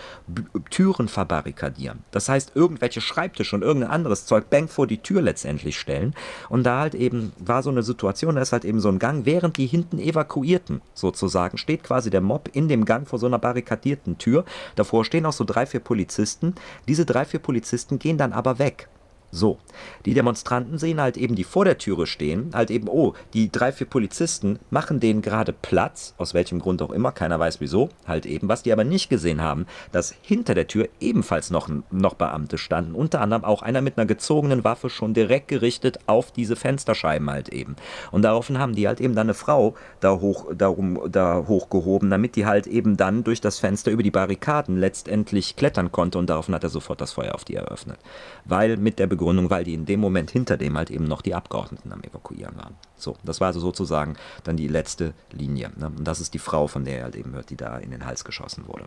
Türen 0.70 1.08
verbarrikadieren. 1.08 2.00
Das 2.12 2.30
heißt, 2.30 2.52
irgendwelche 2.56 3.02
Schreibtische 3.02 3.56
und 3.56 3.62
irgendein 3.62 3.92
anderes 3.92 4.26
Zeug 4.26 4.50
bang 4.50 4.68
vor 4.68 4.88
die 4.88 5.00
Tür 5.00 5.22
letztendlich 5.22 5.80
stellen. 5.80 6.14
Und 6.50 6.64
da 6.64 6.80
halt 6.82 6.96
eben 6.96 7.32
war 7.40 7.64
so 7.64 7.70
eine 7.70 7.84
Situation, 7.84 8.36
da 8.36 8.42
ist 8.42 8.52
halt 8.52 8.66
eben 8.66 8.80
so 8.80 8.90
ein 8.90 9.00
Gang, 9.00 9.26
während 9.26 9.58
die 9.58 9.68
hinten 9.68 10.00
evakuierten, 10.00 10.82
sozusagen, 10.94 11.58
steht 11.58 11.84
quasi 11.84 12.10
der 12.10 12.22
Mob 12.22 12.50
in 12.54 12.68
dem 12.68 12.86
Gang 12.86 13.08
vor 13.08 13.20
so 13.20 13.28
einer 13.28 13.40
barrikadierten 13.40 14.18
Tür. 14.18 14.46
Davor 14.76 15.06
stehen 15.06 15.26
auch 15.26 15.34
so 15.34 15.44
drei, 15.44 15.66
vier 15.66 15.80
Polizisten. 15.80 16.56
Diese 16.88 17.06
drei, 17.06 17.26
vier 17.26 17.40
Polizisten 17.40 18.00
gehen 18.00 18.18
dann 18.18 18.34
aber 18.34 18.60
weg. 18.60 18.90
So, 19.32 19.60
die 20.06 20.16
Demonstranten 20.16 20.80
sehen 20.80 21.00
halt 21.00 21.16
eben, 21.16 21.36
die 21.36 21.44
vor 21.44 21.64
der 21.64 21.78
Türe 21.78 22.08
stehen, 22.08 22.50
halt 22.54 22.72
eben, 22.72 22.88
oh, 22.88 23.14
die 23.34 23.52
drei, 23.52 23.72
vier 23.72 23.86
Polizisten 23.86 24.58
machen 24.72 25.00
denen 25.00 25.22
gerade 25.22 25.54
Platz, 25.54 26.16
aus 26.18 26.34
welchem 26.34 26.60
Grund 26.60 26.82
auch 26.82 26.90
immer, 26.90 27.12
keiner 27.12 27.40
weiß 27.40 27.62
wieso, 27.62 27.90
halt 28.08 28.26
eben, 28.26 28.50
was 28.50 28.64
die 28.64 28.74
aber 28.74 28.84
nicht 28.84 29.10
gesehen 29.10 29.42
haben, 29.42 29.68
dass 29.92 30.16
hinter 30.22 30.56
der 30.56 30.68
Tür 30.68 30.90
ebenfalls 31.00 31.52
noch, 31.52 31.70
noch 31.92 32.16
Beamte 32.16 32.58
standen, 32.58 32.96
unter 32.96 33.22
anderem 33.22 33.44
auch 33.44 33.62
einer 33.62 33.82
mit 33.82 33.98
einer 33.98 34.08
gezogenen 34.08 34.64
Waffe 34.64 34.90
schon 34.90 35.14
direkt 35.14 35.48
gerichtet 35.48 36.00
auf 36.08 36.32
diese 36.32 36.56
Fensterscheiben 36.56 37.30
halt 37.30 37.50
eben. 37.50 37.76
Und 38.12 38.24
daraufhin 38.24 38.58
haben 38.58 38.74
die 38.74 38.88
halt 38.88 39.00
eben 39.00 39.14
dann 39.14 39.28
eine 39.28 39.36
Frau 39.36 39.76
da, 40.00 40.20
hoch, 40.20 40.48
darum, 40.56 41.00
da 41.12 41.46
hochgehoben, 41.48 42.10
damit 42.10 42.36
die 42.36 42.48
halt 42.48 42.66
eben 42.66 42.98
dann 42.98 43.24
durch 43.24 43.42
das 43.42 43.60
Fenster 43.60 43.92
über 43.92 44.02
die 44.02 44.12
Barrikaden 44.12 44.78
letztendlich 44.78 45.56
klettern 45.56 45.92
konnte 45.92 46.18
und 46.18 46.30
daraufhin 46.30 46.56
hat 46.56 46.64
er 46.64 46.70
sofort 46.70 47.00
das 47.00 47.14
Feuer 47.14 47.36
auf 47.36 47.46
die 47.46 47.56
eröffnet. 47.56 48.00
Weil 48.50 48.78
mit 48.78 49.00
der 49.00 49.08
Begründung 49.08 49.50
weil 49.50 49.64
die 49.64 49.74
in 49.74 49.86
dem 49.86 50.00
Moment 50.00 50.32
hinter 50.32 50.58
dem 50.58 50.76
halt 50.78 50.90
eben 50.90 51.06
noch 51.06 51.22
die 51.22 51.36
Abgeordneten 51.36 51.92
am 51.92 52.02
Evakuieren 52.02 52.58
waren. 52.58 52.76
So, 52.96 53.16
das 53.24 53.40
war 53.40 53.48
also 53.48 53.60
sozusagen 53.60 54.16
dann 54.44 54.58
die 54.58 54.68
letzte 54.68 55.14
Linie. 55.32 55.72
Ne? 55.78 55.88
Und 55.88 56.04
das 56.04 56.20
ist 56.20 56.34
die 56.34 56.40
Frau, 56.40 56.68
von 56.68 56.84
der 56.84 56.98
er 56.98 57.04
halt 57.06 57.16
eben 57.16 57.34
hört, 57.34 57.50
die 57.50 57.58
da 57.58 57.78
in 57.78 57.92
den 57.92 58.06
Hals 58.06 58.24
geschossen 58.26 58.68
wurde. 58.68 58.86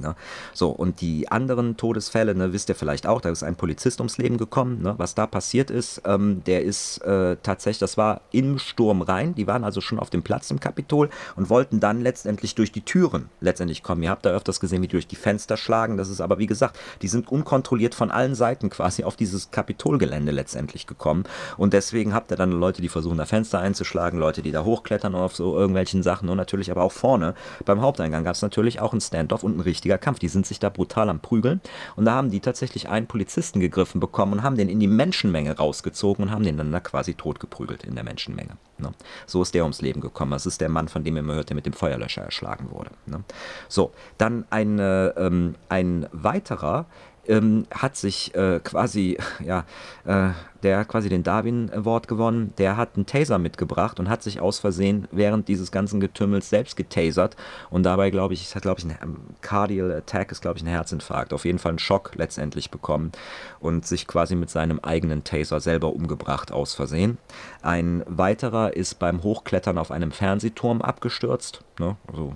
Ne? 0.00 0.14
So, 0.52 0.70
und 0.70 1.00
die 1.00 1.30
anderen 1.30 1.76
Todesfälle, 1.76 2.34
ne, 2.34 2.52
wisst 2.52 2.68
ihr 2.68 2.74
vielleicht 2.74 3.06
auch, 3.06 3.20
da 3.20 3.30
ist 3.30 3.42
ein 3.42 3.56
Polizist 3.56 4.00
ums 4.00 4.18
Leben 4.18 4.38
gekommen. 4.38 4.82
Ne? 4.82 4.94
Was 4.98 5.14
da 5.14 5.26
passiert 5.26 5.70
ist, 5.70 6.02
ähm, 6.04 6.42
der 6.46 6.62
ist 6.62 6.98
äh, 6.98 7.36
tatsächlich, 7.42 7.78
das 7.78 7.96
war 7.96 8.20
im 8.32 8.58
Sturm 8.58 9.02
rein, 9.02 9.34
die 9.34 9.46
waren 9.46 9.64
also 9.64 9.80
schon 9.80 9.98
auf 9.98 10.10
dem 10.10 10.22
Platz 10.22 10.50
im 10.50 10.60
Kapitol 10.60 11.10
und 11.36 11.50
wollten 11.50 11.80
dann 11.80 12.00
letztendlich 12.00 12.54
durch 12.54 12.72
die 12.72 12.82
Türen 12.82 13.28
letztendlich 13.40 13.82
kommen. 13.82 14.02
Ihr 14.02 14.10
habt 14.10 14.24
da 14.24 14.30
öfters 14.30 14.60
gesehen, 14.60 14.82
wie 14.82 14.88
die 14.88 14.92
durch 14.92 15.06
die 15.06 15.16
Fenster 15.16 15.56
schlagen. 15.56 15.96
Das 15.96 16.08
ist 16.08 16.20
aber, 16.20 16.38
wie 16.38 16.46
gesagt, 16.46 16.78
die 17.02 17.08
sind 17.08 17.30
unkontrolliert 17.30 17.94
von 17.94 18.10
allen 18.10 18.34
Seiten 18.34 18.70
quasi 18.70 19.04
auf 19.04 19.16
dieses 19.16 19.50
Kapitolgelände 19.50 20.32
letztendlich 20.32 20.86
gekommen. 20.86 21.24
Und 21.56 21.72
deswegen 21.72 22.14
habt 22.14 22.30
ihr 22.30 22.36
dann 22.36 22.52
Leute, 22.52 22.82
die 22.82 22.88
versuchen, 22.88 23.18
da 23.18 23.26
Fenster 23.26 23.60
einzuschlagen, 23.60 24.18
Leute, 24.18 24.42
die 24.42 24.52
da 24.52 24.64
hochklettern 24.64 25.14
auf 25.14 25.36
so 25.36 25.56
irgendwelchen 25.56 26.02
Sachen 26.02 26.28
und 26.28 26.36
natürlich 26.36 26.70
aber 26.70 26.82
auch 26.82 26.92
vorne 26.92 27.34
beim 27.64 27.80
Haupteingang 27.80 28.24
gab 28.24 28.34
es 28.34 28.42
natürlich 28.42 28.80
auch 28.80 28.92
einen 28.92 29.00
Standoff 29.00 29.42
und 29.42 29.56
ein 29.56 29.60
richtiger 29.60 29.89
richtiger 29.90 29.98
Kampf. 29.98 30.18
Die 30.18 30.28
sind 30.28 30.46
sich 30.46 30.60
da 30.60 30.68
brutal 30.68 31.08
am 31.08 31.20
Prügeln. 31.20 31.60
Und 31.96 32.04
da 32.04 32.14
haben 32.14 32.30
die 32.30 32.40
tatsächlich 32.40 32.88
einen 32.88 33.06
Polizisten 33.06 33.60
gegriffen 33.60 34.00
bekommen 34.00 34.34
und 34.34 34.42
haben 34.42 34.56
den 34.56 34.68
in 34.68 34.80
die 34.80 34.86
Menschenmenge 34.86 35.56
rausgezogen 35.56 36.24
und 36.24 36.30
haben 36.30 36.44
den 36.44 36.56
dann 36.56 36.72
da 36.72 36.80
quasi 36.80 37.14
totgeprügelt 37.14 37.84
in 37.84 37.94
der 37.94 38.04
Menschenmenge. 38.04 38.56
Ne? 38.78 38.92
So 39.26 39.42
ist 39.42 39.54
der 39.54 39.62
ums 39.62 39.82
Leben 39.82 40.00
gekommen. 40.00 40.32
Das 40.32 40.46
ist 40.46 40.60
der 40.60 40.68
Mann, 40.68 40.88
von 40.88 41.04
dem 41.04 41.16
ihr 41.16 41.20
immer 41.20 41.34
hört, 41.34 41.50
der 41.50 41.56
mit 41.56 41.66
dem 41.66 41.72
Feuerlöscher 41.72 42.22
erschlagen 42.22 42.70
wurde. 42.70 42.90
Ne? 43.06 43.22
So, 43.68 43.92
dann 44.18 44.44
ein, 44.50 44.78
ähm, 44.80 45.54
ein 45.68 46.06
weiterer 46.12 46.86
ähm, 47.30 47.66
hat 47.70 47.96
sich 47.96 48.34
äh, 48.34 48.60
quasi, 48.62 49.16
ja, 49.44 49.64
äh, 50.04 50.30
der 50.62 50.80
hat 50.80 50.88
quasi 50.88 51.08
den 51.08 51.22
Darwin 51.22 51.70
Award 51.72 52.06
gewonnen, 52.06 52.52
der 52.58 52.76
hat 52.76 52.96
einen 52.96 53.06
Taser 53.06 53.38
mitgebracht 53.38 53.98
und 53.98 54.10
hat 54.10 54.22
sich 54.22 54.40
aus 54.40 54.58
Versehen 54.58 55.08
während 55.10 55.48
dieses 55.48 55.72
ganzen 55.72 56.00
Getümmels 56.00 56.50
selbst 56.50 56.76
getasert. 56.76 57.36
Und 57.70 57.84
dabei, 57.84 58.10
glaube 58.10 58.34
ich, 58.34 58.54
hat, 58.54 58.62
glaube 58.62 58.78
ich, 58.78 58.84
ein 58.84 59.16
Cardial 59.40 59.90
Attack 59.92 60.32
ist, 60.32 60.42
glaube 60.42 60.58
ich, 60.58 60.64
ein 60.64 60.68
Herzinfarkt, 60.68 61.32
auf 61.32 61.46
jeden 61.46 61.58
Fall 61.58 61.70
einen 61.70 61.78
Schock 61.78 62.12
letztendlich 62.16 62.70
bekommen 62.70 63.12
und 63.60 63.86
sich 63.86 64.06
quasi 64.06 64.34
mit 64.34 64.50
seinem 64.50 64.80
eigenen 64.80 65.24
Taser 65.24 65.60
selber 65.60 65.94
umgebracht 65.94 66.52
aus 66.52 66.74
Versehen. 66.74 67.16
Ein 67.62 68.02
weiterer 68.06 68.76
ist 68.76 68.98
beim 68.98 69.22
Hochklettern 69.22 69.78
auf 69.78 69.90
einem 69.90 70.12
Fernsehturm 70.12 70.82
abgestürzt, 70.82 71.62
ne, 71.78 71.96
also 72.06 72.34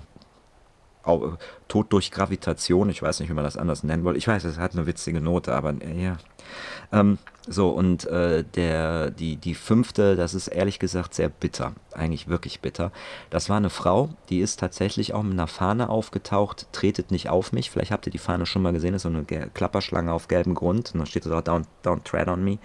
Tod 1.67 1.93
durch 1.93 2.11
Gravitation, 2.11 2.89
ich 2.89 3.01
weiß 3.01 3.19
nicht, 3.19 3.29
wie 3.29 3.33
man 3.33 3.43
das 3.43 3.57
anders 3.57 3.83
nennen 3.83 4.03
wollte. 4.03 4.17
Ich 4.17 4.27
weiß, 4.27 4.43
es 4.43 4.57
hat 4.57 4.73
eine 4.73 4.87
witzige 4.87 5.21
Note, 5.21 5.53
aber 5.53 5.73
äh, 5.81 6.03
ja. 6.03 6.17
Ähm, 6.91 7.17
so, 7.47 7.69
und 7.69 8.05
äh, 8.05 8.43
der, 8.43 9.11
die, 9.11 9.35
die 9.35 9.55
fünfte, 9.55 10.15
das 10.15 10.33
ist 10.33 10.47
ehrlich 10.47 10.79
gesagt 10.79 11.13
sehr 11.13 11.29
bitter, 11.29 11.73
eigentlich 11.91 12.27
wirklich 12.27 12.59
bitter. 12.59 12.91
Das 13.29 13.49
war 13.49 13.57
eine 13.57 13.69
Frau, 13.69 14.09
die 14.29 14.39
ist 14.39 14.59
tatsächlich 14.59 15.13
auch 15.13 15.23
mit 15.23 15.33
einer 15.33 15.47
Fahne 15.47 15.89
aufgetaucht, 15.89 16.67
tretet 16.71 17.11
nicht 17.11 17.29
auf 17.29 17.51
mich. 17.51 17.69
Vielleicht 17.69 17.91
habt 17.91 18.07
ihr 18.07 18.11
die 18.11 18.17
Fahne 18.17 18.45
schon 18.45 18.61
mal 18.61 18.73
gesehen, 18.73 18.93
das 18.93 19.05
ist 19.05 19.11
so 19.11 19.35
eine 19.35 19.49
Klapperschlange 19.49 20.11
auf 20.11 20.27
gelbem 20.27 20.55
Grund. 20.55 20.93
Und 20.93 20.99
da 21.01 21.05
steht 21.05 21.23
so, 21.23 21.31
don't, 21.31 21.65
don't 21.83 22.03
tread 22.03 22.27
on 22.27 22.43
me. 22.43 22.57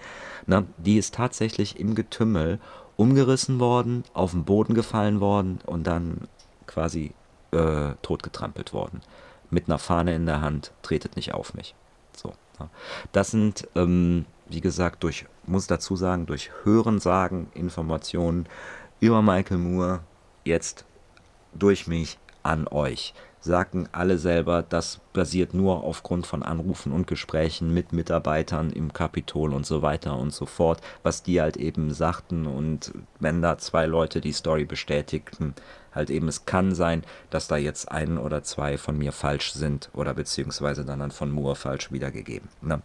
Na, 0.47 0.63
die 0.77 0.97
ist 0.97 1.13
tatsächlich 1.13 1.79
im 1.79 1.93
Getümmel 1.93 2.59
umgerissen 2.95 3.59
worden, 3.59 4.03
auf 4.13 4.31
den 4.31 4.45
Boden 4.45 4.73
gefallen 4.73 5.19
worden 5.19 5.59
und 5.65 5.85
dann 5.85 6.27
quasi 6.67 7.13
äh, 7.51 7.93
totgetrampelt 8.01 8.73
worden. 8.73 9.01
Mit 9.49 9.67
einer 9.67 9.79
Fahne 9.79 10.15
in 10.15 10.25
der 10.25 10.41
Hand, 10.41 10.71
tretet 10.81 11.15
nicht 11.15 11.33
auf 11.33 11.53
mich. 11.53 11.75
So. 12.15 12.33
Ja. 12.59 12.69
Das 13.11 13.31
sind, 13.31 13.67
ähm, 13.75 14.25
wie 14.47 14.61
gesagt, 14.61 15.03
durch, 15.03 15.25
muss 15.45 15.67
dazu 15.67 15.95
sagen, 15.95 16.25
durch 16.25 16.51
Hörensagen, 16.63 17.47
Informationen 17.53 18.47
über 18.99 19.21
Michael 19.21 19.57
Moore, 19.57 20.01
jetzt 20.45 20.85
durch 21.53 21.87
mich 21.87 22.17
an 22.43 22.67
euch 22.67 23.13
sagten 23.41 23.89
alle 23.91 24.17
selber, 24.17 24.61
das 24.61 24.99
basiert 25.13 25.53
nur 25.53 25.83
aufgrund 25.83 26.27
von 26.27 26.43
Anrufen 26.43 26.91
und 26.91 27.07
Gesprächen 27.07 27.73
mit 27.73 27.91
Mitarbeitern 27.91 28.69
im 28.69 28.93
Kapitol 28.93 29.53
und 29.53 29.65
so 29.65 29.81
weiter 29.81 30.15
und 30.15 30.31
so 30.31 30.45
fort, 30.45 30.79
was 31.03 31.23
die 31.23 31.41
halt 31.41 31.57
eben 31.57 31.93
sagten 31.93 32.45
und 32.45 32.93
wenn 33.19 33.41
da 33.41 33.57
zwei 33.57 33.87
Leute 33.87 34.21
die 34.21 34.31
Story 34.31 34.65
bestätigten, 34.65 35.55
halt 35.93 36.09
eben 36.09 36.27
es 36.27 36.45
kann 36.45 36.73
sein, 36.75 37.03
dass 37.31 37.47
da 37.47 37.57
jetzt 37.57 37.91
ein 37.91 38.17
oder 38.17 38.43
zwei 38.43 38.77
von 38.77 38.97
mir 38.97 39.11
falsch 39.11 39.53
sind 39.53 39.89
oder 39.93 40.13
beziehungsweise 40.13 40.85
dann, 40.85 40.99
dann 40.99 41.11
von 41.11 41.31
Moore 41.31 41.55
falsch 41.55 41.91
wiedergegeben. 41.91 42.47
Ne? 42.61 42.81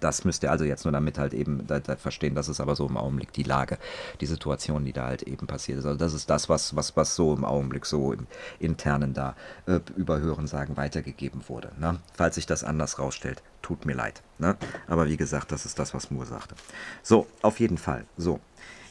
Das 0.00 0.24
müsst 0.24 0.42
ihr 0.42 0.50
also 0.50 0.64
jetzt 0.64 0.84
nur 0.84 0.92
damit 0.92 1.18
halt 1.18 1.34
eben 1.34 1.66
da, 1.66 1.80
da 1.80 1.96
verstehen, 1.96 2.34
das 2.34 2.48
ist 2.48 2.60
aber 2.60 2.76
so 2.76 2.86
im 2.86 2.96
Augenblick 2.96 3.32
die 3.32 3.42
Lage, 3.42 3.78
die 4.20 4.26
Situation, 4.26 4.84
die 4.84 4.92
da 4.92 5.06
halt 5.06 5.22
eben 5.22 5.46
passiert 5.46 5.78
ist. 5.78 5.86
Also 5.86 5.98
das 5.98 6.14
ist 6.14 6.30
das, 6.30 6.48
was, 6.48 6.76
was, 6.76 6.96
was 6.96 7.14
so 7.14 7.34
im 7.34 7.44
Augenblick 7.44 7.86
so 7.86 8.12
im 8.12 8.26
Internen 8.58 9.14
da 9.14 9.34
äh, 9.66 9.80
über 9.96 10.20
Hörensagen 10.20 10.76
weitergegeben 10.76 11.42
wurde. 11.48 11.70
Ne? 11.78 11.98
Falls 12.14 12.36
sich 12.36 12.46
das 12.46 12.64
anders 12.64 12.98
rausstellt, 12.98 13.42
tut 13.62 13.86
mir 13.86 13.94
leid. 13.94 14.22
Ne? 14.38 14.56
Aber 14.86 15.06
wie 15.06 15.16
gesagt, 15.16 15.52
das 15.52 15.64
ist 15.64 15.78
das, 15.78 15.94
was 15.94 16.10
Moore 16.10 16.26
sagte. 16.26 16.54
So, 17.02 17.26
auf 17.42 17.60
jeden 17.60 17.78
Fall. 17.78 18.04
So, 18.16 18.40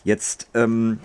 jetzt 0.04 0.48
ähm, 0.54 1.00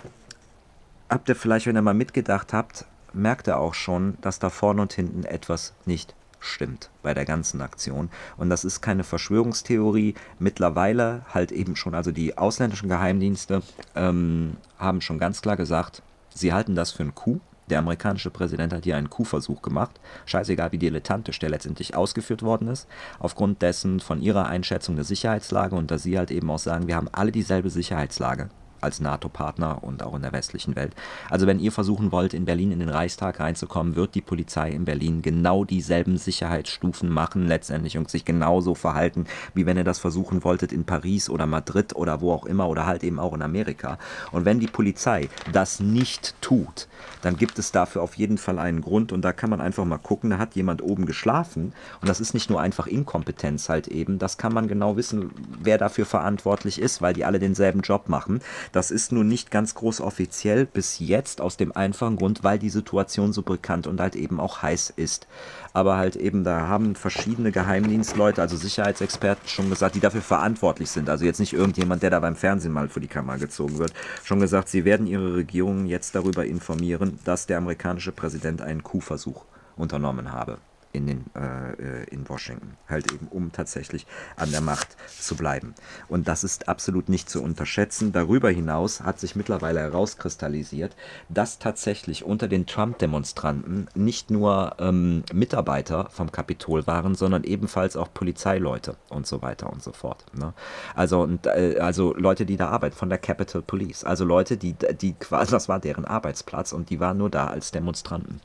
habt 1.09 1.29
ihr 1.29 1.35
vielleicht, 1.35 1.65
wenn 1.67 1.75
ihr 1.75 1.81
mal 1.81 1.93
mitgedacht 1.93 2.53
habt, 2.53 2.85
merkt 3.13 3.47
ihr 3.47 3.57
auch 3.57 3.73
schon, 3.73 4.17
dass 4.21 4.39
da 4.39 4.49
vorne 4.49 4.81
und 4.81 4.93
hinten 4.93 5.23
etwas 5.23 5.73
nicht 5.85 6.15
stimmt 6.39 6.89
bei 7.03 7.13
der 7.13 7.25
ganzen 7.25 7.61
Aktion. 7.61 8.09
Und 8.37 8.49
das 8.49 8.65
ist 8.65 8.81
keine 8.81 9.03
Verschwörungstheorie. 9.03 10.15
Mittlerweile 10.39 11.25
halt 11.33 11.51
eben 11.51 11.75
schon, 11.75 11.95
also 11.95 12.11
die 12.11 12.37
ausländischen 12.37 12.89
Geheimdienste 12.89 13.61
ähm, 13.95 14.57
haben 14.77 15.01
schon 15.01 15.19
ganz 15.19 15.41
klar 15.41 15.57
gesagt, 15.57 16.01
sie 16.33 16.53
halten 16.53 16.75
das 16.75 16.91
für 16.91 17.03
einen 17.03 17.15
Coup. 17.15 17.41
Der 17.69 17.79
amerikanische 17.79 18.31
Präsident 18.31 18.73
hat 18.73 18.83
hier 18.83 18.97
einen 18.97 19.11
Coup-Versuch 19.11 19.61
gemacht. 19.61 19.99
Scheißegal, 20.25 20.71
wie 20.71 20.79
dilettantisch 20.79 21.37
der 21.37 21.49
letztendlich 21.49 21.95
ausgeführt 21.95 22.41
worden 22.41 22.67
ist. 22.67 22.87
Aufgrund 23.19 23.61
dessen 23.61 23.99
von 23.99 24.21
ihrer 24.21 24.47
Einschätzung 24.47 24.95
der 24.95 25.05
Sicherheitslage 25.05 25.75
und 25.75 25.91
dass 25.91 26.01
sie 26.03 26.17
halt 26.17 26.31
eben 26.31 26.49
auch 26.49 26.57
sagen, 26.57 26.87
wir 26.87 26.95
haben 26.95 27.09
alle 27.11 27.31
dieselbe 27.31 27.69
Sicherheitslage 27.69 28.49
als 28.81 28.99
NATO-Partner 28.99 29.83
und 29.83 30.03
auch 30.03 30.15
in 30.15 30.21
der 30.21 30.31
westlichen 30.31 30.75
Welt. 30.75 30.93
Also 31.29 31.47
wenn 31.47 31.59
ihr 31.59 31.71
versuchen 31.71 32.11
wollt, 32.11 32.33
in 32.33 32.45
Berlin 32.45 32.71
in 32.71 32.79
den 32.79 32.89
Reichstag 32.89 33.39
reinzukommen, 33.39 33.95
wird 33.95 34.15
die 34.15 34.21
Polizei 34.21 34.71
in 34.71 34.85
Berlin 34.85 35.21
genau 35.21 35.63
dieselben 35.63 36.17
Sicherheitsstufen 36.17 37.09
machen 37.09 37.47
letztendlich 37.47 37.97
und 37.97 38.09
sich 38.09 38.25
genauso 38.25 38.75
verhalten, 38.75 39.25
wie 39.53 39.65
wenn 39.65 39.77
ihr 39.77 39.83
das 39.83 39.99
versuchen 39.99 40.43
wolltet 40.43 40.71
in 40.71 40.85
Paris 40.85 41.29
oder 41.29 41.45
Madrid 41.45 41.95
oder 41.95 42.21
wo 42.21 42.31
auch 42.33 42.45
immer 42.45 42.67
oder 42.69 42.85
halt 42.85 43.03
eben 43.03 43.19
auch 43.19 43.33
in 43.33 43.41
Amerika. 43.41 43.97
Und 44.31 44.45
wenn 44.45 44.59
die 44.59 44.67
Polizei 44.67 45.29
das 45.51 45.79
nicht 45.79 46.35
tut, 46.41 46.87
dann 47.21 47.37
gibt 47.37 47.59
es 47.59 47.71
dafür 47.71 48.01
auf 48.01 48.15
jeden 48.15 48.37
Fall 48.37 48.59
einen 48.59 48.81
Grund 48.81 49.11
und 49.11 49.21
da 49.21 49.33
kann 49.33 49.49
man 49.49 49.61
einfach 49.61 49.85
mal 49.85 49.97
gucken, 49.97 50.29
da 50.29 50.37
hat 50.37 50.55
jemand 50.55 50.81
oben 50.81 51.05
geschlafen 51.05 51.73
und 52.01 52.09
das 52.09 52.19
ist 52.19 52.33
nicht 52.33 52.49
nur 52.49 52.61
einfach 52.61 52.87
Inkompetenz 52.87 53.69
halt 53.69 53.87
eben, 53.87 54.19
das 54.19 54.37
kann 54.37 54.53
man 54.53 54.67
genau 54.67 54.97
wissen, 54.97 55.31
wer 55.61 55.77
dafür 55.77 56.05
verantwortlich 56.05 56.79
ist, 56.79 57.01
weil 57.01 57.13
die 57.13 57.25
alle 57.25 57.39
denselben 57.39 57.81
Job 57.81 58.09
machen. 58.09 58.41
Das 58.71 58.91
ist 58.91 59.11
nun 59.11 59.27
nicht 59.27 59.51
ganz 59.51 59.75
groß 59.75 60.01
offiziell 60.01 60.65
bis 60.65 60.99
jetzt 60.99 61.41
aus 61.41 61.57
dem 61.57 61.75
einfachen 61.75 62.15
Grund, 62.15 62.43
weil 62.43 62.59
die 62.59 62.69
Situation 62.69 63.33
so 63.33 63.41
bekannt 63.41 63.87
und 63.87 63.99
halt 63.99 64.15
eben 64.15 64.39
auch 64.39 64.61
heiß 64.61 64.93
ist. 64.95 65.27
Aber 65.73 65.97
halt 65.97 66.15
eben, 66.15 66.43
da 66.43 66.67
haben 66.67 66.95
verschiedene 66.95 67.51
Geheimdienstleute, 67.51 68.41
also 68.41 68.55
Sicherheitsexperten 68.57 69.47
schon 69.47 69.69
gesagt, 69.69 69.95
die 69.95 69.99
dafür 69.99 70.21
verantwortlich 70.21 70.89
sind. 70.89 71.09
Also 71.09 71.25
jetzt 71.25 71.39
nicht 71.39 71.53
irgendjemand, 71.53 72.03
der 72.03 72.09
da 72.09 72.19
beim 72.19 72.35
Fernsehen 72.35 72.73
mal 72.73 72.89
vor 72.89 73.01
die 73.01 73.07
Kamera 73.07 73.37
gezogen 73.37 73.77
wird, 73.77 73.93
schon 74.23 74.39
gesagt, 74.39 74.69
sie 74.69 74.85
werden 74.85 75.07
ihre 75.07 75.35
Regierung 75.35 75.85
jetzt 75.85 76.15
darüber 76.15 76.45
informieren, 76.45 77.19
dass 77.25 77.47
der 77.47 77.57
amerikanische 77.57 78.11
Präsident 78.11 78.61
einen 78.61 78.83
Coup-Versuch 78.83 79.45
unternommen 79.75 80.31
habe 80.31 80.57
in, 80.91 81.07
den, 81.07 81.25
äh, 81.35 81.71
äh, 81.73 82.03
in 82.05 82.27
Washington, 82.27 82.77
halt 82.87 83.11
eben 83.11 83.27
um 83.27 83.51
tatsächlich 83.51 84.07
an 84.35 84.51
der 84.51 84.61
Macht 84.61 84.97
zu 85.07 85.35
bleiben. 85.35 85.75
Und 86.07 86.27
das 86.27 86.43
ist 86.43 86.67
absolut 86.67 87.09
nicht 87.09 87.29
zu 87.29 87.43
unterschätzen. 87.43 88.11
Darüber 88.11 88.49
hinaus 88.49 89.01
hat 89.01 89.19
sich 89.19 89.35
mittlerweile 89.35 89.79
herauskristallisiert, 89.81 90.95
dass 91.29 91.59
tatsächlich 91.59 92.23
unter 92.23 92.47
den 92.47 92.65
Trump-Demonstranten 92.65 93.87
nicht 93.93 94.31
nur 94.31 94.75
ähm, 94.79 95.23
Mitarbeiter 95.33 96.09
vom 96.09 96.31
Kapitol 96.31 96.87
waren, 96.87 97.15
sondern 97.15 97.43
ebenfalls 97.43 97.95
auch 97.95 98.13
Polizeileute 98.13 98.95
und 99.09 99.27
so 99.27 99.41
weiter 99.41 99.71
und 99.71 99.83
so 99.83 99.91
fort. 99.91 100.25
Ne? 100.33 100.53
Also, 100.95 101.21
und, 101.21 101.45
äh, 101.45 101.77
also 101.79 102.13
Leute, 102.15 102.45
die 102.45 102.57
da 102.57 102.69
arbeiten 102.69 102.95
von 102.95 103.09
der 103.09 103.19
Capitol 103.19 103.61
Police, 103.61 104.03
also 104.03 104.25
Leute, 104.25 104.57
die, 104.57 104.73
die 104.73 105.13
quasi, 105.13 105.51
das 105.51 105.69
war 105.69 105.79
deren 105.79 106.05
Arbeitsplatz 106.05 106.73
und 106.73 106.89
die 106.89 106.99
waren 106.99 107.17
nur 107.17 107.29
da 107.29 107.47
als 107.47 107.71
Demonstranten 107.71 108.41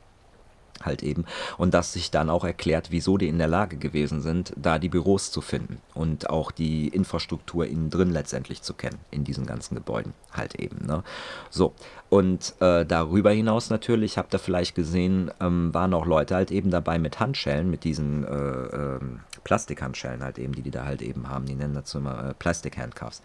halt 0.85 1.03
eben. 1.03 1.25
Und 1.59 1.75
dass 1.75 1.92
sich 1.92 2.11
dann 2.11 2.31
auch 2.31 2.44
erklärt, 2.44 2.90
wieso 2.90 3.16
die 3.16 3.29
in 3.29 3.38
der 3.38 3.49
Lage 3.49 3.77
gewesen 3.77 4.20
sind, 4.20 4.53
da 4.57 4.79
die 4.79 4.88
Büros 4.88 5.31
zu 5.31 5.40
finden 5.40 5.81
und 5.94 6.31
auch 6.31 6.51
die 6.51 6.88
Infrastruktur 6.88 7.66
innen 7.66 7.90
drin 7.90 8.11
letztendlich 8.11 8.62
zu 8.62 8.75
kennen, 8.75 8.99
in 9.11 9.25
diesen 9.25 9.47
ganzen 9.47 9.75
Gebäuden 9.75 10.14
halt 10.33 10.55
eben. 10.57 10.87
Ne? 10.87 11.03
So, 11.51 11.73
und 12.11 12.55
äh, 12.61 12.87
darüber 12.87 13.33
hinaus 13.33 13.70
natürlich, 13.70 14.18
habt 14.18 14.35
ihr 14.35 14.38
vielleicht 14.38 14.75
gesehen, 14.75 15.31
ähm, 15.40 15.75
waren 15.75 15.94
auch 15.94 16.07
Leute 16.07 16.35
halt 16.35 16.51
eben 16.51 16.70
dabei 16.70 16.99
mit 16.99 17.18
Handschellen, 17.18 17.70
mit 17.70 17.83
diesen 17.83 18.25
äh, 18.25 18.37
äh, 18.37 19.01
Plastikhandschellen 19.42 20.23
halt 20.23 20.38
eben, 20.38 20.55
die 20.55 20.62
die 20.62 20.70
da 20.70 20.85
halt 20.85 21.03
eben 21.03 21.29
haben. 21.29 21.47
Die 21.47 21.55
nennen 21.55 21.75
dazu 21.75 21.99
immer 21.99 22.31
äh, 22.31 22.35
Plastic 22.35 22.79
Handcuffs. 22.79 23.23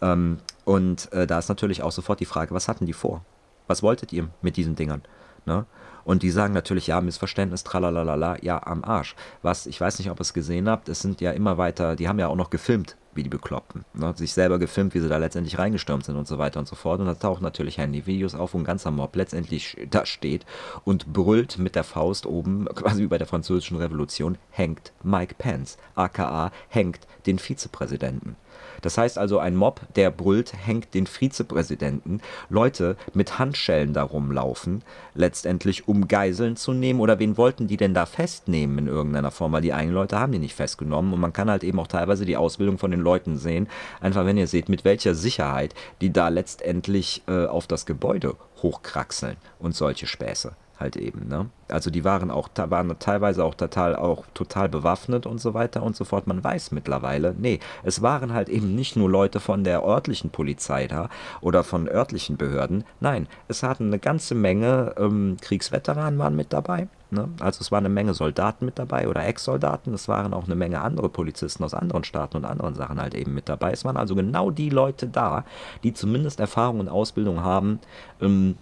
Ähm, 0.00 0.38
und 0.64 1.12
äh, 1.12 1.26
da 1.26 1.38
ist 1.38 1.48
natürlich 1.48 1.82
auch 1.82 1.92
sofort 1.92 2.20
die 2.20 2.24
Frage, 2.24 2.54
was 2.54 2.66
hatten 2.68 2.86
die 2.86 2.92
vor? 2.92 3.24
Was 3.66 3.82
wolltet 3.82 4.12
ihr 4.12 4.28
mit 4.42 4.56
diesen 4.56 4.74
Dingern? 4.74 5.02
Ne? 5.46 5.66
Und 6.04 6.22
die 6.22 6.30
sagen 6.30 6.52
natürlich, 6.52 6.86
ja, 6.86 7.00
Missverständnis, 7.00 7.64
tralalala, 7.64 8.36
ja, 8.42 8.62
am 8.64 8.84
Arsch. 8.84 9.16
Was, 9.42 9.66
ich 9.66 9.80
weiß 9.80 9.98
nicht, 9.98 10.10
ob 10.10 10.18
ihr 10.18 10.22
es 10.22 10.34
gesehen 10.34 10.68
habt, 10.68 10.88
es 10.88 11.00
sind 11.00 11.20
ja 11.20 11.32
immer 11.32 11.58
weiter, 11.58 11.96
die 11.96 12.08
haben 12.08 12.18
ja 12.18 12.28
auch 12.28 12.36
noch 12.36 12.50
gefilmt, 12.50 12.96
wie 13.14 13.22
die 13.22 13.30
Bekloppten. 13.30 13.84
Ne? 13.94 14.12
Sich 14.16 14.34
selber 14.34 14.58
gefilmt, 14.58 14.94
wie 14.94 15.00
sie 15.00 15.08
da 15.08 15.16
letztendlich 15.16 15.58
reingestürmt 15.58 16.04
sind 16.04 16.16
und 16.16 16.28
so 16.28 16.38
weiter 16.38 16.60
und 16.60 16.68
so 16.68 16.76
fort. 16.76 17.00
Und 17.00 17.06
da 17.06 17.14
tauchen 17.14 17.42
natürlich 17.42 17.78
Handyvideos 17.78 18.34
auf, 18.34 18.54
wo 18.54 18.58
ein 18.58 18.64
ganzer 18.64 18.90
Mob 18.90 19.16
letztendlich 19.16 19.76
da 19.90 20.04
steht 20.04 20.44
und 20.84 21.12
brüllt 21.12 21.58
mit 21.58 21.74
der 21.74 21.84
Faust 21.84 22.26
oben, 22.26 22.66
quasi 22.74 23.02
wie 23.02 23.08
bei 23.08 23.18
der 23.18 23.26
französischen 23.26 23.78
Revolution, 23.78 24.36
hängt 24.50 24.92
Mike 25.02 25.36
Pence, 25.38 25.78
aka 25.94 26.52
hängt 26.68 27.06
den 27.26 27.38
Vizepräsidenten. 27.38 28.36
Das 28.84 28.98
heißt 28.98 29.16
also, 29.16 29.38
ein 29.38 29.56
Mob, 29.56 29.80
der 29.96 30.10
brüllt, 30.10 30.52
hängt 30.52 30.92
den 30.92 31.06
Vizepräsidenten. 31.06 32.20
Leute 32.50 32.98
mit 33.14 33.38
Handschellen 33.38 33.94
da 33.94 34.02
rumlaufen, 34.02 34.82
letztendlich 35.14 35.88
um 35.88 36.06
Geiseln 36.06 36.56
zu 36.56 36.74
nehmen. 36.74 37.00
Oder 37.00 37.18
wen 37.18 37.38
wollten 37.38 37.66
die 37.66 37.78
denn 37.78 37.94
da 37.94 38.04
festnehmen 38.04 38.76
in 38.76 38.86
irgendeiner 38.86 39.30
Form? 39.30 39.52
Weil 39.52 39.62
die 39.62 39.72
eigenen 39.72 39.94
Leute 39.94 40.20
haben 40.20 40.32
die 40.32 40.38
nicht 40.38 40.54
festgenommen. 40.54 41.14
Und 41.14 41.20
man 41.20 41.32
kann 41.32 41.48
halt 41.48 41.64
eben 41.64 41.80
auch 41.80 41.86
teilweise 41.86 42.26
die 42.26 42.36
Ausbildung 42.36 42.76
von 42.76 42.90
den 42.90 43.00
Leuten 43.00 43.38
sehen. 43.38 43.68
Einfach 44.02 44.26
wenn 44.26 44.36
ihr 44.36 44.48
seht, 44.48 44.68
mit 44.68 44.84
welcher 44.84 45.14
Sicherheit 45.14 45.74
die 46.02 46.12
da 46.12 46.28
letztendlich 46.28 47.22
äh, 47.26 47.46
auf 47.46 47.66
das 47.66 47.86
Gebäude 47.86 48.36
hochkraxeln 48.60 49.38
und 49.58 49.74
solche 49.74 50.06
Späße 50.06 50.54
halt 50.84 50.96
eben. 50.96 51.28
Ne? 51.28 51.46
Also 51.68 51.90
die 51.90 52.04
waren 52.04 52.30
auch 52.30 52.48
waren 52.54 52.94
teilweise 52.98 53.44
auch 53.44 53.54
total 53.54 53.96
auch 53.96 54.24
total 54.34 54.68
bewaffnet 54.68 55.26
und 55.26 55.40
so 55.40 55.54
weiter 55.54 55.82
und 55.82 55.96
so 55.96 56.04
fort. 56.04 56.26
Man 56.26 56.44
weiß 56.44 56.70
mittlerweile, 56.72 57.34
nee, 57.36 57.58
es 57.82 58.02
waren 58.02 58.32
halt 58.32 58.48
eben 58.48 58.74
nicht 58.74 58.96
nur 58.96 59.10
Leute 59.10 59.40
von 59.40 59.64
der 59.64 59.82
örtlichen 59.82 60.30
Polizei 60.30 60.86
da 60.86 61.08
oder 61.40 61.64
von 61.64 61.88
örtlichen 61.88 62.36
Behörden. 62.36 62.84
Nein, 63.00 63.26
es 63.48 63.62
hatten 63.62 63.86
eine 63.86 63.98
ganze 63.98 64.34
Menge 64.34 64.94
ähm, 64.98 65.36
Kriegsveteranen 65.40 66.18
waren 66.18 66.36
mit 66.36 66.52
dabei. 66.52 66.88
Ne? 67.10 67.28
Also 67.40 67.60
es 67.60 67.72
waren 67.72 67.86
eine 67.86 67.94
Menge 67.94 68.12
Soldaten 68.12 68.66
mit 68.66 68.78
dabei 68.78 69.08
oder 69.08 69.24
Ex-Soldaten. 69.26 69.94
Es 69.94 70.08
waren 70.08 70.34
auch 70.34 70.44
eine 70.44 70.54
Menge 70.54 70.82
andere 70.82 71.08
Polizisten 71.08 71.64
aus 71.64 71.72
anderen 71.72 72.04
Staaten 72.04 72.36
und 72.36 72.44
anderen 72.44 72.74
Sachen 72.74 73.00
halt 73.00 73.14
eben 73.14 73.32
mit 73.34 73.48
dabei. 73.48 73.72
Es 73.72 73.84
waren 73.84 73.96
also 73.96 74.14
genau 74.14 74.50
die 74.50 74.70
Leute 74.70 75.08
da, 75.08 75.44
die 75.82 75.94
zumindest 75.94 76.40
Erfahrung 76.40 76.80
und 76.80 76.88
Ausbildung 76.88 77.40
haben. 77.40 77.80
Ähm, 78.20 78.56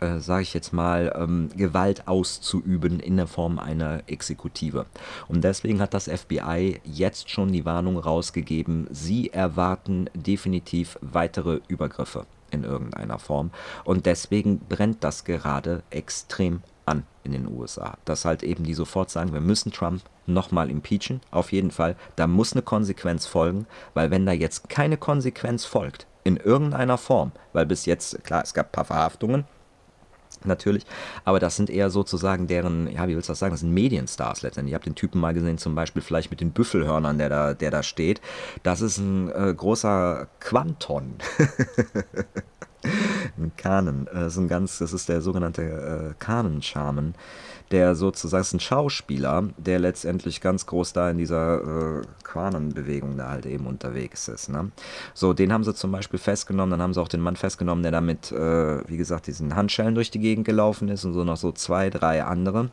äh, 0.00 0.18
sage 0.18 0.42
ich 0.42 0.54
jetzt 0.54 0.72
mal, 0.72 1.14
ähm, 1.18 1.48
Gewalt 1.56 2.08
auszuüben 2.08 3.00
in 3.00 3.16
der 3.16 3.26
Form 3.26 3.58
einer 3.58 4.02
Exekutive. 4.06 4.86
Und 5.28 5.42
deswegen 5.42 5.80
hat 5.80 5.94
das 5.94 6.08
FBI 6.08 6.80
jetzt 6.84 7.30
schon 7.30 7.52
die 7.52 7.64
Warnung 7.64 7.98
rausgegeben, 7.98 8.86
sie 8.90 9.30
erwarten 9.30 10.10
definitiv 10.14 10.98
weitere 11.00 11.60
Übergriffe 11.68 12.26
in 12.50 12.64
irgendeiner 12.64 13.18
Form. 13.18 13.50
Und 13.84 14.06
deswegen 14.06 14.60
brennt 14.60 15.02
das 15.02 15.24
gerade 15.24 15.82
extrem 15.90 16.62
an 16.84 17.04
in 17.24 17.32
den 17.32 17.48
USA. 17.48 17.98
Dass 18.04 18.24
halt 18.24 18.42
eben 18.42 18.64
die 18.64 18.74
sofort 18.74 19.10
sagen, 19.10 19.32
wir 19.32 19.40
müssen 19.40 19.72
Trump 19.72 20.02
nochmal 20.26 20.70
impeachen, 20.70 21.20
auf 21.30 21.52
jeden 21.52 21.70
Fall. 21.70 21.96
Da 22.16 22.26
muss 22.26 22.52
eine 22.52 22.62
Konsequenz 22.62 23.26
folgen, 23.26 23.66
weil 23.94 24.10
wenn 24.10 24.26
da 24.26 24.32
jetzt 24.32 24.68
keine 24.68 24.96
Konsequenz 24.96 25.64
folgt, 25.64 26.06
in 26.24 26.36
irgendeiner 26.36 26.98
Form, 26.98 27.30
weil 27.52 27.66
bis 27.66 27.86
jetzt, 27.86 28.24
klar, 28.24 28.42
es 28.42 28.52
gab 28.52 28.66
ein 28.66 28.72
paar 28.72 28.84
Verhaftungen, 28.84 29.44
natürlich. 30.46 30.84
Aber 31.24 31.40
das 31.40 31.56
sind 31.56 31.70
eher 31.70 31.90
sozusagen 31.90 32.46
deren, 32.46 32.90
ja, 32.90 33.08
wie 33.08 33.14
willst 33.14 33.28
du 33.28 33.32
das 33.32 33.38
sagen, 33.38 33.52
das 33.52 33.60
sind 33.60 33.72
Medienstars 33.72 34.42
letztendlich. 34.42 34.72
Ich 34.72 34.74
habe 34.74 34.84
den 34.84 34.94
Typen 34.94 35.20
mal 35.20 35.34
gesehen, 35.34 35.58
zum 35.58 35.74
Beispiel 35.74 36.02
vielleicht 36.02 36.30
mit 36.30 36.40
den 36.40 36.52
Büffelhörnern, 36.52 37.18
der 37.18 37.28
da, 37.28 37.54
der 37.54 37.70
da 37.70 37.82
steht. 37.82 38.20
Das 38.62 38.80
ist 38.80 38.98
ein 38.98 39.30
äh, 39.30 39.54
großer 39.54 40.28
Quanton. 40.40 41.14
ein 43.38 43.52
Kanon. 43.56 44.08
Das 44.12 44.34
ist 44.34 44.38
ein 44.38 44.48
ganz, 44.48 44.78
das 44.78 44.92
ist 44.92 45.08
der 45.08 45.20
sogenannte 45.20 45.62
äh, 45.62 46.14
Kanon-Charmen 46.18 47.14
der 47.70 47.94
sozusagen 47.94 48.42
ist 48.42 48.54
ein 48.54 48.60
Schauspieler, 48.60 49.48
der 49.56 49.78
letztendlich 49.78 50.40
ganz 50.40 50.66
groß 50.66 50.92
da 50.92 51.10
in 51.10 51.18
dieser 51.18 52.00
äh, 52.00 52.02
Quanenbewegung 52.22 53.16
da 53.16 53.30
halt 53.30 53.46
eben 53.46 53.66
unterwegs 53.66 54.28
ist. 54.28 54.48
Ne? 54.48 54.70
So, 55.14 55.32
den 55.32 55.52
haben 55.52 55.64
sie 55.64 55.74
zum 55.74 55.90
Beispiel 55.90 56.18
festgenommen, 56.18 56.70
dann 56.70 56.82
haben 56.82 56.94
sie 56.94 57.00
auch 57.00 57.08
den 57.08 57.20
Mann 57.20 57.36
festgenommen, 57.36 57.82
der 57.82 57.92
damit, 57.92 58.30
äh, 58.30 58.88
wie 58.88 58.96
gesagt, 58.96 59.26
diesen 59.26 59.56
Handschellen 59.56 59.94
durch 59.94 60.10
die 60.10 60.20
Gegend 60.20 60.46
gelaufen 60.46 60.88
ist 60.88 61.04
und 61.04 61.12
so 61.12 61.24
noch 61.24 61.36
so 61.36 61.52
zwei, 61.52 61.90
drei 61.90 62.22
andere 62.24 62.70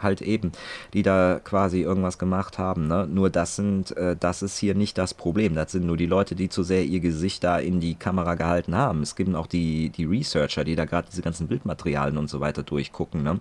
halt 0.00 0.22
eben, 0.22 0.52
die 0.94 1.02
da 1.02 1.40
quasi 1.42 1.82
irgendwas 1.82 2.18
gemacht 2.18 2.58
haben. 2.58 2.86
Ne? 2.86 3.06
Nur 3.06 3.30
das 3.30 3.56
sind, 3.56 3.96
äh, 3.96 4.16
das 4.18 4.42
ist 4.42 4.58
hier 4.58 4.74
nicht 4.74 4.98
das 4.98 5.14
Problem. 5.14 5.54
Das 5.54 5.72
sind 5.72 5.86
nur 5.86 5.96
die 5.96 6.06
Leute, 6.06 6.34
die 6.34 6.48
zu 6.48 6.62
sehr 6.62 6.84
ihr 6.84 7.00
Gesicht 7.00 7.44
da 7.44 7.58
in 7.58 7.80
die 7.80 7.94
Kamera 7.94 8.34
gehalten 8.34 8.74
haben. 8.74 9.02
Es 9.02 9.16
gibt 9.16 9.34
auch 9.34 9.46
die, 9.46 9.90
die 9.90 10.04
Researcher, 10.04 10.64
die 10.64 10.76
da 10.76 10.84
gerade 10.84 11.08
diese 11.10 11.22
ganzen 11.22 11.48
Bildmaterialien 11.48 12.16
und 12.16 12.30
so 12.30 12.40
weiter 12.40 12.62
durchgucken, 12.62 13.22
ne? 13.22 13.40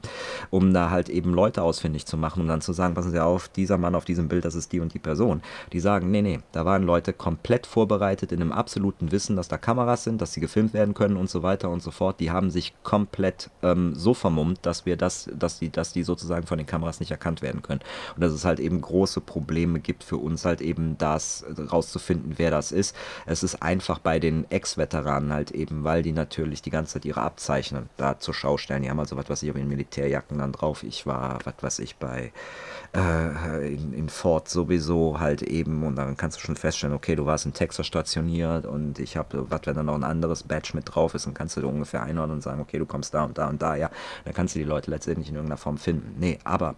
um 0.50 0.74
da 0.74 0.90
halt 0.90 1.10
eben 1.10 1.34
Leute 1.34 1.62
ausfindig 1.62 2.06
zu 2.06 2.18
machen, 2.18 2.42
um 2.42 2.48
dann 2.48 2.62
zu 2.62 2.74
sagen, 2.74 2.94
passen 2.94 3.12
Sie 3.12 3.24
auf, 3.24 3.48
dieser 3.48 3.78
Mann 3.78 3.96
auf 3.96 4.06
diesem 4.06 4.28
Bild, 4.28 4.46
das 4.46 4.56
ist 4.56 4.72
die 4.74 4.80
und 4.80 4.94
die 4.94 5.00
Person. 5.00 5.42
Die 5.72 5.80
sagen, 5.80 6.12
nee, 6.12 6.22
nee, 6.22 6.40
da 6.52 6.66
waren 6.66 6.84
Leute 6.84 7.14
komplett 7.14 7.68
vorbereitet 7.68 8.32
in 8.32 8.42
einem 8.42 8.52
absoluten 8.52 9.12
Wissen, 9.12 9.36
dass 9.36 9.48
da 9.48 9.58
Kameras 9.58 10.04
sind, 10.04 10.22
dass 10.22 10.34
sie 10.34 10.42
gefilmt 10.42 10.74
werden 10.74 10.94
können 10.94 11.18
und 11.18 11.30
so 11.30 11.44
weiter 11.44 11.70
und 11.70 11.82
so 11.82 11.92
fort. 11.92 12.20
Die 12.20 12.32
haben 12.32 12.50
sich 12.50 12.74
komplett 12.84 13.50
ähm, 13.62 13.94
so 13.96 14.14
vermummt, 14.14 14.60
dass 14.64 14.86
wir 14.86 14.98
das, 14.98 15.30
dass 15.38 15.60
die, 15.60 15.70
dass 15.70 15.94
die 15.94 16.04
sozusagen 16.04 16.47
von 16.48 16.58
den 16.58 16.68
Kameras 16.68 17.00
nicht 17.00 17.12
erkannt 17.12 17.42
werden 17.42 17.62
können. 17.62 17.82
Und 18.16 18.22
dass 18.22 18.32
es 18.32 18.46
halt 18.46 18.60
eben 18.60 18.82
große 18.82 19.22
Probleme 19.22 19.80
gibt 19.80 20.04
für 20.04 20.18
uns 20.18 20.46
halt 20.46 20.62
eben 20.62 20.98
das 20.98 21.46
rauszufinden, 21.72 22.34
wer 22.38 22.52
das 22.52 22.72
ist. 22.72 22.96
Es 23.26 23.44
ist 23.44 23.62
einfach 23.62 24.00
bei 24.00 24.20
den 24.20 24.50
Ex-Veteranen 24.50 25.34
halt 25.34 25.52
eben, 25.52 25.84
weil 25.84 26.04
die 26.04 26.12
natürlich 26.12 26.62
die 26.62 26.70
ganze 26.70 26.94
Zeit 26.94 27.06
ihre 27.06 27.22
Abzeichen 27.22 27.90
da 27.98 28.20
zur 28.20 28.34
Schau 28.34 28.58
stellen. 28.58 28.84
Die 28.84 28.90
haben 28.90 29.00
also 29.00 29.18
was 29.18 29.30
weiß 29.30 29.44
ich 29.44 29.50
auf 29.50 29.56
den 29.56 29.68
Militärjacken 29.68 30.38
dann 30.38 30.52
drauf. 30.52 30.84
Ich 30.84 31.06
war, 31.06 31.40
was 31.44 31.56
weiß 31.62 31.80
ich, 31.80 31.98
bei 31.98 32.32
äh, 32.98 33.74
in, 33.74 33.94
in 33.94 34.10
Ford 34.10 34.50
sowieso 34.50 35.20
halt 35.20 35.44
eben 35.44 35.84
und 35.84 35.96
dann 35.96 36.18
kannst 36.18 36.38
du 36.38 36.42
schon 36.42 36.56
feststellen, 36.56 36.96
okay, 36.96 37.16
du 37.16 37.26
warst 37.26 37.46
in 37.46 37.54
Texas 37.54 37.86
stationiert 37.86 38.66
und 38.66 38.98
ich 38.98 39.16
habe, 39.16 39.50
was 39.50 39.62
wenn 39.66 39.76
da 39.76 39.84
noch 39.84 39.94
ein 39.94 40.04
anderes 40.04 40.44
Badge 40.44 40.72
mit 40.74 40.84
drauf 40.88 41.14
ist, 41.14 41.28
dann 41.28 41.36
kannst 41.36 41.56
du 41.58 41.68
ungefähr 41.68 42.02
einordnen 42.02 42.38
und 42.38 42.42
sagen, 42.42 42.60
okay, 42.60 42.80
du 42.80 42.86
kommst 42.86 43.14
da 43.14 43.24
und 43.24 43.38
da 43.38 43.50
und 43.50 43.62
da, 43.62 43.76
ja, 43.76 43.92
dann 44.26 44.34
kannst 44.34 44.56
du 44.56 44.60
die 44.60 44.66
Leute 44.66 44.90
letztendlich 44.90 45.30
in 45.30 45.36
irgendeiner 45.36 45.58
Form 45.58 45.78
finden. 45.78 46.16
Nee, 46.20 46.40
aber 46.44 46.76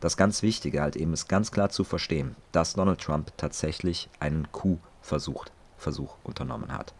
das 0.00 0.16
ganz 0.16 0.42
Wichtige 0.42 0.80
halt 0.80 0.96
eben 0.96 1.12
ist 1.12 1.28
ganz 1.28 1.52
klar 1.52 1.68
zu 1.68 1.84
verstehen, 1.84 2.34
dass 2.52 2.74
Donald 2.74 3.00
Trump 3.00 3.32
tatsächlich 3.36 4.08
einen 4.20 4.50
Coup-Versuch 4.52 5.44
Versuch 5.76 6.16
unternommen 6.24 6.76
hat. 6.76 6.92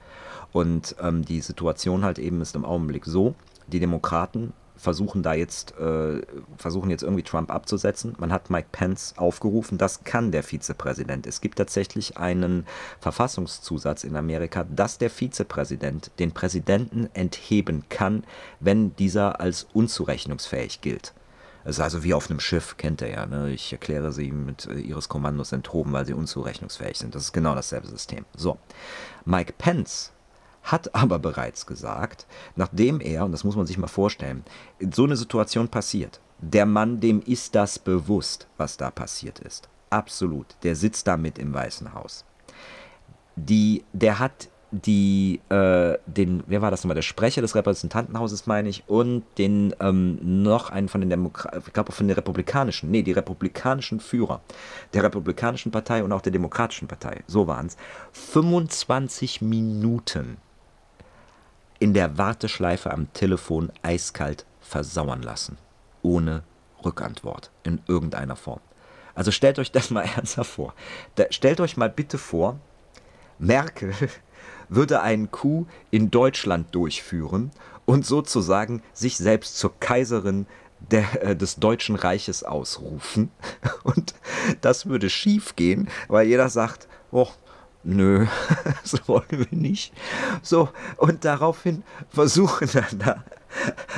Und 0.52 0.94
ähm, 1.00 1.24
die 1.24 1.40
Situation 1.40 2.04
halt 2.04 2.20
eben 2.20 2.40
ist 2.40 2.54
im 2.54 2.64
Augenblick 2.64 3.04
so, 3.06 3.34
die 3.66 3.80
Demokraten 3.80 4.52
versuchen 4.78 5.22
da 5.22 5.34
jetzt, 5.34 5.76
äh, 5.78 6.22
versuchen 6.56 6.90
jetzt 6.90 7.02
irgendwie 7.02 7.22
Trump 7.22 7.50
abzusetzen. 7.50 8.14
Man 8.18 8.32
hat 8.32 8.48
Mike 8.48 8.68
Pence 8.72 9.14
aufgerufen, 9.16 9.76
das 9.76 10.04
kann 10.04 10.32
der 10.32 10.42
Vizepräsident. 10.42 11.26
Es 11.26 11.40
gibt 11.40 11.58
tatsächlich 11.58 12.16
einen 12.16 12.66
Verfassungszusatz 13.00 14.04
in 14.04 14.16
Amerika, 14.16 14.64
dass 14.64 14.98
der 14.98 15.10
Vizepräsident 15.10 16.10
den 16.18 16.32
Präsidenten 16.32 17.10
entheben 17.12 17.84
kann, 17.88 18.24
wenn 18.60 18.94
dieser 18.96 19.40
als 19.40 19.66
unzurechnungsfähig 19.72 20.80
gilt. 20.80 21.12
Es 21.64 21.76
ist 21.76 21.80
also 21.80 22.02
wie 22.02 22.14
auf 22.14 22.30
einem 22.30 22.40
Schiff, 22.40 22.76
kennt 22.76 23.02
er 23.02 23.10
ja. 23.10 23.26
Ne? 23.26 23.50
Ich 23.50 23.72
erkläre 23.72 24.12
sie 24.12 24.32
mit 24.32 24.66
äh, 24.66 24.78
ihres 24.78 25.08
Kommandos 25.08 25.52
enthoben, 25.52 25.92
weil 25.92 26.06
sie 26.06 26.14
unzurechnungsfähig 26.14 26.96
sind. 26.96 27.14
Das 27.14 27.24
ist 27.24 27.32
genau 27.32 27.54
dasselbe 27.54 27.88
System. 27.88 28.24
So, 28.34 28.58
Mike 29.26 29.54
Pence 29.58 30.12
hat 30.72 30.94
aber 30.94 31.18
bereits 31.18 31.66
gesagt, 31.66 32.26
nachdem 32.56 33.00
er, 33.00 33.24
und 33.24 33.32
das 33.32 33.44
muss 33.44 33.56
man 33.56 33.66
sich 33.66 33.78
mal 33.78 33.88
vorstellen, 33.88 34.44
so 34.92 35.04
eine 35.04 35.16
Situation 35.16 35.68
passiert, 35.68 36.20
der 36.40 36.66
Mann, 36.66 37.00
dem 37.00 37.20
ist 37.22 37.54
das 37.54 37.78
bewusst, 37.78 38.46
was 38.56 38.76
da 38.76 38.90
passiert 38.90 39.40
ist. 39.40 39.68
Absolut. 39.90 40.46
Der 40.62 40.76
sitzt 40.76 41.06
da 41.06 41.16
mit 41.16 41.38
im 41.38 41.52
Weißen 41.52 41.94
Haus. 41.94 42.24
Die, 43.36 43.84
der 43.92 44.18
hat 44.18 44.48
die, 44.70 45.40
äh, 45.48 45.96
den, 46.06 46.42
wer 46.46 46.60
war 46.60 46.70
das 46.70 46.82
nochmal, 46.82 46.94
der 46.94 47.02
Sprecher 47.02 47.40
des 47.40 47.54
Repräsentantenhauses, 47.54 48.46
meine 48.46 48.68
ich, 48.68 48.84
und 48.86 49.24
den, 49.38 49.74
ähm, 49.80 50.18
noch 50.42 50.70
einen 50.70 50.88
von 50.88 51.00
den 51.00 51.10
Demokraten, 51.10 51.62
ich 51.66 51.72
glaube 51.72 51.92
von 51.92 52.06
den 52.06 52.14
Republikanischen, 52.14 52.90
nee, 52.90 53.02
die 53.02 53.12
republikanischen 53.12 53.98
Führer 53.98 54.42
der 54.92 55.04
Republikanischen 55.04 55.72
Partei 55.72 56.04
und 56.04 56.12
auch 56.12 56.20
der 56.20 56.32
Demokratischen 56.32 56.86
Partei, 56.86 57.22
so 57.26 57.46
waren 57.46 57.66
es, 57.66 57.76
25 58.12 59.40
Minuten 59.40 60.36
in 61.78 61.94
der 61.94 62.18
Warteschleife 62.18 62.92
am 62.92 63.12
Telefon 63.12 63.72
eiskalt 63.82 64.44
versauern 64.60 65.22
lassen. 65.22 65.58
Ohne 66.02 66.42
Rückantwort 66.84 67.50
in 67.62 67.80
irgendeiner 67.86 68.36
Form. 68.36 68.60
Also 69.14 69.30
stellt 69.30 69.58
euch 69.58 69.72
das 69.72 69.90
mal 69.90 70.02
ernsthaft 70.16 70.50
vor. 70.50 70.74
Da, 71.16 71.24
stellt 71.30 71.60
euch 71.60 71.76
mal 71.76 71.90
bitte 71.90 72.18
vor, 72.18 72.58
Merkel 73.38 73.92
würde 74.68 75.00
einen 75.00 75.30
Coup 75.30 75.66
in 75.90 76.10
Deutschland 76.10 76.74
durchführen 76.74 77.50
und 77.84 78.04
sozusagen 78.04 78.82
sich 78.92 79.16
selbst 79.16 79.58
zur 79.58 79.78
Kaiserin 79.80 80.46
der, 80.78 81.22
äh, 81.22 81.36
des 81.36 81.56
Deutschen 81.56 81.96
Reiches 81.96 82.44
ausrufen. 82.44 83.30
Und 83.82 84.14
das 84.60 84.86
würde 84.86 85.10
schief 85.10 85.56
gehen, 85.56 85.88
weil 86.06 86.26
jeder 86.26 86.48
sagt, 86.48 86.86
oh, 87.10 87.28
nö, 87.84 88.26
das 88.82 89.08
wollen 89.08 89.24
wir 89.30 89.46
nicht. 89.50 89.92
So, 90.42 90.68
und 90.96 91.24
daraufhin 91.24 91.82
versuchen 92.10 92.68
dann 92.72 92.98
da 92.98 93.24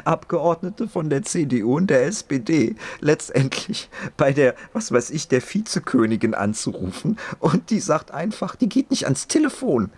Abgeordnete 0.05 0.89
von 0.89 1.11
der 1.11 1.23
CDU 1.23 1.77
und 1.77 1.89
der 1.89 2.07
SPD 2.07 2.77
letztendlich 3.01 3.91
bei 4.17 4.33
der, 4.33 4.55
was 4.73 4.93
weiß 4.93 5.11
ich, 5.11 5.29
der 5.29 5.43
Vizekönigin 5.43 6.35
anzurufen 6.35 7.19
und 7.41 7.71
die 7.71 7.81
sagt 7.81 8.13
einfach, 8.13 8.55
die 8.57 8.69
geht 8.69 8.91
nicht 8.91 9.05
ans 9.05 9.27
Telefon. 9.27 9.91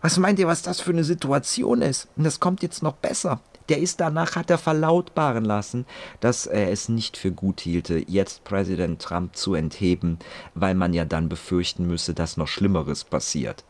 Was 0.00 0.18
meint 0.18 0.38
ihr, 0.38 0.46
was 0.46 0.62
das 0.62 0.80
für 0.80 0.90
eine 0.90 1.04
Situation 1.04 1.82
ist? 1.82 2.08
Und 2.16 2.24
das 2.24 2.40
kommt 2.40 2.62
jetzt 2.62 2.82
noch 2.82 2.94
besser. 2.94 3.40
Der 3.68 3.78
ist 3.78 4.00
danach, 4.00 4.36
hat 4.36 4.50
er 4.50 4.58
verlautbaren 4.58 5.44
lassen, 5.44 5.84
dass 6.20 6.46
er 6.46 6.70
es 6.70 6.88
nicht 6.88 7.16
für 7.16 7.32
gut 7.32 7.60
hielte, 7.60 8.02
jetzt 8.08 8.44
Präsident 8.44 9.02
Trump 9.02 9.36
zu 9.36 9.54
entheben, 9.54 10.18
weil 10.54 10.74
man 10.74 10.94
ja 10.94 11.04
dann 11.04 11.28
befürchten 11.28 11.86
müsse, 11.86 12.14
dass 12.14 12.38
noch 12.38 12.48
Schlimmeres 12.48 13.04
passiert. 13.04 13.64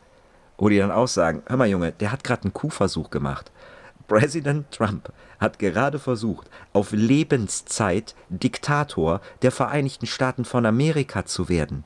Wo 0.57 0.69
die 0.69 0.77
dann 0.77 0.91
auch 0.91 1.07
sagen, 1.07 1.41
hör 1.47 1.57
mal 1.57 1.67
Junge, 1.67 1.91
der 1.91 2.11
hat 2.11 2.23
gerade 2.23 2.43
einen 2.43 2.53
Kuhversuch 2.53 3.09
gemacht. 3.09 3.51
Präsident 4.07 4.71
Trump 4.71 5.11
hat 5.39 5.59
gerade 5.59 5.99
versucht, 5.99 6.49
auf 6.73 6.91
Lebenszeit 6.91 8.15
Diktator 8.29 9.21
der 9.41 9.51
Vereinigten 9.51 10.07
Staaten 10.07 10.45
von 10.45 10.65
Amerika 10.65 11.25
zu 11.25 11.47
werden. 11.47 11.83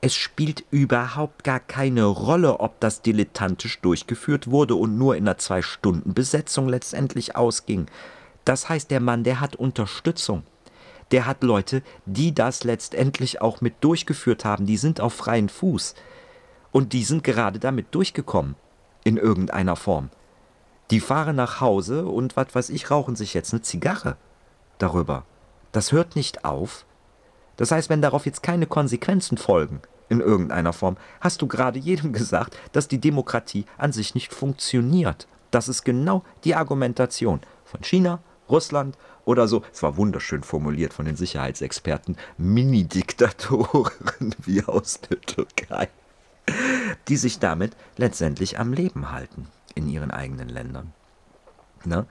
Es 0.00 0.14
spielt 0.14 0.64
überhaupt 0.70 1.42
gar 1.42 1.58
keine 1.58 2.04
Rolle, 2.04 2.60
ob 2.60 2.78
das 2.78 3.02
dilettantisch 3.02 3.80
durchgeführt 3.80 4.48
wurde 4.48 4.76
und 4.76 4.96
nur 4.96 5.16
in 5.16 5.26
einer 5.26 5.38
Zwei-Stunden-Besetzung 5.38 6.68
letztendlich 6.68 7.34
ausging. 7.34 7.86
Das 8.44 8.68
heißt, 8.68 8.92
der 8.92 9.00
Mann, 9.00 9.24
der 9.24 9.40
hat 9.40 9.56
Unterstützung. 9.56 10.44
Der 11.10 11.26
hat 11.26 11.42
Leute, 11.42 11.82
die 12.06 12.32
das 12.32 12.62
letztendlich 12.62 13.40
auch 13.42 13.60
mit 13.60 13.74
durchgeführt 13.80 14.44
haben. 14.44 14.66
Die 14.66 14.76
sind 14.76 15.00
auf 15.00 15.14
freien 15.14 15.48
Fuß. 15.48 15.94
Und 16.70 16.92
die 16.92 17.02
sind 17.02 17.24
gerade 17.24 17.58
damit 17.58 17.94
durchgekommen. 17.94 18.54
In 19.02 19.16
irgendeiner 19.16 19.74
Form. 19.74 20.10
Die 20.90 21.00
fahren 21.00 21.36
nach 21.36 21.60
Hause 21.60 22.06
und 22.06 22.36
was 22.36 22.54
weiß 22.54 22.70
ich, 22.70 22.90
rauchen 22.90 23.16
sich 23.16 23.34
jetzt 23.34 23.52
eine 23.52 23.62
Zigarre 23.62 24.16
darüber. 24.78 25.24
Das 25.72 25.92
hört 25.92 26.14
nicht 26.14 26.44
auf. 26.44 26.86
Das 27.58 27.70
heißt, 27.70 27.90
wenn 27.90 28.00
darauf 28.00 28.24
jetzt 28.24 28.42
keine 28.42 28.66
Konsequenzen 28.66 29.36
folgen, 29.36 29.82
in 30.08 30.20
irgendeiner 30.20 30.72
Form, 30.72 30.96
hast 31.20 31.42
du 31.42 31.46
gerade 31.46 31.78
jedem 31.78 32.12
gesagt, 32.14 32.56
dass 32.72 32.88
die 32.88 33.00
Demokratie 33.00 33.66
an 33.76 33.92
sich 33.92 34.14
nicht 34.14 34.32
funktioniert. 34.32 35.28
Das 35.50 35.68
ist 35.68 35.84
genau 35.84 36.24
die 36.44 36.54
Argumentation 36.54 37.40
von 37.64 37.82
China, 37.82 38.20
Russland 38.48 38.96
oder 39.24 39.48
so. 39.48 39.62
Es 39.72 39.82
war 39.82 39.96
wunderschön 39.96 40.42
formuliert 40.42 40.92
von 40.92 41.04
den 41.04 41.16
Sicherheitsexperten. 41.16 42.16
Mini-Diktatoren 42.38 43.92
wie 44.38 44.62
aus 44.64 45.00
der 45.00 45.20
Türkei, 45.20 45.88
die 47.08 47.16
sich 47.16 47.38
damit 47.38 47.76
letztendlich 47.96 48.58
am 48.58 48.72
Leben 48.72 49.10
halten 49.10 49.48
in 49.74 49.88
ihren 49.88 50.10
eigenen 50.10 50.48
Ländern. 50.48 50.92
Ne? 51.84 52.06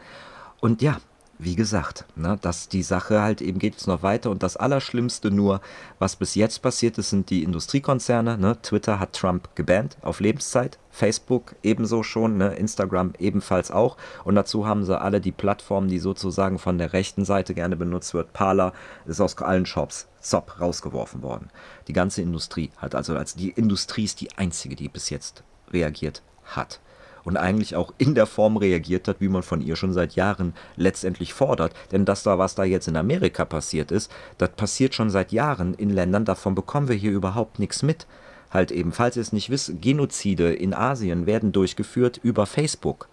Und 0.60 0.82
ja, 0.82 1.00
wie 1.40 1.56
gesagt, 1.56 2.06
ne, 2.16 2.38
dass 2.42 2.68
die 2.68 2.82
Sache 2.82 3.22
halt 3.22 3.42
eben 3.42 3.60
geht 3.60 3.74
jetzt 3.74 3.88
noch 3.88 4.02
weiter 4.02 4.32
und 4.32 4.42
das 4.42 4.58
Allerschlimmste 4.58 5.30
nur, 5.30 5.62
was 6.00 6.16
bis 6.16 6.36
jetzt 6.36 6.62
passiert 6.62 6.98
ist, 6.98 7.12
sind 7.12 7.30
die 7.30 7.44
Industriekonzerne. 7.44 8.38
Ne? 8.38 8.58
Twitter 8.62 9.00
hat 9.00 9.14
Trump 9.14 9.56
gebannt 9.56 9.98
auf 10.02 10.20
Lebenszeit, 10.20 10.80
Facebook 10.90 11.56
ebenso 11.62 12.02
schon, 12.02 12.38
ne? 12.38 12.56
Instagram 12.56 13.14
ebenfalls 13.20 13.70
auch 13.70 13.98
und 14.24 14.34
dazu 14.36 14.66
haben 14.66 14.84
sie 14.84 15.00
alle 15.00 15.22
die 15.22 15.32
Plattformen, 15.32 15.90
die 15.90 16.00
sozusagen 16.00 16.58
von 16.58 16.80
der 16.80 16.94
rechten 16.94 17.24
Seite 17.24 17.54
gerne 17.54 17.76
benutzt 17.76 18.16
wird. 18.16 18.34
Parler 18.34 18.74
ist 19.06 19.22
aus 19.22 19.38
allen 19.38 19.68
Shops, 19.68 20.08
Zop, 20.20 20.60
rausgeworfen 20.60 21.22
worden. 21.22 21.52
Die 21.88 21.94
ganze 21.94 22.24
Industrie 22.24 22.72
hat 22.78 22.96
also 22.96 23.16
als 23.16 23.36
die 23.36 23.50
Industrie 23.50 24.06
ist 24.06 24.22
die 24.22 24.36
einzige, 24.38 24.76
die 24.76 24.90
bis 24.90 25.12
jetzt 25.12 25.44
reagiert 25.72 26.24
hat 26.46 26.80
und 27.28 27.36
eigentlich 27.36 27.76
auch 27.76 27.94
in 27.98 28.16
der 28.16 28.26
Form 28.26 28.56
reagiert 28.56 29.10
hat, 29.10 29.20
wie 29.20 29.28
man 29.28 29.44
von 29.44 29.60
ihr 29.60 29.76
schon 29.76 29.92
seit 29.92 30.16
Jahren 30.16 30.54
letztendlich 30.78 31.34
fordert. 31.34 31.74
Denn 31.92 32.06
das 32.06 32.24
da, 32.24 32.40
was 32.40 32.56
da 32.56 32.64
jetzt 32.64 32.88
in 32.88 32.96
Amerika 32.96 33.44
passiert 33.44 33.92
ist, 33.92 34.10
das 34.38 34.52
passiert 34.52 34.96
schon 34.96 35.10
seit 35.10 35.34
Jahren 35.34 35.74
in 35.74 35.90
Ländern, 35.90 36.24
davon 36.24 36.56
bekommen 36.56 36.88
wir 36.88 36.96
hier 36.96 37.12
überhaupt 37.12 37.60
nichts 37.60 37.84
mit. 37.84 38.08
Halt 38.50 38.72
eben, 38.72 38.94
falls 38.94 39.18
ihr 39.18 39.22
es 39.22 39.34
nicht 39.34 39.50
wisst, 39.50 39.82
Genozide 39.82 40.54
in 40.54 40.74
Asien 40.74 41.26
werden 41.26 41.52
durchgeführt 41.52 42.18
über 42.24 42.46
Facebook, 42.46 43.10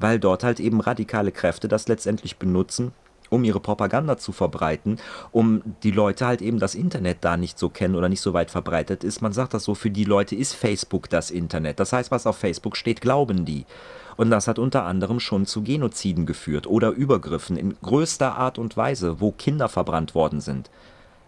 weil 0.00 0.18
dort 0.18 0.42
halt 0.42 0.58
eben 0.58 0.80
radikale 0.80 1.30
Kräfte 1.30 1.68
das 1.68 1.86
letztendlich 1.86 2.38
benutzen, 2.38 2.90
um 3.32 3.44
ihre 3.44 3.60
Propaganda 3.60 4.18
zu 4.18 4.30
verbreiten, 4.32 4.98
um 5.30 5.62
die 5.82 5.90
Leute 5.90 6.26
halt 6.26 6.42
eben 6.42 6.58
das 6.58 6.74
Internet 6.74 7.18
da 7.22 7.36
nicht 7.36 7.58
so 7.58 7.70
kennen 7.70 7.94
oder 7.94 8.08
nicht 8.08 8.20
so 8.20 8.34
weit 8.34 8.50
verbreitet 8.50 9.04
ist. 9.04 9.22
Man 9.22 9.32
sagt 9.32 9.54
das 9.54 9.64
so, 9.64 9.74
für 9.74 9.90
die 9.90 10.04
Leute 10.04 10.36
ist 10.36 10.54
Facebook 10.54 11.08
das 11.08 11.30
Internet. 11.30 11.80
Das 11.80 11.92
heißt, 11.92 12.10
was 12.10 12.26
auf 12.26 12.36
Facebook 12.36 12.76
steht, 12.76 13.00
glauben 13.00 13.44
die. 13.44 13.64
Und 14.16 14.30
das 14.30 14.48
hat 14.48 14.58
unter 14.58 14.84
anderem 14.84 15.18
schon 15.18 15.46
zu 15.46 15.62
Genoziden 15.62 16.26
geführt 16.26 16.66
oder 16.66 16.90
Übergriffen 16.90 17.56
in 17.56 17.74
größter 17.80 18.36
Art 18.36 18.58
und 18.58 18.76
Weise, 18.76 19.20
wo 19.20 19.32
Kinder 19.32 19.70
verbrannt 19.70 20.14
worden 20.14 20.40
sind. 20.42 20.68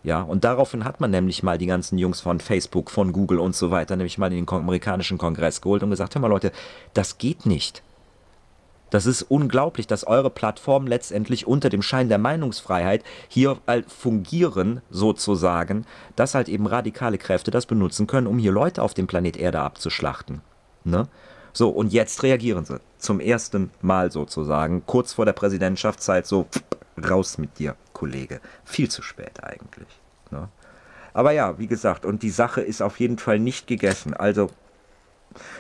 Ja, 0.03 0.21
und 0.21 0.45
daraufhin 0.45 0.85
hat 0.85 1.01
man 1.01 1.11
nämlich 1.11 1.43
mal 1.43 1.57
die 1.57 1.65
ganzen 1.65 1.97
Jungs 1.97 2.21
von 2.21 2.39
Facebook, 2.39 2.91
von 2.91 3.15
Google 3.15 3.39
und 3.39 3.57
so 3.57 3.71
weiter, 3.71 3.97
nämlich 3.97 4.19
mal 4.19 4.31
in 4.31 4.45
den 4.45 4.49
amerikanischen 4.49 5.17
Kongress 5.17 5.63
geholt 5.63 5.83
und 5.83 5.89
gesagt, 5.89 6.15
hör 6.15 6.21
mal 6.21 6.29
Leute, 6.29 6.53
das 6.93 7.17
geht 7.17 7.47
nicht. 7.47 7.83
Das 8.95 9.07
ist 9.07 9.23
unglaublich, 9.23 9.89
dass 9.89 10.07
eure 10.07 10.31
Plattformen 10.31 10.87
letztendlich 10.87 11.49
unter 11.49 11.69
dem 11.69 11.83
Schein 11.83 12.09
der 12.09 12.19
Meinungsfreiheit 12.19 13.03
hier 13.27 13.59
fungieren, 13.89 14.83
sozusagen, 14.89 15.85
dass 16.15 16.37
halt 16.37 16.49
eben 16.49 16.69
radikale 16.69 17.19
Kräfte 17.19 17.51
das 17.51 17.67
benutzen 17.67 18.07
können, 18.07 18.29
um 18.29 18.39
hier 18.39 18.53
Leute 18.53 18.83
auf 18.83 18.95
dem 18.95 19.09
Planet 19.09 19.37
Erde 19.37 19.59
abzuschlachten. 19.59 20.43
Ne? 20.85 21.09
So, 21.53 21.71
und 21.71 21.93
jetzt 21.93 22.23
reagieren 22.23 22.67
sie. 22.67 22.79
Zum 22.99 23.19
ersten 23.19 23.73
Mal 23.83 24.13
sozusagen, 24.13 24.87
kurz 24.87 25.13
vor 25.13 25.25
der 25.25 25.33
Präsidentschaftszeit, 25.33 26.25
so 26.25 26.47
raus 26.97 27.37
mit 27.37 27.59
dir, 27.59 27.75
Kollege. 27.95 28.41
Viel 28.65 28.89
zu 28.89 29.03
spät 29.03 29.43
eigentlich. 29.43 29.89
Ne? 30.31 30.49
Aber 31.15 31.33
ja, 31.33 31.59
wie 31.59 31.67
gesagt, 31.67 32.07
und 32.07 32.23
die 32.23 32.31
Sache 32.31 32.61
ist 32.61 32.81
auf 32.81 33.01
jeden 33.01 33.19
Fall 33.19 33.41
nicht 33.41 33.67
gegessen. 33.67 34.15
Also 34.15 34.51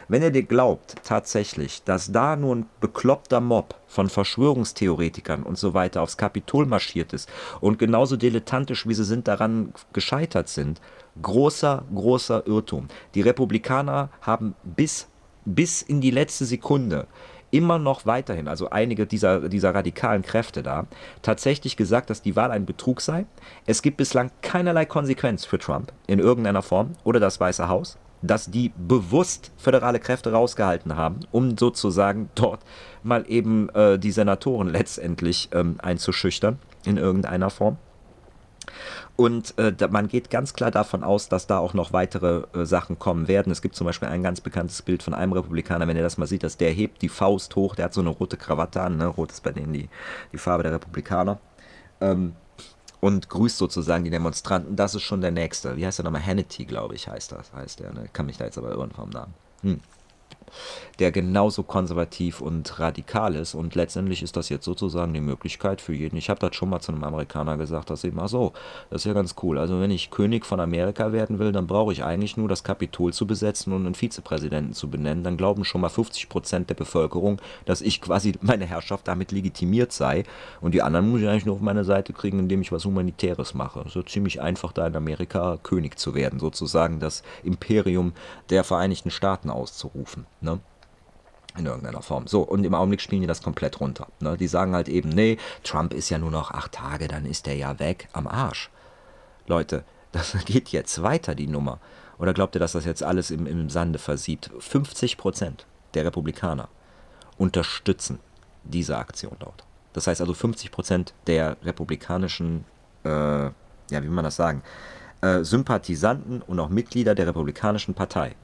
wenn 0.08 0.22
ihr 0.22 0.30
dir 0.30 0.42
glaubt, 0.42 0.96
tatsächlich, 1.04 1.82
dass 1.84 2.12
da 2.12 2.36
nur 2.36 2.56
ein 2.56 2.66
bekloppter 2.80 3.40
Mob 3.40 3.74
von 3.86 4.08
Verschwörungstheoretikern 4.08 5.42
und 5.42 5.58
so 5.58 5.74
weiter 5.74 6.02
aufs 6.02 6.16
Kapitol 6.16 6.66
marschiert 6.66 7.12
ist 7.12 7.28
und 7.60 7.78
genauso 7.78 8.16
dilettantisch, 8.16 8.86
wie 8.86 8.94
sie 8.94 9.04
sind, 9.04 9.28
daran 9.28 9.72
gescheitert 9.92 10.48
sind, 10.48 10.80
großer, 11.22 11.84
großer 11.94 12.46
Irrtum. 12.46 12.88
Die 13.14 13.20
Republikaner 13.20 14.10
haben 14.20 14.54
bis, 14.62 15.08
bis 15.44 15.82
in 15.82 16.00
die 16.00 16.10
letzte 16.10 16.44
Sekunde 16.44 17.06
immer 17.54 17.78
noch 17.78 18.04
weiterhin, 18.04 18.48
also 18.48 18.70
einige 18.70 19.06
dieser, 19.06 19.48
dieser 19.48 19.72
radikalen 19.72 20.22
Kräfte 20.22 20.64
da, 20.64 20.86
tatsächlich 21.22 21.76
gesagt, 21.76 22.10
dass 22.10 22.20
die 22.20 22.34
Wahl 22.34 22.50
ein 22.50 22.66
Betrug 22.66 23.00
sei. 23.00 23.26
Es 23.64 23.80
gibt 23.80 23.96
bislang 23.96 24.32
keinerlei 24.42 24.86
Konsequenz 24.86 25.44
für 25.44 25.60
Trump 25.60 25.92
in 26.08 26.18
irgendeiner 26.18 26.62
Form 26.62 26.94
oder 27.04 27.20
das 27.20 27.38
Weiße 27.38 27.68
Haus 27.68 27.96
dass 28.26 28.50
die 28.50 28.72
bewusst 28.76 29.52
föderale 29.56 30.00
Kräfte 30.00 30.32
rausgehalten 30.32 30.96
haben, 30.96 31.20
um 31.30 31.58
sozusagen 31.58 32.30
dort 32.34 32.60
mal 33.02 33.24
eben 33.28 33.68
äh, 33.70 33.98
die 33.98 34.12
Senatoren 34.12 34.68
letztendlich 34.68 35.50
ähm, 35.52 35.76
einzuschüchtern 35.78 36.58
in 36.84 36.96
irgendeiner 36.96 37.50
Form. 37.50 37.76
Und 39.16 39.54
äh, 39.58 39.72
man 39.90 40.08
geht 40.08 40.30
ganz 40.30 40.54
klar 40.54 40.70
davon 40.70 41.04
aus, 41.04 41.28
dass 41.28 41.46
da 41.46 41.58
auch 41.58 41.74
noch 41.74 41.92
weitere 41.92 42.44
äh, 42.54 42.64
Sachen 42.64 42.98
kommen 42.98 43.28
werden. 43.28 43.52
Es 43.52 43.62
gibt 43.62 43.76
zum 43.76 43.86
Beispiel 43.86 44.08
ein 44.08 44.22
ganz 44.22 44.40
bekanntes 44.40 44.82
Bild 44.82 45.02
von 45.02 45.14
einem 45.14 45.32
Republikaner, 45.32 45.86
wenn 45.86 45.96
ihr 45.96 46.02
das 46.02 46.18
mal 46.18 46.26
sieht, 46.26 46.42
dass 46.42 46.56
der 46.56 46.70
hebt 46.70 47.02
die 47.02 47.08
Faust 47.08 47.54
hoch, 47.54 47.76
der 47.76 47.86
hat 47.86 47.94
so 47.94 48.00
eine 48.00 48.10
rote 48.10 48.36
Krawatte 48.36 48.80
an, 48.80 48.96
ne? 48.96 49.06
rot 49.06 49.30
ist 49.30 49.44
bei 49.44 49.52
denen 49.52 49.72
die, 49.72 49.88
die 50.32 50.38
Farbe 50.38 50.64
der 50.64 50.72
Republikaner. 50.72 51.38
Ähm, 52.00 52.34
und 53.04 53.28
grüßt 53.28 53.58
sozusagen 53.58 54.04
die 54.04 54.10
Demonstranten. 54.10 54.76
Das 54.76 54.94
ist 54.94 55.02
schon 55.02 55.20
der 55.20 55.30
nächste. 55.30 55.76
Wie 55.76 55.84
heißt 55.84 55.98
der 55.98 56.04
nochmal? 56.04 56.24
Hannity, 56.24 56.64
glaube 56.64 56.94
ich, 56.94 57.06
heißt 57.06 57.32
das. 57.32 57.52
Heißt 57.52 57.80
der. 57.80 57.92
Ne? 57.92 58.08
Kann 58.14 58.24
mich 58.24 58.38
da 58.38 58.46
jetzt 58.46 58.56
aber 58.56 58.70
irren 58.70 58.92
vom 58.92 59.10
Namen. 59.10 59.34
Hm 59.60 59.80
der 60.98 61.12
genauso 61.12 61.62
konservativ 61.62 62.40
und 62.40 62.78
radikal 62.78 63.34
ist. 63.34 63.54
Und 63.54 63.74
letztendlich 63.74 64.22
ist 64.22 64.36
das 64.36 64.48
jetzt 64.48 64.64
sozusagen 64.64 65.12
die 65.12 65.20
Möglichkeit 65.20 65.80
für 65.80 65.94
jeden. 65.94 66.16
Ich 66.16 66.30
habe 66.30 66.40
das 66.40 66.54
schon 66.54 66.70
mal 66.70 66.80
zu 66.80 66.92
einem 66.92 67.04
Amerikaner 67.04 67.56
gesagt, 67.56 67.90
dass 67.90 68.04
eben, 68.04 68.20
ach 68.20 68.28
so, 68.28 68.52
das 68.90 69.02
ist 69.02 69.06
ja 69.06 69.12
ganz 69.12 69.34
cool. 69.42 69.58
Also 69.58 69.80
wenn 69.80 69.90
ich 69.90 70.10
König 70.10 70.46
von 70.46 70.60
Amerika 70.60 71.12
werden 71.12 71.38
will, 71.38 71.52
dann 71.52 71.66
brauche 71.66 71.92
ich 71.92 72.04
eigentlich 72.04 72.36
nur 72.36 72.48
das 72.48 72.64
Kapitol 72.64 73.12
zu 73.12 73.26
besetzen 73.26 73.72
und 73.72 73.86
einen 73.86 73.94
Vizepräsidenten 73.94 74.72
zu 74.72 74.88
benennen. 74.88 75.24
Dann 75.24 75.36
glauben 75.36 75.64
schon 75.64 75.80
mal 75.80 75.88
50 75.88 76.28
Prozent 76.28 76.70
der 76.70 76.74
Bevölkerung, 76.74 77.40
dass 77.64 77.80
ich 77.80 78.00
quasi 78.00 78.34
meine 78.40 78.66
Herrschaft 78.66 79.08
damit 79.08 79.32
legitimiert 79.32 79.92
sei. 79.92 80.24
Und 80.60 80.74
die 80.74 80.82
anderen 80.82 81.10
muss 81.10 81.20
ich 81.20 81.28
eigentlich 81.28 81.46
nur 81.46 81.56
auf 81.56 81.60
meine 81.60 81.84
Seite 81.84 82.12
kriegen, 82.12 82.38
indem 82.38 82.62
ich 82.62 82.72
was 82.72 82.84
Humanitäres 82.84 83.54
mache. 83.54 83.84
So 83.88 84.02
ziemlich 84.02 84.40
einfach 84.40 84.72
da 84.72 84.86
in 84.86 84.96
Amerika 84.96 85.58
König 85.62 85.98
zu 85.98 86.14
werden, 86.14 86.38
sozusagen 86.38 87.00
das 87.00 87.22
Imperium 87.42 88.12
der 88.50 88.64
Vereinigten 88.64 89.10
Staaten 89.10 89.50
auszurufen. 89.50 90.26
Ne? 90.44 90.60
In 91.56 91.66
irgendeiner 91.66 92.02
Form. 92.02 92.26
So, 92.26 92.42
und 92.42 92.64
im 92.64 92.74
Augenblick 92.74 93.00
spielen 93.00 93.22
die 93.22 93.26
das 93.26 93.42
komplett 93.42 93.80
runter. 93.80 94.08
Ne? 94.20 94.36
Die 94.36 94.48
sagen 94.48 94.74
halt 94.74 94.88
eben, 94.88 95.08
nee, 95.08 95.38
Trump 95.62 95.94
ist 95.94 96.10
ja 96.10 96.18
nur 96.18 96.30
noch 96.30 96.50
acht 96.50 96.72
Tage, 96.72 97.08
dann 97.08 97.26
ist 97.26 97.46
der 97.46 97.56
ja 97.56 97.78
weg 97.78 98.08
am 98.12 98.26
Arsch. 98.26 98.70
Leute, 99.46 99.84
das 100.12 100.36
geht 100.44 100.68
jetzt 100.70 101.02
weiter, 101.02 101.34
die 101.34 101.46
Nummer. 101.46 101.80
Oder 102.18 102.34
glaubt 102.34 102.54
ihr, 102.54 102.60
dass 102.60 102.72
das 102.72 102.84
jetzt 102.84 103.02
alles 103.02 103.30
im, 103.30 103.46
im 103.46 103.70
Sande 103.70 103.98
versieht? 103.98 104.50
50 104.58 105.16
Prozent 105.16 105.66
der 105.94 106.04
Republikaner 106.04 106.68
unterstützen 107.38 108.20
diese 108.62 108.96
Aktion 108.96 109.36
dort. 109.38 109.64
Das 109.92 110.06
heißt 110.06 110.20
also 110.20 110.34
50 110.34 110.70
Prozent 110.70 111.14
der 111.26 111.56
republikanischen, 111.62 112.64
äh, 113.04 113.08
ja, 113.08 113.52
wie 113.90 114.02
will 114.02 114.10
man 114.10 114.24
das 114.24 114.36
sagen, 114.36 114.62
äh, 115.20 115.42
Sympathisanten 115.42 116.42
und 116.42 116.58
auch 116.60 116.68
Mitglieder 116.68 117.14
der 117.14 117.26
Republikanischen 117.26 117.94
Partei 117.94 118.34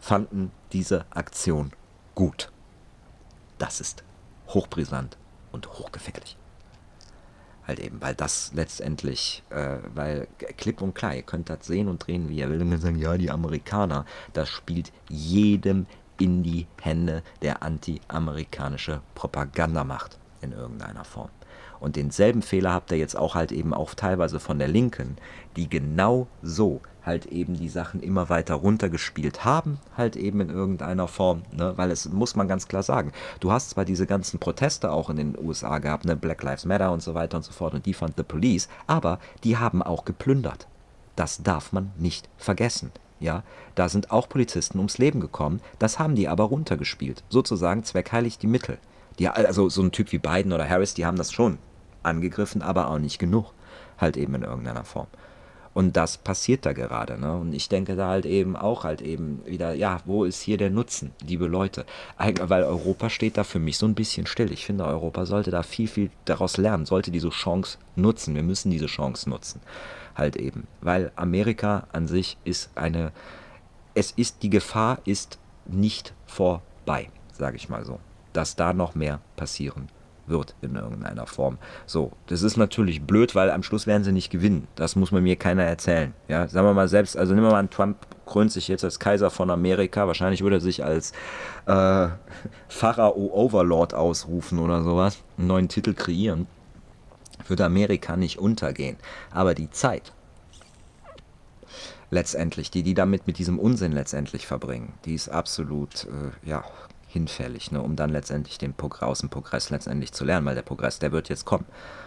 fanden 0.00 0.50
diese 0.72 1.04
Aktion 1.10 1.72
gut. 2.14 2.50
Das 3.58 3.80
ist 3.80 4.02
hochbrisant 4.48 5.16
und 5.52 5.68
hochgefährlich. 5.74 6.36
Halt 7.66 7.78
eben, 7.78 8.00
weil 8.00 8.14
das 8.14 8.52
letztendlich, 8.54 9.44
äh, 9.50 9.76
weil 9.94 10.26
klipp 10.56 10.82
und 10.82 10.94
klar, 10.94 11.14
ihr 11.14 11.22
könnt 11.22 11.50
das 11.50 11.66
sehen 11.66 11.88
und 11.88 12.04
drehen, 12.04 12.28
wie 12.28 12.38
ihr 12.38 12.48
will, 12.48 12.60
und 12.60 12.70
dann 12.70 12.80
sagen, 12.80 12.98
ja, 12.98 13.16
die 13.16 13.30
Amerikaner, 13.30 14.06
das 14.32 14.48
spielt 14.48 14.92
jedem 15.08 15.86
in 16.18 16.42
die 16.42 16.66
Hände 16.80 17.22
der 17.42 17.62
anti-amerikanische 17.62 19.02
Propagandamacht 19.14 20.18
in 20.40 20.52
irgendeiner 20.52 21.04
Form. 21.04 21.30
Und 21.80 21.96
denselben 21.96 22.42
Fehler 22.42 22.72
habt 22.72 22.90
ihr 22.90 22.98
jetzt 22.98 23.16
auch 23.16 23.34
halt 23.34 23.52
eben 23.52 23.72
auch 23.72 23.94
teilweise 23.94 24.38
von 24.38 24.58
der 24.58 24.68
Linken, 24.68 25.16
die 25.56 25.68
genau 25.68 26.26
so 26.42 26.80
halt 27.04 27.26
eben 27.26 27.54
die 27.54 27.68
Sachen 27.68 28.00
immer 28.00 28.28
weiter 28.28 28.54
runtergespielt 28.54 29.44
haben, 29.44 29.78
halt 29.96 30.16
eben 30.16 30.40
in 30.40 30.50
irgendeiner 30.50 31.08
Form, 31.08 31.42
ne? 31.52 31.72
weil 31.76 31.90
es 31.90 32.08
muss 32.08 32.36
man 32.36 32.48
ganz 32.48 32.68
klar 32.68 32.82
sagen, 32.82 33.12
du 33.40 33.52
hast 33.52 33.70
zwar 33.70 33.84
diese 33.84 34.06
ganzen 34.06 34.38
Proteste 34.38 34.90
auch 34.90 35.10
in 35.10 35.16
den 35.16 35.38
USA 35.38 35.78
gehabt, 35.78 36.04
ne? 36.04 36.16
Black 36.16 36.42
Lives 36.42 36.64
Matter 36.64 36.92
und 36.92 37.02
so 37.02 37.14
weiter 37.14 37.36
und 37.36 37.42
so 37.42 37.52
fort 37.52 37.74
und 37.74 37.86
die 37.86 37.94
fand 37.94 38.16
the 38.16 38.22
police, 38.22 38.68
aber 38.86 39.18
die 39.44 39.56
haben 39.56 39.82
auch 39.82 40.04
geplündert. 40.04 40.66
Das 41.16 41.42
darf 41.42 41.72
man 41.72 41.92
nicht 41.98 42.28
vergessen. 42.38 42.92
Ja, 43.18 43.42
da 43.74 43.88
sind 43.90 44.10
auch 44.10 44.28
Polizisten 44.28 44.78
ums 44.78 44.96
Leben 44.96 45.20
gekommen, 45.20 45.60
das 45.78 45.98
haben 45.98 46.14
die 46.14 46.28
aber 46.28 46.44
runtergespielt. 46.44 47.22
Sozusagen 47.28 47.84
zweckheilig 47.84 48.38
die 48.38 48.46
Mittel. 48.46 48.78
Die, 49.18 49.28
also 49.28 49.68
so 49.68 49.82
ein 49.82 49.92
Typ 49.92 50.12
wie 50.12 50.18
Biden 50.18 50.52
oder 50.52 50.66
Harris, 50.66 50.94
die 50.94 51.04
haben 51.04 51.18
das 51.18 51.30
schon 51.30 51.58
angegriffen, 52.02 52.62
aber 52.62 52.88
auch 52.88 52.98
nicht 52.98 53.18
genug. 53.18 53.52
Halt 53.98 54.16
eben 54.16 54.34
in 54.34 54.42
irgendeiner 54.42 54.84
Form. 54.84 55.08
Und 55.80 55.96
das 55.96 56.18
passiert 56.18 56.66
da 56.66 56.74
gerade. 56.74 57.18
Ne? 57.18 57.34
Und 57.34 57.54
ich 57.54 57.70
denke 57.70 57.96
da 57.96 58.08
halt 58.08 58.26
eben 58.26 58.54
auch 58.54 58.84
halt 58.84 59.00
eben 59.00 59.40
wieder, 59.46 59.72
ja, 59.72 60.02
wo 60.04 60.24
ist 60.24 60.42
hier 60.42 60.58
der 60.58 60.68
Nutzen, 60.68 61.12
liebe 61.26 61.46
Leute? 61.46 61.86
weil 62.18 62.64
Europa 62.64 63.08
steht 63.08 63.38
da 63.38 63.44
für 63.44 63.60
mich 63.60 63.78
so 63.78 63.86
ein 63.86 63.94
bisschen 63.94 64.26
still. 64.26 64.52
Ich 64.52 64.66
finde, 64.66 64.84
Europa 64.84 65.24
sollte 65.24 65.50
da 65.50 65.62
viel, 65.62 65.88
viel 65.88 66.10
daraus 66.26 66.58
lernen, 66.58 66.84
sollte 66.84 67.10
diese 67.10 67.30
Chance 67.30 67.78
nutzen. 67.96 68.34
Wir 68.34 68.42
müssen 68.42 68.70
diese 68.70 68.88
Chance 68.88 69.30
nutzen. 69.30 69.62
Halt 70.14 70.36
eben. 70.36 70.66
Weil 70.82 71.12
Amerika 71.16 71.86
an 71.92 72.06
sich 72.06 72.36
ist 72.44 72.68
eine, 72.74 73.10
es 73.94 74.10
ist, 74.10 74.42
die 74.42 74.50
Gefahr 74.50 74.98
ist 75.06 75.38
nicht 75.64 76.12
vorbei, 76.26 77.08
sage 77.32 77.56
ich 77.56 77.70
mal 77.70 77.86
so. 77.86 78.00
Dass 78.34 78.54
da 78.54 78.74
noch 78.74 78.94
mehr 78.94 79.22
passieren 79.34 79.88
wird 80.30 80.54
in 80.62 80.76
irgendeiner 80.76 81.26
Form. 81.26 81.58
So, 81.86 82.12
das 82.26 82.42
ist 82.42 82.56
natürlich 82.56 83.02
blöd, 83.02 83.34
weil 83.34 83.50
am 83.50 83.62
Schluss 83.62 83.86
werden 83.86 84.04
sie 84.04 84.12
nicht 84.12 84.30
gewinnen. 84.30 84.66
Das 84.76 84.96
muss 84.96 85.12
man 85.12 85.22
mir 85.22 85.36
keiner 85.36 85.64
erzählen. 85.64 86.14
Ja, 86.28 86.48
sagen 86.48 86.66
wir 86.66 86.74
mal 86.74 86.88
selbst, 86.88 87.16
also 87.16 87.34
nehmen 87.34 87.46
wir 87.46 87.52
mal 87.52 87.58
an, 87.58 87.70
Trump 87.70 87.98
krönt 88.24 88.52
sich 88.52 88.68
jetzt 88.68 88.84
als 88.84 88.98
Kaiser 88.98 89.30
von 89.30 89.50
Amerika. 89.50 90.06
Wahrscheinlich 90.06 90.42
würde 90.42 90.56
er 90.56 90.60
sich 90.60 90.84
als 90.84 91.12
äh, 91.66 92.08
Pharao 92.68 93.30
Overlord 93.32 93.92
ausrufen 93.92 94.58
oder 94.58 94.82
sowas, 94.82 95.22
einen 95.36 95.48
neuen 95.48 95.68
Titel 95.68 95.92
kreieren. 95.92 96.46
Würde 97.46 97.64
Amerika 97.64 98.16
nicht 98.16 98.38
untergehen. 98.38 98.96
Aber 99.32 99.54
die 99.54 99.70
Zeit, 99.70 100.12
letztendlich, 102.10 102.70
die 102.70 102.82
die 102.82 102.94
damit 102.94 103.26
mit 103.26 103.38
diesem 103.38 103.58
Unsinn 103.58 103.92
letztendlich 103.92 104.46
verbringen, 104.46 104.92
die 105.04 105.14
ist 105.14 105.28
absolut, 105.28 106.04
äh, 106.04 106.48
ja, 106.48 106.64
hinfällig, 107.10 107.72
ne, 107.72 107.82
um 107.82 107.96
dann 107.96 108.10
letztendlich 108.10 108.58
den 108.58 108.74
aus 109.00 109.18
dem 109.20 109.28
Progress 109.28 109.70
letztendlich 109.70 110.12
zu 110.12 110.24
lernen, 110.24 110.46
weil 110.46 110.54
der 110.54 110.62
Progress, 110.62 110.98
der 110.98 111.12
wird 111.12 111.28
jetzt 111.28 111.44
kommen. 111.44 111.66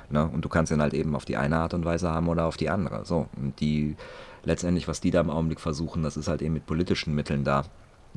Ne, 0.10 0.28
und 0.28 0.44
du 0.44 0.50
kannst 0.50 0.72
ihn 0.72 0.82
halt 0.82 0.94
eben 0.94 1.16
auf 1.16 1.26
die 1.26 1.38
eine 1.38 1.58
Art 1.58 1.74
und 1.74 1.86
Weise 1.86 2.10
haben 2.10 2.30
oder 2.30 2.46
auf 2.46 2.58
die 2.58 2.70
andere. 2.70 3.06
So, 3.06 3.28
und 3.36 3.60
die 3.60 3.96
letztendlich, 4.44 4.88
was 4.88 5.02
die 5.02 5.12
da 5.12 5.22
im 5.22 5.30
Augenblick 5.30 5.60
versuchen, 5.60 6.04
das 6.04 6.18
ist 6.18 6.28
halt 6.28 6.42
eben 6.42 6.54
mit 6.54 6.66
politischen 6.66 7.14
Mitteln 7.14 7.44
da 7.44 7.64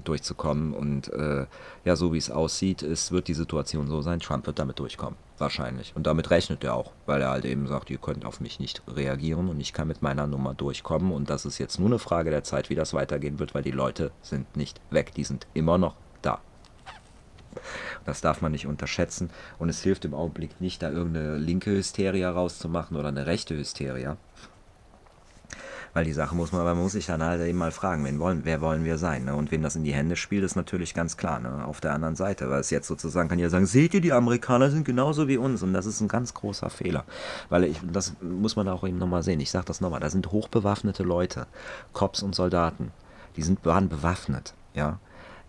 durchzukommen. 0.04 0.74
Und 0.74 1.12
äh, 1.12 1.46
ja, 1.84 1.96
so 1.96 2.12
wie 2.12 2.18
es 2.18 2.30
aussieht, 2.30 2.82
ist, 2.82 3.12
wird 3.12 3.28
die 3.28 3.34
Situation 3.34 3.88
so 3.88 4.02
sein, 4.02 4.20
Trump 4.20 4.46
wird 4.46 4.58
damit 4.58 4.78
durchkommen. 4.78 5.16
Wahrscheinlich. 5.38 5.92
Und 5.94 6.06
damit 6.06 6.30
rechnet 6.30 6.64
er 6.64 6.74
auch, 6.74 6.92
weil 7.06 7.20
er 7.22 7.30
halt 7.30 7.44
eben 7.44 7.66
sagt, 7.66 7.90
ihr 7.90 7.98
könnt 7.98 8.24
auf 8.24 8.40
mich 8.40 8.58
nicht 8.60 8.82
reagieren 8.88 9.48
und 9.48 9.60
ich 9.60 9.72
kann 9.72 9.88
mit 9.88 10.02
meiner 10.02 10.26
Nummer 10.26 10.54
durchkommen. 10.54 11.12
Und 11.12 11.30
das 11.30 11.44
ist 11.44 11.58
jetzt 11.58 11.78
nur 11.78 11.88
eine 11.88 11.98
Frage 11.98 12.30
der 12.30 12.44
Zeit, 12.44 12.70
wie 12.70 12.74
das 12.74 12.94
weitergehen 12.94 13.38
wird, 13.38 13.54
weil 13.54 13.62
die 13.62 13.70
Leute 13.70 14.12
sind 14.22 14.56
nicht 14.56 14.80
weg. 14.90 15.12
Die 15.14 15.24
sind 15.24 15.46
immer 15.54 15.78
noch. 15.78 15.96
Das 18.04 18.20
darf 18.20 18.40
man 18.40 18.52
nicht 18.52 18.66
unterschätzen. 18.66 19.30
Und 19.58 19.68
es 19.68 19.82
hilft 19.82 20.04
im 20.04 20.14
Augenblick 20.14 20.60
nicht, 20.60 20.82
da 20.82 20.90
irgendeine 20.90 21.36
linke 21.36 21.70
Hysteria 21.70 22.30
rauszumachen 22.30 22.96
oder 22.96 23.08
eine 23.08 23.26
rechte 23.26 23.56
Hysteria. 23.56 24.16
Weil 25.96 26.04
die 26.04 26.12
Sache 26.12 26.34
muss 26.34 26.52
man, 26.52 26.62
man 26.62 26.76
muss 26.76 26.92
sich 26.92 27.06
dann 27.06 27.22
halt 27.22 27.40
eben 27.40 27.56
mal 27.56 27.70
fragen, 27.70 28.04
wen 28.04 28.18
wollen, 28.18 28.42
wer 28.44 28.60
wollen 28.60 28.84
wir 28.84 28.98
sein? 28.98 29.24
Ne? 29.24 29.34
Und 29.34 29.50
wen 29.50 29.62
das 29.62 29.76
in 29.76 29.84
die 29.84 29.94
Hände 29.94 30.16
spielt, 30.16 30.44
ist 30.44 30.54
natürlich 30.54 30.92
ganz 30.92 31.16
klar, 31.16 31.40
ne? 31.40 31.64
auf 31.64 31.80
der 31.80 31.94
anderen 31.94 32.16
Seite. 32.16 32.50
Weil 32.50 32.60
es 32.60 32.68
jetzt 32.68 32.86
sozusagen 32.86 33.30
kann 33.30 33.38
ja 33.38 33.48
sagen, 33.48 33.64
seht 33.64 33.94
ihr, 33.94 34.02
die 34.02 34.12
Amerikaner 34.12 34.70
sind 34.70 34.84
genauso 34.84 35.26
wie 35.26 35.38
uns. 35.38 35.62
Und 35.62 35.72
das 35.72 35.86
ist 35.86 36.02
ein 36.02 36.08
ganz 36.08 36.34
großer 36.34 36.68
Fehler. 36.68 37.04
Weil 37.48 37.64
ich, 37.64 37.80
das 37.90 38.12
muss 38.20 38.56
man 38.56 38.68
auch 38.68 38.86
eben 38.86 38.98
nochmal 38.98 39.22
sehen. 39.22 39.40
Ich 39.40 39.50
sage 39.50 39.64
das 39.64 39.80
nochmal, 39.80 40.00
da 40.00 40.10
sind 40.10 40.32
hochbewaffnete 40.32 41.02
Leute, 41.02 41.46
Cops 41.94 42.22
und 42.22 42.34
Soldaten. 42.34 42.92
Die 43.36 43.42
sind, 43.42 43.64
waren 43.64 43.88
bewaffnet, 43.88 44.52
ja. 44.74 44.98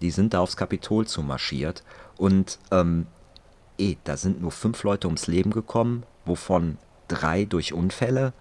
Die 0.01 0.11
sind 0.11 0.33
da 0.33 0.39
aufs 0.39 0.57
Kapitol 0.57 1.07
zu 1.07 1.21
marschiert 1.23 1.83
und 2.17 2.59
ähm, 2.71 3.07
eh, 3.77 3.95
da 4.03 4.17
sind 4.17 4.41
nur 4.41 4.51
fünf 4.51 4.83
Leute 4.83 5.07
ums 5.07 5.27
Leben 5.27 5.51
gekommen, 5.51 6.03
wovon 6.25 6.77
drei 7.07 7.45
durch 7.45 7.73
Unfälle. 7.73 8.33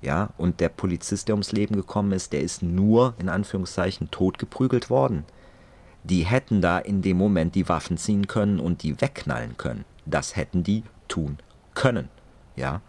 Ja, 0.00 0.30
und 0.36 0.58
der 0.58 0.68
Polizist, 0.68 1.28
der 1.28 1.36
ums 1.36 1.52
Leben 1.52 1.76
gekommen 1.76 2.10
ist, 2.10 2.32
der 2.32 2.40
ist 2.40 2.62
nur 2.62 3.14
in 3.18 3.28
Anführungszeichen 3.28 4.10
tot 4.10 4.36
geprügelt 4.38 4.90
worden. 4.90 5.24
Die 6.02 6.24
hätten 6.24 6.60
da 6.60 6.78
in 6.78 7.02
dem 7.02 7.16
Moment 7.16 7.54
die 7.54 7.68
Waffen 7.68 7.96
ziehen 7.96 8.26
können 8.26 8.58
und 8.58 8.82
die 8.82 9.00
wegknallen 9.00 9.56
können. 9.56 9.84
Das 10.04 10.34
hätten 10.34 10.64
die 10.64 10.82
tun 11.06 11.38
können. 11.74 12.08
Ja. 12.56 12.80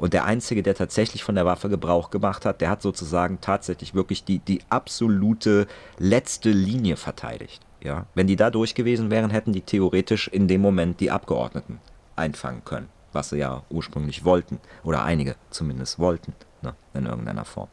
Und 0.00 0.14
der 0.14 0.24
Einzige, 0.24 0.62
der 0.62 0.74
tatsächlich 0.74 1.22
von 1.22 1.34
der 1.34 1.44
Waffe 1.44 1.68
Gebrauch 1.68 2.08
gemacht 2.08 2.46
hat, 2.46 2.62
der 2.62 2.70
hat 2.70 2.80
sozusagen 2.80 3.42
tatsächlich 3.42 3.94
wirklich 3.94 4.24
die, 4.24 4.38
die 4.38 4.62
absolute 4.70 5.66
letzte 5.98 6.50
Linie 6.50 6.96
verteidigt. 6.96 7.60
Ja, 7.82 8.06
wenn 8.14 8.26
die 8.26 8.36
da 8.36 8.50
durch 8.50 8.74
gewesen 8.74 9.10
wären, 9.10 9.28
hätten 9.28 9.52
die 9.52 9.60
theoretisch 9.60 10.26
in 10.28 10.48
dem 10.48 10.62
Moment 10.62 11.00
die 11.00 11.10
Abgeordneten 11.10 11.80
einfangen 12.16 12.64
können, 12.64 12.88
was 13.12 13.28
sie 13.28 13.36
ja 13.36 13.62
ursprünglich 13.68 14.24
wollten 14.24 14.58
oder 14.84 15.04
einige 15.04 15.36
zumindest 15.50 15.98
wollten, 15.98 16.32
ne, 16.62 16.74
in 16.94 17.04
irgendeiner 17.04 17.44
Form. 17.44 17.68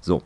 So, 0.00 0.22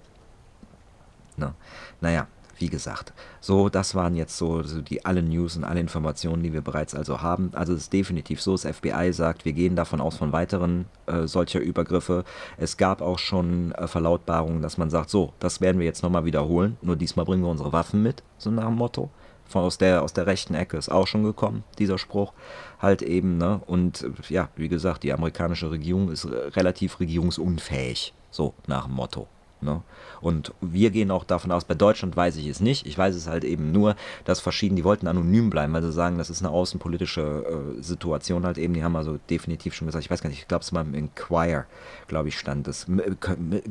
ne, 1.37 1.55
naja, 2.01 2.29
wie 2.61 2.69
gesagt, 2.69 3.13
so, 3.41 3.69
das 3.69 3.95
waren 3.95 4.15
jetzt 4.15 4.37
so, 4.37 4.63
die 4.63 5.05
alle 5.05 5.23
News 5.23 5.57
und 5.57 5.65
alle 5.65 5.81
Informationen, 5.81 6.43
die 6.43 6.53
wir 6.53 6.61
bereits 6.61 6.95
also 6.95 7.23
haben. 7.23 7.51
Also 7.55 7.73
es 7.73 7.83
ist 7.83 7.93
definitiv 7.93 8.41
so, 8.41 8.53
das 8.53 8.67
FBI 8.67 9.13
sagt, 9.13 9.45
wir 9.45 9.53
gehen 9.53 9.77
davon 9.77 10.01
aus 10.01 10.17
von 10.17 10.33
weiteren 10.33 10.87
äh, 11.07 11.27
solcher 11.27 11.61
Übergriffe. 11.61 12.25
Es 12.59 12.77
gab 12.77 13.01
auch 13.01 13.19
schon 13.19 13.73
äh, 13.73 13.89
Verlautbarungen, 13.89 14.63
dass 14.63 14.79
man 14.79 14.91
sagt, 14.91 15.11
so, 15.11 15.33
das 15.39 15.61
werden 15.61 15.79
wir 15.79 15.87
jetzt 15.87 16.03
nochmal 16.03 16.25
wiederholen, 16.25 16.77
nur 16.83 16.97
diesmal 16.97 17.25
bringen 17.25 17.43
wir 17.43 17.51
unsere 17.51 17.73
Waffen 17.73 18.03
mit, 18.03 18.23
so 18.39 18.51
nach 18.51 18.67
dem 18.67 18.77
Motto 18.77 19.11
von 19.51 19.65
aus 19.65 19.79
der, 19.79 20.03
aus 20.03 20.13
der 20.13 20.27
rechten 20.27 20.55
Ecke 20.55 20.77
ist 20.77 20.91
auch 20.91 21.09
schon 21.09 21.25
gekommen, 21.25 21.65
dieser 21.79 21.99
Spruch. 21.99 22.33
Halt 22.79 23.03
eben, 23.03 23.37
ne? 23.37 23.61
Und 23.67 24.07
ja, 24.29 24.49
wie 24.55 24.69
gesagt, 24.69 25.03
die 25.03 25.13
amerikanische 25.13 25.71
Regierung 25.71 26.11
ist 26.11 26.27
relativ 26.31 27.01
regierungsunfähig, 27.01 28.15
so 28.31 28.55
nach 28.69 28.87
dem 28.87 28.95
Motto. 28.95 29.27
Ne? 29.63 29.83
Und 30.21 30.53
wir 30.61 30.91
gehen 30.91 31.11
auch 31.11 31.25
davon 31.25 31.53
aus, 31.53 31.65
bei 31.65 31.75
Deutschland 31.75 32.17
weiß 32.17 32.37
ich 32.37 32.47
es 32.47 32.61
nicht. 32.61 32.87
Ich 32.87 32.97
weiß 32.97 33.15
es 33.15 33.27
halt 33.27 33.45
eben 33.45 33.73
nur, 33.73 33.97
dass 34.25 34.41
verschiedene, 34.41 34.81
die 34.81 34.85
wollten 34.85 35.07
anonym 35.07 35.51
bleiben, 35.51 35.73
weil 35.73 35.83
sie 35.83 35.93
sagen, 35.93 36.19
das 36.19 36.31
ist 36.31 36.43
eine 36.43 36.51
außenpolitische 36.51 37.77
äh, 37.79 37.83
Situation 37.83 38.45
halt 38.45 38.59
eben. 38.59 38.75
Die 38.75 38.83
haben 38.83 38.97
also 38.97 39.19
definitiv 39.29 39.75
schon 39.75 39.87
gesagt, 39.87 40.05
ich 40.05 40.11
weiß 40.11 40.23
gar 40.23 40.31
nicht, 40.31 40.41
ich 40.41 40.49
glaube 40.49 40.63
es 40.63 40.73
mal 40.73 40.83
im 40.83 40.95
Inquire, 40.95 41.67
glaube 42.09 42.29
ich, 42.29 42.39
stand 42.39 42.69
es. 42.69 42.87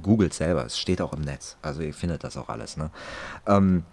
Googelt 0.01 0.33
selber, 0.33 0.65
es 0.65 0.77
steht 0.77 1.01
auch 1.01 1.13
im 1.13 1.21
Netz. 1.21 1.57
Also 1.61 1.81
ihr 1.81 1.93
findet 1.93 2.23
das 2.23 2.37
auch 2.37 2.49
alles. 2.49 2.77
Ne? 2.77 2.91
Ähm, 3.47 3.83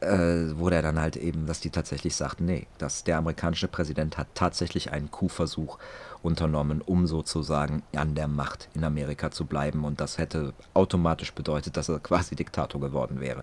äh, 0.00 0.56
wurde 0.56 0.76
er 0.76 0.82
dann 0.82 1.00
halt 1.00 1.16
eben, 1.16 1.46
dass 1.46 1.60
die 1.60 1.70
tatsächlich 1.70 2.16
sagten, 2.16 2.46
nee, 2.46 2.66
dass 2.78 3.04
der 3.04 3.18
amerikanische 3.18 3.68
Präsident 3.68 4.18
hat 4.18 4.28
tatsächlich 4.34 4.92
einen 4.92 5.10
Coup-Versuch 5.10 5.78
unternommen, 6.22 6.82
um 6.82 7.06
sozusagen 7.06 7.82
an 7.94 8.14
der 8.14 8.28
Macht 8.28 8.68
in 8.74 8.84
Amerika 8.84 9.30
zu 9.30 9.46
bleiben. 9.46 9.84
Und 9.84 10.00
das 10.00 10.18
hätte 10.18 10.52
automatisch 10.74 11.32
bedeutet, 11.32 11.76
dass 11.76 11.88
er 11.88 11.98
quasi 11.98 12.34
Diktator 12.34 12.80
geworden 12.80 13.20
wäre. 13.20 13.42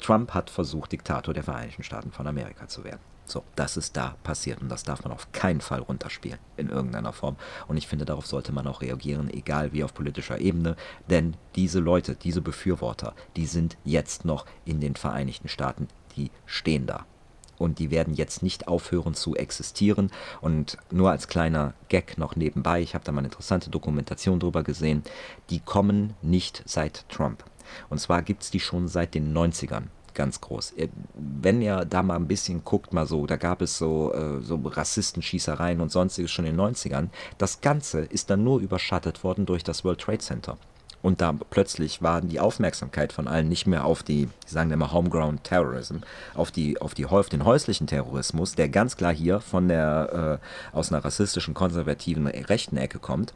Trump 0.00 0.34
hat 0.34 0.50
versucht, 0.50 0.92
Diktator 0.92 1.34
der 1.34 1.42
Vereinigten 1.42 1.82
Staaten 1.82 2.12
von 2.12 2.26
Amerika 2.26 2.68
zu 2.68 2.84
werden. 2.84 3.00
So, 3.26 3.42
das 3.56 3.76
ist 3.76 3.96
da 3.96 4.14
passiert 4.22 4.62
und 4.62 4.68
das 4.68 4.84
darf 4.84 5.02
man 5.02 5.12
auf 5.12 5.32
keinen 5.32 5.60
Fall 5.60 5.80
runterspielen 5.80 6.38
in 6.56 6.68
irgendeiner 6.68 7.12
Form. 7.12 7.36
Und 7.66 7.76
ich 7.76 7.88
finde, 7.88 8.04
darauf 8.04 8.26
sollte 8.26 8.52
man 8.52 8.68
auch 8.68 8.82
reagieren, 8.82 9.28
egal 9.30 9.72
wie 9.72 9.82
auf 9.82 9.92
politischer 9.92 10.40
Ebene, 10.40 10.76
denn 11.10 11.34
diese 11.56 11.80
Leute, 11.80 12.14
diese 12.14 12.40
Befürworter, 12.40 13.14
die 13.34 13.46
sind 13.46 13.76
jetzt 13.84 14.24
noch 14.24 14.46
in 14.64 14.80
den 14.80 14.94
Vereinigten 14.94 15.48
Staaten, 15.48 15.88
die 16.16 16.30
stehen 16.46 16.86
da. 16.86 17.04
Und 17.58 17.78
die 17.78 17.90
werden 17.90 18.14
jetzt 18.14 18.42
nicht 18.42 18.68
aufhören 18.68 19.14
zu 19.14 19.34
existieren. 19.34 20.10
Und 20.40 20.76
nur 20.90 21.10
als 21.10 21.26
kleiner 21.26 21.74
Gag 21.88 22.18
noch 22.18 22.36
nebenbei, 22.36 22.82
ich 22.82 22.94
habe 22.94 23.04
da 23.04 23.12
mal 23.12 23.20
eine 23.20 23.28
interessante 23.28 23.70
Dokumentation 23.70 24.38
drüber 24.38 24.62
gesehen, 24.62 25.02
die 25.50 25.60
kommen 25.60 26.14
nicht 26.22 26.62
seit 26.66 27.08
Trump. 27.08 27.44
Und 27.88 27.98
zwar 27.98 28.22
gibt 28.22 28.42
es 28.42 28.50
die 28.50 28.60
schon 28.60 28.88
seit 28.88 29.14
den 29.14 29.36
90ern 29.36 29.84
ganz 30.16 30.40
groß. 30.40 30.72
Äh, 30.72 30.88
wenn 31.14 31.62
ihr 31.62 31.84
da 31.84 32.02
mal 32.02 32.16
ein 32.16 32.26
bisschen 32.26 32.64
guckt, 32.64 32.92
mal 32.92 33.06
so, 33.06 33.26
da 33.26 33.36
gab 33.36 33.62
es 33.62 33.78
so, 33.78 34.12
äh, 34.12 34.40
so 34.42 34.56
Rassistenschießereien 34.56 35.80
und 35.80 35.92
sonstiges 35.92 36.32
schon 36.32 36.46
in 36.46 36.56
den 36.56 36.74
90ern. 36.74 37.10
Das 37.38 37.60
Ganze 37.60 38.00
ist 38.00 38.30
dann 38.30 38.42
nur 38.42 38.58
überschattet 38.60 39.22
worden 39.22 39.46
durch 39.46 39.62
das 39.62 39.84
World 39.84 40.00
Trade 40.00 40.18
Center. 40.18 40.58
Und 41.02 41.20
da 41.20 41.32
plötzlich 41.32 42.02
war 42.02 42.20
die 42.20 42.40
Aufmerksamkeit 42.40 43.12
von 43.12 43.28
allen 43.28 43.48
nicht 43.48 43.68
mehr 43.68 43.84
auf 43.84 44.02
die, 44.02 44.28
sagen 44.44 44.72
immer 44.72 44.92
Homegrown 44.92 45.40
Terrorism, 45.44 45.98
auf, 46.34 46.50
die, 46.50 46.80
auf, 46.80 46.94
die, 46.94 47.06
auf 47.06 47.28
den 47.28 47.44
häuslichen 47.44 47.86
Terrorismus, 47.86 48.56
der 48.56 48.68
ganz 48.68 48.96
klar 48.96 49.14
hier 49.14 49.38
von 49.38 49.68
der, 49.68 50.40
äh, 50.42 50.76
aus 50.76 50.90
einer 50.90 51.04
rassistischen, 51.04 51.54
konservativen 51.54 52.26
rechten 52.26 52.76
Ecke 52.76 52.98
kommt, 52.98 53.34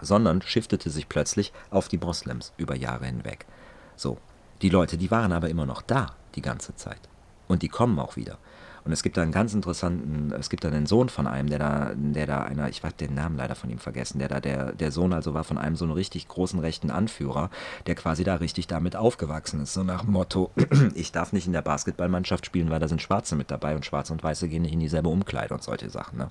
sondern 0.00 0.42
shiftete 0.42 0.90
sich 0.90 1.08
plötzlich 1.08 1.52
auf 1.70 1.86
die 1.86 1.98
Moslems 1.98 2.52
über 2.56 2.74
Jahre 2.74 3.06
hinweg. 3.06 3.46
So, 3.94 4.18
die 4.64 4.70
Leute, 4.70 4.96
die 4.96 5.10
waren 5.10 5.32
aber 5.32 5.50
immer 5.50 5.66
noch 5.66 5.82
da 5.82 6.14
die 6.34 6.40
ganze 6.40 6.74
Zeit. 6.74 7.00
Und 7.48 7.60
die 7.60 7.68
kommen 7.68 7.98
auch 7.98 8.16
wieder. 8.16 8.38
Und 8.84 8.92
es 8.92 9.02
gibt 9.02 9.16
da 9.16 9.22
einen 9.22 9.32
ganz 9.32 9.54
interessanten, 9.54 10.32
es 10.38 10.50
gibt 10.50 10.64
da 10.64 10.68
einen 10.68 10.86
Sohn 10.86 11.08
von 11.08 11.26
einem, 11.26 11.48
der 11.48 11.58
da, 11.58 11.92
der 11.96 12.26
da 12.26 12.42
einer, 12.42 12.68
ich 12.68 12.82
weiß 12.82 12.96
den 12.96 13.14
Namen 13.14 13.36
leider 13.36 13.54
von 13.54 13.70
ihm 13.70 13.78
vergessen, 13.78 14.18
der 14.18 14.28
da, 14.28 14.40
der, 14.40 14.72
der 14.72 14.92
Sohn 14.92 15.14
also 15.14 15.32
war 15.32 15.44
von 15.44 15.56
einem 15.56 15.74
so 15.74 15.86
einem 15.86 15.94
richtig 15.94 16.28
großen 16.28 16.60
rechten 16.60 16.90
Anführer, 16.90 17.50
der 17.86 17.94
quasi 17.94 18.24
da 18.24 18.36
richtig 18.36 18.66
damit 18.66 18.94
aufgewachsen 18.94 19.60
ist. 19.60 19.72
So 19.72 19.84
nach 19.84 20.02
dem 20.02 20.12
Motto, 20.12 20.50
ich 20.94 21.12
darf 21.12 21.32
nicht 21.32 21.46
in 21.46 21.54
der 21.54 21.62
Basketballmannschaft 21.62 22.44
spielen, 22.44 22.68
weil 22.68 22.78
da 22.78 22.88
sind 22.88 23.00
Schwarze 23.00 23.36
mit 23.36 23.50
dabei 23.50 23.74
und 23.74 23.86
Schwarze 23.86 24.12
und 24.12 24.22
Weiße 24.22 24.48
gehen 24.48 24.62
nicht 24.62 24.74
in 24.74 24.80
dieselbe 24.80 25.08
Umkleide 25.08 25.54
und 25.54 25.62
solche 25.62 25.88
Sachen. 25.88 26.18
Ne? 26.18 26.30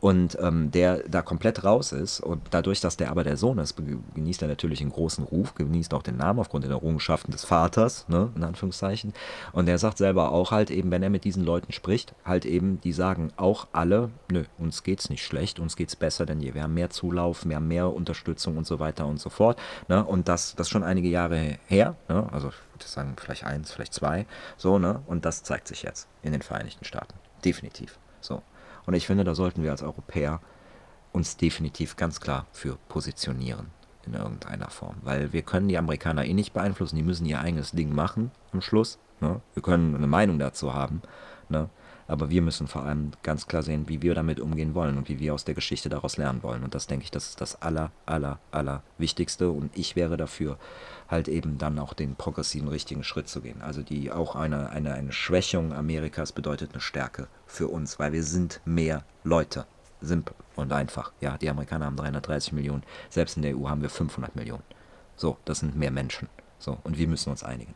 Und 0.00 0.38
ähm, 0.40 0.70
der 0.70 1.02
da 1.08 1.22
komplett 1.22 1.64
raus 1.64 1.90
ist 1.90 2.20
und 2.20 2.40
dadurch, 2.50 2.80
dass 2.80 2.96
der 2.96 3.10
aber 3.10 3.24
der 3.24 3.36
Sohn 3.36 3.58
ist, 3.58 3.74
genießt 4.14 4.42
er 4.42 4.48
natürlich 4.48 4.80
einen 4.80 4.92
großen 4.92 5.24
Ruf, 5.24 5.54
genießt 5.54 5.92
auch 5.92 6.02
den 6.02 6.18
Namen 6.18 6.38
aufgrund 6.38 6.64
der 6.64 6.70
Errungenschaften 6.70 7.32
des 7.32 7.44
Vaters, 7.44 8.06
ne, 8.08 8.30
in 8.36 8.44
Anführungszeichen. 8.44 9.12
Und 9.52 9.66
der 9.66 9.78
sagt 9.78 9.98
selber 9.98 10.30
auch 10.30 10.52
halt 10.52 10.70
eben, 10.70 10.92
wenn 10.92 11.02
er 11.02 11.10
mit 11.10 11.24
diesen 11.24 11.44
Leuten 11.44 11.72
spricht, 11.80 12.14
halt 12.26 12.44
eben, 12.44 12.78
die 12.82 12.92
sagen 12.92 13.32
auch 13.38 13.66
alle, 13.72 14.10
nö, 14.30 14.44
uns 14.58 14.82
geht's 14.82 15.08
nicht 15.08 15.24
schlecht, 15.24 15.58
uns 15.58 15.76
geht's 15.76 15.96
besser 15.96 16.26
denn 16.26 16.40
je. 16.40 16.52
Wir 16.52 16.64
haben 16.64 16.74
mehr 16.74 16.90
Zulauf, 16.90 17.46
wir 17.46 17.56
haben 17.56 17.68
mehr 17.68 17.90
Unterstützung 17.90 18.58
und 18.58 18.66
so 18.66 18.80
weiter 18.80 19.06
und 19.06 19.18
so 19.18 19.30
fort. 19.30 19.58
Ne? 19.88 20.04
Und 20.04 20.28
das, 20.28 20.54
das 20.56 20.68
schon 20.68 20.82
einige 20.82 21.08
Jahre 21.08 21.58
her, 21.66 21.96
ne? 22.08 22.28
also 22.32 22.48
ich 22.48 22.74
würde 22.74 22.86
sagen 22.86 23.16
vielleicht 23.18 23.44
eins, 23.44 23.72
vielleicht 23.72 23.94
zwei, 23.94 24.26
so, 24.58 24.78
ne? 24.78 25.00
Und 25.06 25.24
das 25.24 25.42
zeigt 25.42 25.68
sich 25.68 25.82
jetzt 25.82 26.06
in 26.22 26.32
den 26.32 26.42
Vereinigten 26.42 26.84
Staaten. 26.84 27.14
Definitiv. 27.46 27.98
So. 28.20 28.42
Und 28.84 28.92
ich 28.92 29.06
finde, 29.06 29.24
da 29.24 29.34
sollten 29.34 29.62
wir 29.62 29.70
als 29.70 29.82
Europäer 29.82 30.40
uns 31.12 31.38
definitiv 31.38 31.96
ganz 31.96 32.20
klar 32.20 32.46
für 32.52 32.76
positionieren 32.88 33.68
in 34.04 34.12
irgendeiner 34.12 34.68
Form. 34.68 34.96
Weil 35.00 35.32
wir 35.32 35.42
können 35.42 35.68
die 35.68 35.78
Amerikaner 35.78 36.26
eh 36.26 36.34
nicht 36.34 36.52
beeinflussen, 36.52 36.96
die 36.96 37.02
müssen 37.02 37.24
ihr 37.24 37.40
eigenes 37.40 37.70
Ding 37.72 37.94
machen 37.94 38.32
am 38.52 38.60
Schluss. 38.60 38.98
Ne? 39.20 39.40
Wir 39.54 39.62
können 39.62 39.94
eine 39.94 40.06
Meinung 40.06 40.38
dazu 40.38 40.74
haben. 40.74 41.00
Ne? 41.50 41.68
Aber 42.08 42.28
wir 42.30 42.42
müssen 42.42 42.66
vor 42.66 42.82
allem 42.82 43.12
ganz 43.22 43.46
klar 43.46 43.62
sehen, 43.62 43.88
wie 43.88 44.02
wir 44.02 44.14
damit 44.14 44.40
umgehen 44.40 44.74
wollen 44.74 44.98
und 44.98 45.08
wie 45.08 45.20
wir 45.20 45.32
aus 45.32 45.44
der 45.44 45.54
Geschichte 45.54 45.88
daraus 45.88 46.16
lernen 46.16 46.42
wollen. 46.42 46.64
Und 46.64 46.74
das 46.74 46.88
denke 46.88 47.04
ich, 47.04 47.10
das 47.12 47.28
ist 47.28 47.40
das 47.40 47.62
aller, 47.62 47.92
aller, 48.04 48.40
aller 48.50 48.82
Wichtigste. 48.98 49.50
Und 49.50 49.76
ich 49.76 49.94
wäre 49.94 50.16
dafür, 50.16 50.58
halt 51.08 51.28
eben 51.28 51.58
dann 51.58 51.78
auch 51.78 51.92
den 51.92 52.16
progressiven 52.16 52.68
richtigen 52.68 53.04
Schritt 53.04 53.28
zu 53.28 53.40
gehen. 53.40 53.62
Also 53.62 53.82
die 53.82 54.10
auch 54.10 54.34
eine, 54.34 54.70
eine, 54.70 54.94
eine 54.94 55.12
Schwächung 55.12 55.72
Amerikas 55.72 56.32
bedeutet 56.32 56.72
eine 56.72 56.80
Stärke 56.80 57.28
für 57.46 57.68
uns, 57.68 57.98
weil 57.98 58.12
wir 58.12 58.24
sind 58.24 58.60
mehr 58.64 59.04
Leute. 59.22 59.66
Simpel 60.00 60.34
und 60.56 60.72
einfach. 60.72 61.12
Ja, 61.20 61.36
die 61.38 61.50
Amerikaner 61.50 61.86
haben 61.86 61.96
330 61.96 62.52
Millionen, 62.52 62.82
selbst 63.08 63.36
in 63.36 63.42
der 63.42 63.56
EU 63.56 63.68
haben 63.68 63.82
wir 63.82 63.90
500 63.90 64.34
Millionen. 64.34 64.62
So, 65.16 65.36
das 65.44 65.60
sind 65.60 65.76
mehr 65.76 65.90
Menschen. 65.90 66.28
So, 66.58 66.78
und 66.84 66.98
wir 66.98 67.08
müssen 67.08 67.30
uns 67.30 67.44
einigen. 67.44 67.74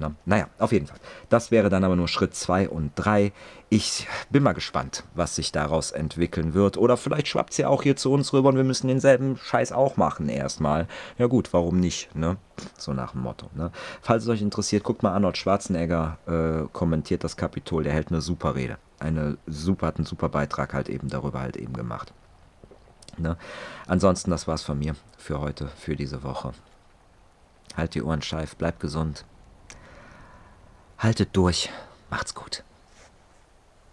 Na, 0.00 0.14
naja, 0.24 0.48
auf 0.58 0.72
jeden 0.72 0.86
Fall. 0.86 0.98
Das 1.28 1.50
wäre 1.50 1.68
dann 1.68 1.84
aber 1.84 1.94
nur 1.94 2.08
Schritt 2.08 2.34
2 2.34 2.70
und 2.70 2.92
3. 2.96 3.32
Ich 3.68 4.08
bin 4.30 4.42
mal 4.42 4.54
gespannt, 4.54 5.04
was 5.14 5.36
sich 5.36 5.52
daraus 5.52 5.90
entwickeln 5.90 6.54
wird. 6.54 6.78
Oder 6.78 6.96
vielleicht 6.96 7.28
schwappt 7.28 7.50
es 7.50 7.58
ja 7.58 7.68
auch 7.68 7.82
hier 7.82 7.96
zu 7.96 8.10
uns 8.10 8.32
rüber 8.32 8.48
und 8.48 8.56
wir 8.56 8.64
müssen 8.64 8.88
denselben 8.88 9.36
Scheiß 9.36 9.72
auch 9.72 9.98
machen 9.98 10.30
erstmal. 10.30 10.88
Ja 11.18 11.26
gut, 11.26 11.52
warum 11.52 11.78
nicht, 11.78 12.14
ne? 12.16 12.38
So 12.78 12.94
nach 12.94 13.12
dem 13.12 13.20
Motto. 13.20 13.50
Ne? 13.54 13.70
Falls 14.00 14.22
es 14.22 14.30
euch 14.30 14.40
interessiert, 14.40 14.84
guckt 14.84 15.02
mal 15.02 15.12
Arnold 15.12 15.36
Schwarzenegger 15.36 16.16
äh, 16.26 16.68
kommentiert 16.72 17.22
das 17.22 17.36
Kapitol. 17.36 17.84
Der 17.84 17.92
hält 17.92 18.08
eine 18.08 18.22
super 18.22 18.54
Rede. 18.54 18.78
Eine 19.00 19.36
super, 19.46 19.88
hat 19.88 19.96
einen 19.96 20.06
super 20.06 20.30
Beitrag 20.30 20.72
halt 20.72 20.88
eben 20.88 21.08
darüber 21.08 21.40
halt 21.40 21.58
eben 21.58 21.74
gemacht. 21.74 22.14
Ne? 23.18 23.36
Ansonsten, 23.86 24.30
das 24.30 24.48
war's 24.48 24.62
von 24.62 24.78
mir 24.78 24.96
für 25.18 25.40
heute, 25.40 25.68
für 25.76 25.94
diese 25.94 26.22
Woche. 26.22 26.52
Halt 27.76 27.94
die 27.94 28.02
Ohren 28.02 28.22
steif, 28.22 28.56
bleibt 28.56 28.80
gesund. 28.80 29.26
Haltet 31.00 31.30
durch. 31.32 31.70
Macht's 32.10 32.34
gut. 32.34 32.62